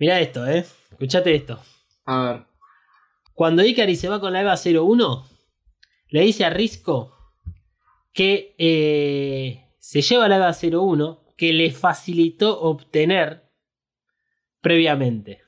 [0.00, 0.64] Mira esto, ¿eh?
[0.92, 1.60] Escuchate esto.
[2.06, 2.46] A ver.
[3.34, 5.26] Cuando Ikari se va con la EVA 01,
[6.08, 7.14] le dice a Risco
[8.14, 13.50] que eh, se lleva la EVA 01 que le facilitó obtener
[14.62, 15.42] previamente.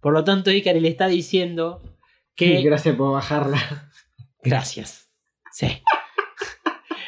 [0.00, 1.80] Por lo tanto, Ikari le está diciendo
[2.34, 2.60] que.
[2.62, 3.90] Gracias por bajarla.
[4.42, 5.08] Gracias.
[5.50, 5.82] Sí.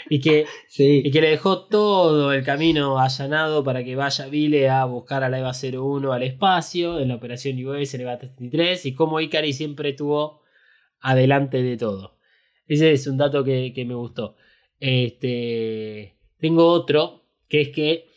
[0.09, 1.03] y que Sí.
[1.05, 5.29] Y que le dejó todo el camino allanado para que vaya Vile a buscar a
[5.29, 9.53] la EVA 01 al espacio en la operación US en EVA 33 y como Ikari
[9.53, 10.43] siempre estuvo
[11.01, 12.19] adelante de todo.
[12.67, 14.37] Ese es un dato que, que me gustó.
[14.81, 18.09] Este, tengo otro, que es que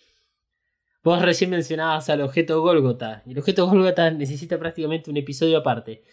[1.03, 6.03] vos recién mencionabas al objeto Golgota y el objeto Golgota necesita prácticamente un episodio aparte.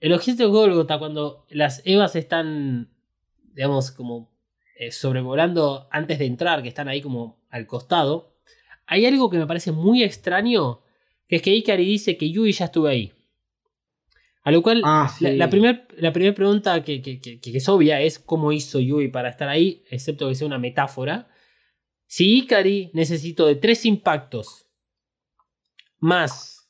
[0.00, 2.90] El objeto Golgota cuando las EVAs están,
[3.54, 4.35] digamos, como
[4.78, 8.34] eh, sobrevolando antes de entrar, que están ahí como al costado,
[8.86, 10.82] hay algo que me parece muy extraño,
[11.28, 13.12] que es que Ikari dice que Yui ya estuvo ahí.
[14.42, 15.24] A lo cual, Ah, sí.
[15.24, 18.78] la, la primera la primer pregunta que, que- que- que es obvia es cómo hizo
[18.78, 21.28] Yui para estar ahí, excepto que sea una metáfora.
[22.06, 24.66] Si Ikari necesitó de tres impactos,
[25.98, 26.68] más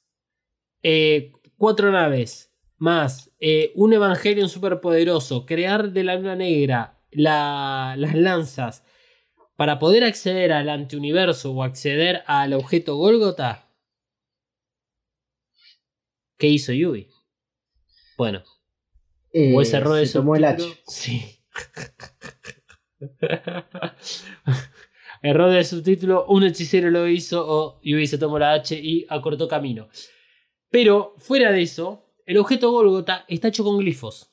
[0.82, 8.14] eh, cuatro naves, más eh, un Evangelion superpoderoso, crear de la luna negra la- las
[8.14, 8.84] lanzas
[9.56, 13.70] para poder acceder al antiuniverso o acceder al objeto Golgota,
[16.38, 17.08] ¿qué hizo Yui?
[18.18, 18.42] Bueno,
[19.32, 20.72] Eh, o ese error se tomó el subtítulo.
[20.72, 20.82] H.
[20.88, 21.32] Sí.
[25.22, 29.48] error de subtítulo, un hechicero lo hizo o Yui se tomó la H y acortó
[29.48, 29.88] camino.
[30.70, 34.30] Pero fuera de eso, el objeto Golgota está hecho con glifos.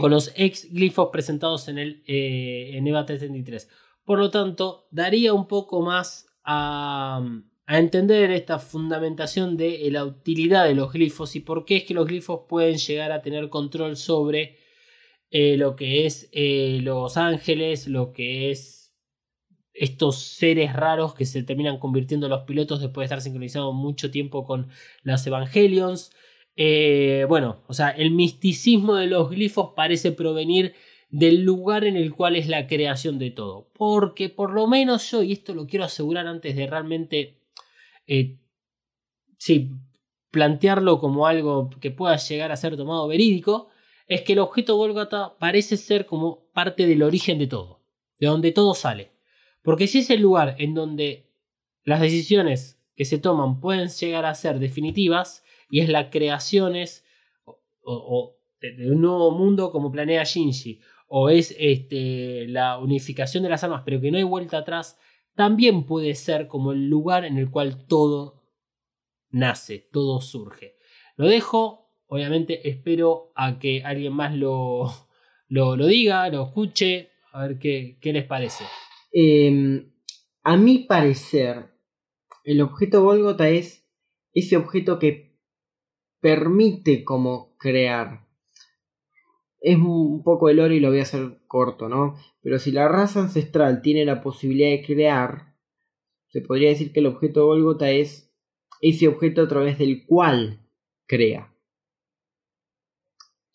[0.00, 3.68] Con los ex glifos presentados en el eh, en EVA 333.
[4.04, 7.22] Por lo tanto, daría un poco más a,
[7.66, 11.84] a entender esta fundamentación de eh, la utilidad de los glifos y por qué es
[11.84, 14.58] que los glifos pueden llegar a tener control sobre
[15.30, 18.78] eh, lo que es los ángeles, lo que es
[19.74, 24.10] estos seres raros que se terminan convirtiendo en los pilotos después de estar sincronizados mucho
[24.10, 24.68] tiempo con
[25.02, 26.10] las Evangelions.
[26.60, 30.74] Eh, bueno, o sea, el misticismo de los glifos parece provenir
[31.08, 33.70] del lugar en el cual es la creación de todo.
[33.74, 37.38] Porque por lo menos yo, y esto lo quiero asegurar antes de realmente,
[38.08, 38.40] eh,
[39.38, 39.70] sí,
[40.32, 43.68] plantearlo como algo que pueda llegar a ser tomado verídico,
[44.08, 47.84] es que el objeto Golgata parece ser como parte del origen de todo,
[48.18, 49.12] de donde todo sale.
[49.62, 51.30] Porque si es el lugar en donde
[51.84, 57.04] las decisiones que se toman pueden llegar a ser definitivas, y es la creaciones
[57.44, 63.48] o, o de, un nuevo mundo como planea Shinji, o es este, la unificación de
[63.48, 64.98] las armas, pero que no hay vuelta atrás,
[65.34, 68.42] también puede ser como el lugar en el cual todo
[69.30, 70.76] nace, todo surge.
[71.16, 74.90] Lo dejo, obviamente espero a que alguien más lo,
[75.48, 78.64] lo, lo diga, lo escuche, a ver qué, qué les parece.
[79.12, 79.86] Eh,
[80.42, 81.72] a mi parecer,
[82.44, 83.86] el objeto Golgota es
[84.32, 85.27] ese objeto que
[86.20, 88.26] permite como crear.
[89.60, 92.16] Es un poco el oro y lo voy a hacer corto, ¿no?
[92.42, 95.54] Pero si la raza ancestral tiene la posibilidad de crear,
[96.28, 98.32] se podría decir que el objeto Golgota es
[98.80, 100.60] ese objeto a través del cual
[101.06, 101.52] crea.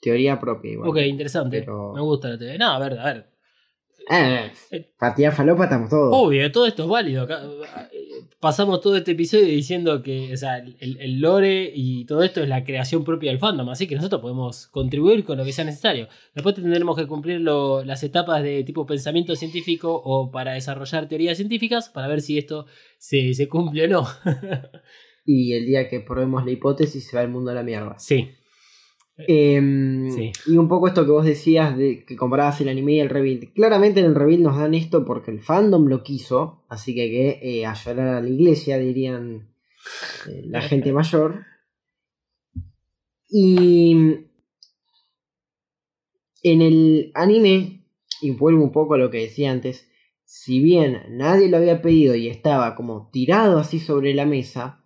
[0.01, 0.89] Teoría propia igual.
[0.89, 1.59] Ok, interesante.
[1.61, 2.57] pero- Me gusta la teoría.
[2.57, 3.29] No, a ver, a ver.
[4.09, 4.51] Eh,
[4.99, 6.09] patía falopa estamos todos.
[6.13, 7.25] Obvio, todo esto es válido.
[8.39, 12.49] Pasamos todo este episodio diciendo que o sea, el, el lore y todo esto es
[12.49, 16.07] la creación propia del fandom, así que nosotros podemos contribuir con lo que sea necesario.
[16.35, 21.37] Después tendremos que cumplir lo- las etapas de tipo pensamiento científico o para desarrollar teorías
[21.37, 22.65] científicas para ver si esto
[22.97, 24.07] se, se cumple o no.
[25.25, 27.95] Y el día que probemos la hipótesis se va el mundo a la mierda.
[27.97, 28.29] sí,
[29.27, 30.31] Em, Sí.
[30.47, 33.53] Y un poco esto que vos decías de que comparabas el anime y el rebuild.
[33.53, 36.63] Claramente en el rebuild nos dan esto porque el fandom lo quiso.
[36.69, 39.53] Así que que eh, a llorar a la iglesia, dirían
[40.29, 41.45] eh, la gente mayor.
[43.29, 43.95] Y
[46.43, 47.85] en el anime,
[48.21, 49.87] y vuelvo un poco a lo que decía antes,
[50.25, 54.83] si bien nadie lo había pedido y estaba como tirado así sobre la mesa,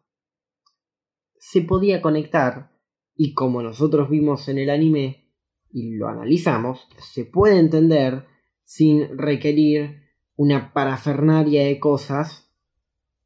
[1.39, 2.76] se podía conectar
[3.17, 5.25] y como nosotros vimos en el anime
[5.71, 8.25] y lo analizamos, se puede entender
[8.63, 10.03] sin requerir
[10.35, 12.49] una parafernaria de cosas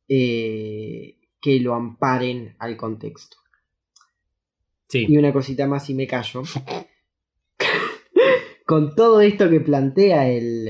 [0.07, 3.37] eh, que lo amparen al contexto.
[4.87, 5.05] sí.
[5.07, 6.43] Y una cosita más y me callo.
[8.65, 10.67] Con todo esto que plantea el,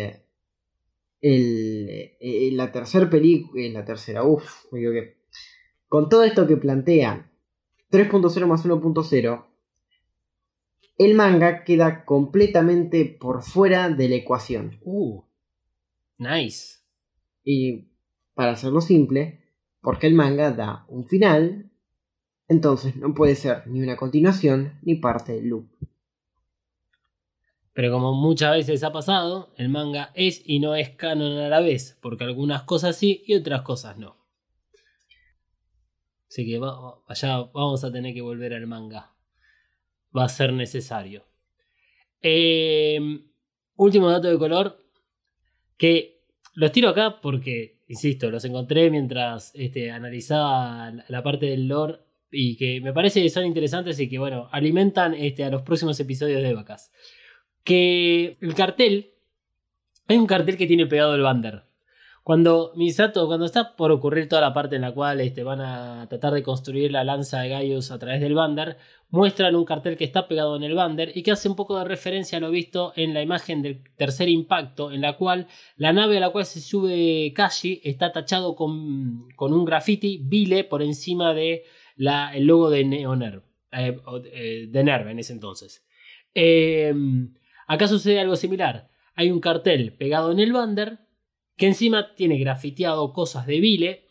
[1.22, 1.90] el,
[2.20, 5.18] eh, la tercera película, la tercera, uff, me equivoqué.
[5.88, 7.31] Con todo esto que plantea
[7.92, 9.46] 3.0 más 1.0,
[10.98, 14.80] el manga queda completamente por fuera de la ecuación.
[14.84, 15.24] Uh,
[16.18, 16.80] nice.
[17.44, 17.90] Y
[18.34, 19.40] para hacerlo simple,
[19.82, 21.72] porque el manga da un final,
[22.48, 25.68] entonces no puede ser ni una continuación ni parte del loop.
[27.74, 31.62] Pero como muchas veces ha pasado, el manga es y no es canon a la
[31.62, 34.21] vez, porque algunas cosas sí y otras cosas no.
[36.32, 39.12] Así que va- allá vamos a tener que volver al manga.
[40.18, 41.26] Va a ser necesario.
[42.22, 42.98] Eh,
[43.76, 44.78] último dato de color.
[45.78, 46.22] Que
[46.54, 52.00] los tiro acá porque, insisto, los encontré mientras este, analizaba la, la parte del lore.
[52.32, 56.00] Y que me parece que son interesantes y que, bueno, alimentan este, a los próximos
[56.00, 56.94] episodios de Vacas.
[57.66, 59.16] Que el cartel.
[60.08, 61.64] Hay un cartel que tiene pegado el bander.
[62.24, 66.08] Cuando Misato, cuando está por ocurrir toda la parte en la cual este, van a
[66.08, 68.78] tratar de construir la lanza de Gaius a través del bander,
[69.10, 71.86] muestran un cartel que está pegado en el bander y que hace un poco de
[71.86, 76.18] referencia a lo visto en la imagen del tercer impacto, en la cual la nave
[76.18, 81.34] a la cual se sube Kashi está tachado con, con un graffiti Vile por encima
[81.34, 81.64] de
[81.96, 83.42] la, el logo de Neonerv,
[83.72, 84.00] eh,
[84.32, 85.84] eh, de Nerv en ese entonces.
[86.36, 86.94] Eh,
[87.66, 88.92] acá sucede algo similar.
[89.16, 91.00] Hay un cartel pegado en el bander
[91.62, 94.08] que encima tiene grafiteado cosas de Vile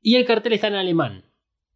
[0.00, 1.26] y el cartel está en alemán.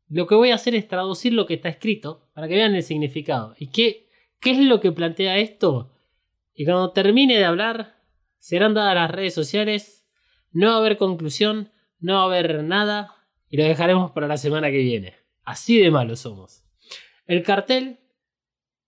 [0.08, 2.82] Lo que voy a hacer es traducir lo que está escrito para que vean el
[2.82, 3.54] significado.
[3.58, 4.08] ¿Y qué,
[4.40, 5.92] qué es lo que plantea esto?
[6.54, 8.02] Y cuando termine de hablar,
[8.38, 10.08] serán dadas las redes sociales,
[10.50, 13.14] no va a haber conclusión, no va a haber nada
[13.50, 15.12] y lo dejaremos para la semana que viene.
[15.42, 16.64] Así de malos somos.
[17.26, 17.98] El cartel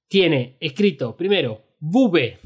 [0.09, 2.39] tiene escrito primero Bube.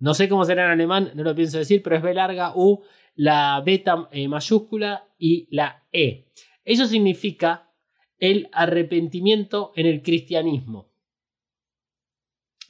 [0.00, 2.82] No sé cómo será en alemán, no lo pienso decir, pero es B larga U,
[3.14, 6.26] la beta eh, mayúscula y la E.
[6.64, 7.70] Eso significa
[8.18, 10.92] el arrepentimiento en el cristianismo.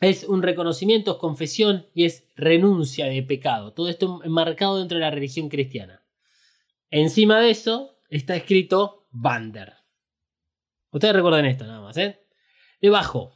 [0.00, 3.72] Es un reconocimiento, es confesión y es renuncia de pecado.
[3.72, 6.04] Todo esto enmarcado dentro de la religión cristiana.
[6.90, 9.74] Encima de eso está escrito Bander.
[10.90, 12.18] Ustedes recuerden esto nada más, ¿eh?
[12.80, 13.32] Debajo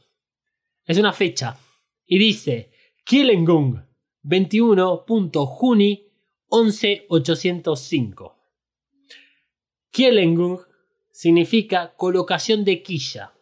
[0.85, 1.57] es una fecha
[2.05, 2.71] y dice
[3.03, 3.81] Kielengung
[4.23, 6.06] 21.juni
[6.49, 8.35] 11805.
[9.91, 10.59] Kielengung
[11.11, 13.33] significa colocación de quilla.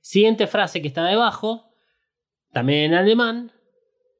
[0.00, 1.74] Siguiente frase que está debajo,
[2.52, 3.52] también en alemán,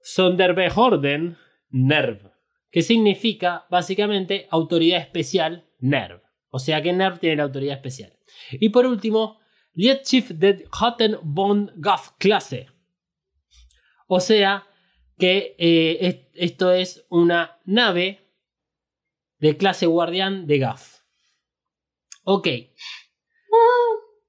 [0.03, 1.37] Sonderbehörden
[1.69, 2.33] Nerv,
[2.71, 6.23] que significa básicamente autoridad especial Nerv.
[6.49, 8.13] O sea que Nerv tiene la autoridad especial.
[8.53, 9.39] Y por último,
[9.75, 12.69] Liedschiff der Hatten von Gaff Klasse.
[14.07, 14.67] O sea
[15.19, 18.21] que eh, es- esto es una nave
[19.39, 21.01] de clase guardián de Gaff.
[22.25, 22.49] Ok.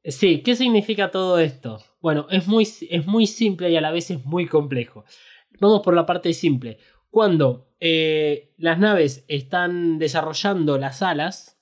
[0.03, 1.83] Sí, ¿qué significa todo esto?
[1.99, 5.03] Bueno, es muy, es muy simple y a la vez es muy complejo.
[5.59, 6.77] Vamos por la parte simple.
[7.09, 11.59] Cuando eh, las naves están desarrollando las alas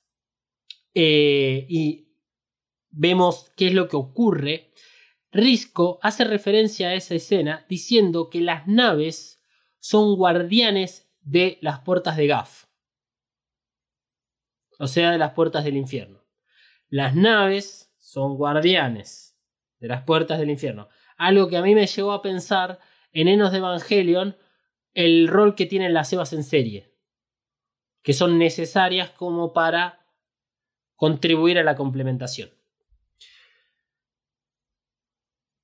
[0.94, 2.10] eh, y
[2.90, 4.73] vemos qué es lo que ocurre,
[5.34, 9.44] Risco hace referencia a esa escena diciendo que las naves
[9.80, 12.66] son guardianes de las puertas de Gaff.
[14.78, 16.24] O sea, de las puertas del infierno.
[16.88, 19.36] Las naves son guardianes
[19.80, 20.90] de las puertas del infierno.
[21.18, 22.80] Algo que a mí me llevó a pensar
[23.12, 24.38] en Enos de Evangelion
[24.94, 26.94] el rol que tienen las Evas en serie.
[28.04, 30.06] Que son necesarias como para
[30.96, 32.52] contribuir a la complementación.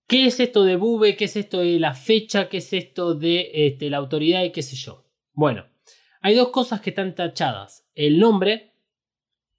[0.10, 1.16] ¿Qué es esto de Bube?
[1.16, 2.50] ¿Qué es esto de la fecha?
[2.50, 5.06] ¿Qué es esto de este, la autoridad y qué sé yo?
[5.34, 5.68] Bueno,
[6.22, 7.88] hay dos cosas que están tachadas.
[7.94, 8.74] El nombre,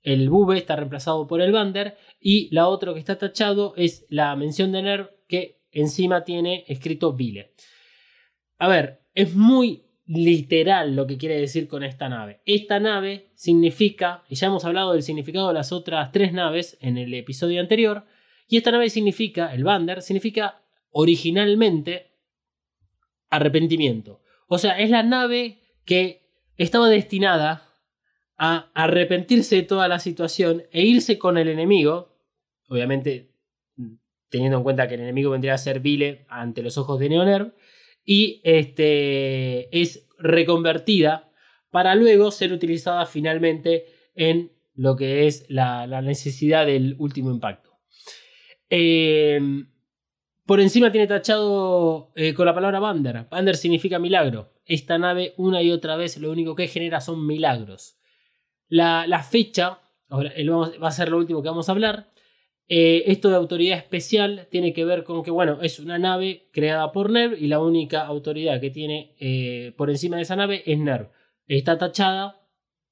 [0.02, 4.34] el Bube está reemplazado por el Bander y la otra que está tachado es la
[4.34, 7.54] mención de Nerv que encima tiene escrito Vile.
[8.58, 12.40] A ver, es muy literal lo que quiere decir con esta nave.
[12.44, 16.98] Esta nave significa, y ya hemos hablado del significado de las otras tres naves en
[16.98, 18.04] el episodio anterior,
[18.50, 20.60] y esta nave significa, el Bander, significa
[20.90, 22.10] originalmente
[23.30, 24.20] arrepentimiento.
[24.48, 27.68] O sea, es la nave que estaba destinada
[28.36, 32.18] a arrepentirse de toda la situación e irse con el enemigo,
[32.68, 33.30] obviamente
[34.30, 37.54] teniendo en cuenta que el enemigo vendría a ser Vile ante los ojos de Neonerv,
[38.04, 41.30] y este, es reconvertida
[41.70, 43.84] para luego ser utilizada finalmente
[44.16, 47.70] en lo que es la necesidad del último impacto.
[48.70, 49.40] Eh,
[50.46, 53.26] por encima tiene tachado eh, con la palabra Bander.
[53.30, 54.52] Bander significa milagro.
[54.64, 57.96] Esta nave una y otra vez lo único que genera son milagros.
[58.68, 59.80] La, fecha,
[60.36, 62.10] el vamos- va a ser lo último que vamos a hablar.
[62.68, 66.92] Eh, esto de autoridad especial tiene que ver con que, bueno, es una nave creada
[66.92, 70.78] por NERV y la única autoridad que tiene eh, por encima de esa nave es
[70.78, 71.08] NERV.
[71.48, 72.40] Está tachada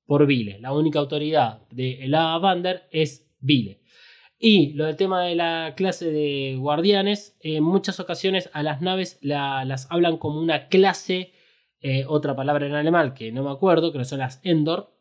[0.05, 0.59] por Vile.
[0.59, 3.81] La única autoridad de la Bander es Vile.
[4.39, 9.19] Y lo del tema de la clase de guardianes, en muchas ocasiones a las naves
[9.21, 11.33] la- las hablan como una clase,
[11.81, 14.95] eh, otra palabra en alemán que no me acuerdo, que son las Endor,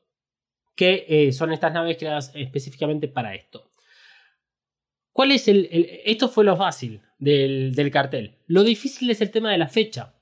[0.76, 3.72] que eh, son estas naves creadas específicamente para esto.
[5.12, 8.38] ¿Cuál es el, el- esto fue lo fácil del, del cartel.
[8.46, 10.14] Lo difícil es el tema de la fecha.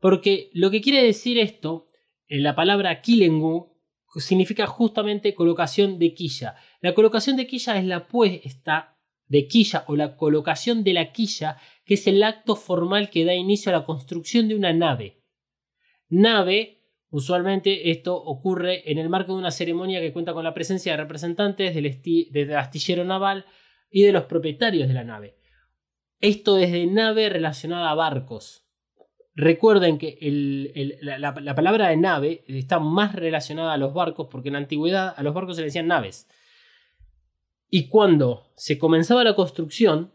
[0.00, 1.86] Porque lo que quiere decir esto,
[2.28, 3.71] en la palabra Kilengu,
[4.20, 6.56] significa justamente colocación de quilla.
[6.80, 11.56] La colocación de quilla es la puesta de quilla o la colocación de la quilla,
[11.84, 15.22] que es el acto formal que da inicio a la construcción de una nave.
[16.08, 20.92] Nave, usualmente esto ocurre en el marco de una ceremonia que cuenta con la presencia
[20.92, 23.46] de representantes del, del astillero naval
[23.90, 25.38] y de los propietarios de la nave.
[26.20, 28.66] Esto es de nave relacionada a barcos.
[29.34, 30.18] Recuerden que
[31.00, 35.22] la palabra de nave está más relacionada a los barcos porque en la antigüedad a
[35.22, 36.28] los barcos se le decían naves.
[37.74, 40.12] Y cuando se comenzaba la construcción,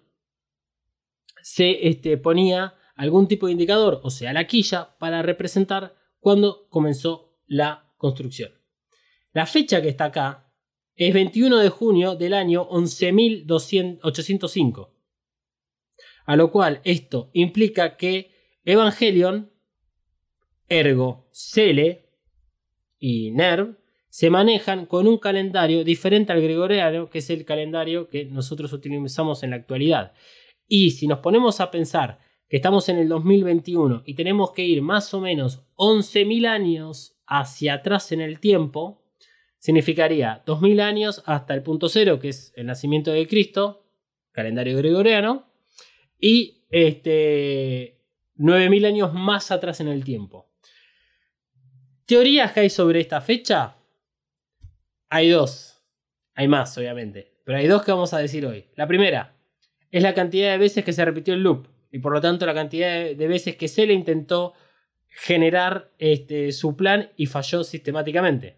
[1.41, 7.33] se este, ponía algún tipo de indicador, o sea, la quilla, para representar cuándo comenzó
[7.47, 8.51] la construcción.
[9.33, 10.53] La fecha que está acá
[10.95, 14.91] es 21 de junio del año 11.805.
[16.25, 18.36] A lo cual esto implica que
[18.67, 19.49] Evangelion,
[20.67, 22.09] Ergo, Cele
[22.99, 23.77] y Nerv
[24.09, 29.43] se manejan con un calendario diferente al gregoriano, que es el calendario que nosotros utilizamos
[29.43, 30.11] en la actualidad.
[30.67, 32.19] Y si nos ponemos a pensar
[32.49, 37.75] que estamos en el 2021 y tenemos que ir más o menos 11.000 años hacia
[37.75, 39.01] atrás en el tiempo,
[39.59, 43.85] significaría 2.000 años hasta el punto cero, que es el nacimiento de Cristo,
[44.33, 45.45] calendario gregoriano,
[46.19, 47.96] y este,
[48.37, 50.51] 9.000 años más atrás en el tiempo.
[52.05, 53.75] ¿Teorías que hay sobre esta fecha?
[55.09, 55.83] Hay dos.
[56.35, 57.33] Hay más, obviamente.
[57.43, 58.65] Pero hay dos que vamos a decir hoy.
[58.75, 59.35] La primera
[59.91, 61.67] es la cantidad de veces que se repitió el loop.
[61.91, 64.53] Y por lo tanto la cantidad de veces que se le intentó
[65.07, 68.57] generar este, su plan y falló sistemáticamente.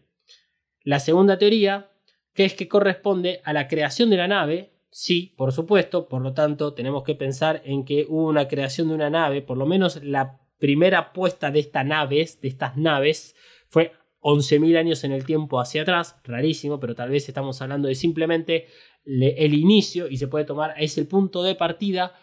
[0.83, 1.89] La segunda teoría,
[2.33, 6.33] que es que corresponde a la creación de la nave, sí, por supuesto, por lo
[6.33, 10.03] tanto tenemos que pensar en que hubo una creación de una nave, por lo menos
[10.03, 13.35] la primera puesta de estas naves, de estas naves,
[13.69, 17.95] fue 11.000 años en el tiempo hacia atrás, rarísimo, pero tal vez estamos hablando de
[17.95, 18.67] simplemente
[19.05, 22.13] le- el inicio y se puede tomar ese punto de partida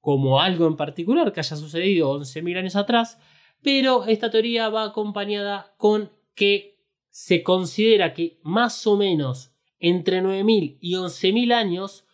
[0.00, 3.18] como algo en particular que haya sucedido 11.000 años atrás,
[3.62, 6.76] pero esta teoría va acompañada con que
[7.08, 12.05] se considera que más o menos entre 9.000 y 11.000 años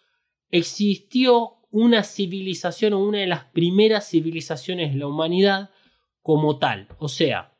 [0.52, 5.70] existió una civilización o una de las primeras civilizaciones de la humanidad
[6.20, 6.86] como tal.
[6.98, 7.56] O sea,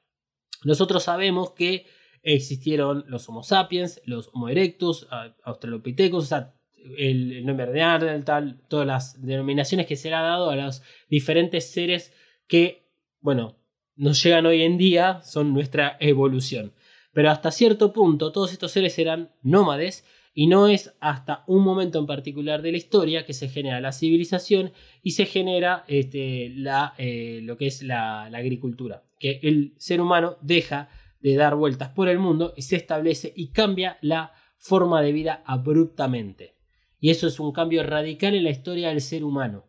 [0.63, 1.87] nosotros sabemos que
[2.23, 5.09] existieron los Homo sapiens, los Homo erectus,
[5.43, 6.55] Australopithecus, o sea,
[6.99, 10.83] el, el nombre de Neandertal, todas las denominaciones que se le ha dado a los
[11.09, 12.13] diferentes seres
[12.47, 12.91] que,
[13.21, 13.57] bueno,
[13.97, 16.75] nos llegan hoy en día, son nuestra evolución.
[17.13, 20.05] Pero hasta cierto punto todos estos seres eran nómades
[20.35, 23.93] y no es hasta un momento en particular de la historia que se genera la
[23.93, 24.73] civilización
[25.03, 29.05] y se genera este, la, eh, lo que es la, la agricultura.
[29.19, 30.89] Que el ser humano deja
[31.21, 35.43] de dar vueltas por el mundo y se establece y cambia la forma de vida
[35.45, 36.57] abruptamente.
[36.99, 39.67] Y eso es un cambio radical en la historia del ser humano.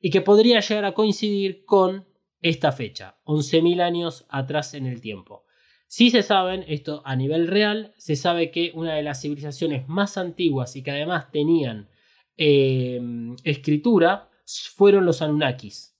[0.00, 2.06] Y que podría llegar a coincidir con
[2.40, 5.44] esta fecha, 11.000 años atrás en el tiempo.
[5.90, 10.18] Si se saben, esto a nivel real, se sabe que una de las civilizaciones más
[10.18, 11.88] antiguas y que además tenían
[12.36, 13.00] eh,
[13.42, 14.28] escritura
[14.74, 15.96] fueron los Anunnakis,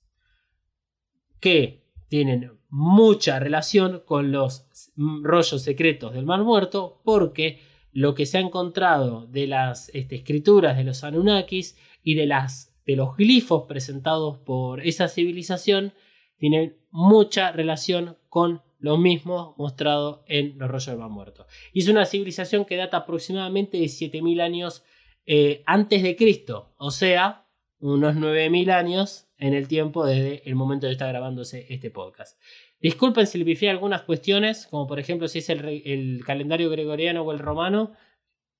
[1.39, 7.59] que tienen mucha relación con los rollos secretos del Mar Muerto, porque
[7.91, 12.79] lo que se ha encontrado de las este, escrituras de los Anunnakis y de, las,
[12.85, 15.93] de los glifos presentados por esa civilización
[16.37, 21.45] tienen mucha relación con lo mismo mostrado en los rollos del Mar Muerto.
[21.73, 24.83] Y es una civilización que data aproximadamente de 7000 años
[25.25, 27.45] eh, antes de Cristo, o sea,
[27.79, 32.39] unos 9000 años en el tiempo desde el momento de estar grabándose este podcast.
[32.79, 37.31] Disculpen si le algunas cuestiones, como por ejemplo si es el, el calendario gregoriano o
[37.31, 37.93] el romano.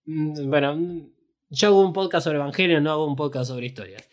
[0.06, 1.12] Mm, Bueno, mm,
[1.50, 4.10] yo hago un podcast sobre Evangelio, no hago un podcast sobre historias.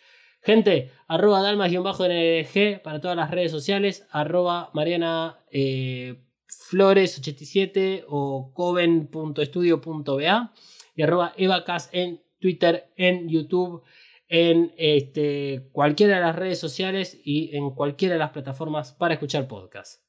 [0.47, 6.23] Gente, arroba dalmas-ndg para todas las redes sociales, arroba mariana eh,
[6.71, 10.55] flores87 o coven.estudio.ba
[10.95, 13.83] y arroba evacas en Twitter, en YouTube,
[14.29, 19.49] en este, cualquiera de las redes sociales y en cualquiera de las plataformas para escuchar
[19.49, 20.01] podcast.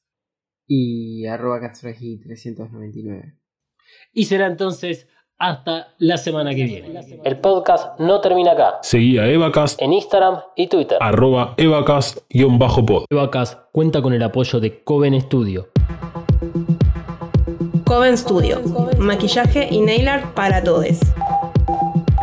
[0.68, 3.34] Y arroba Castroji 399.
[4.12, 5.08] Y será entonces
[5.40, 7.00] Hasta la semana que viene.
[7.22, 8.78] El podcast no termina acá.
[8.82, 10.98] Seguí a Evacast, En Instagram y Twitter.
[11.00, 13.04] arroba Evacast-pod.
[13.08, 15.68] Evacast cuenta con el apoyo de Coven Studio.
[17.86, 18.60] Coven Studio,
[18.98, 20.98] maquillaje y nail art para todos.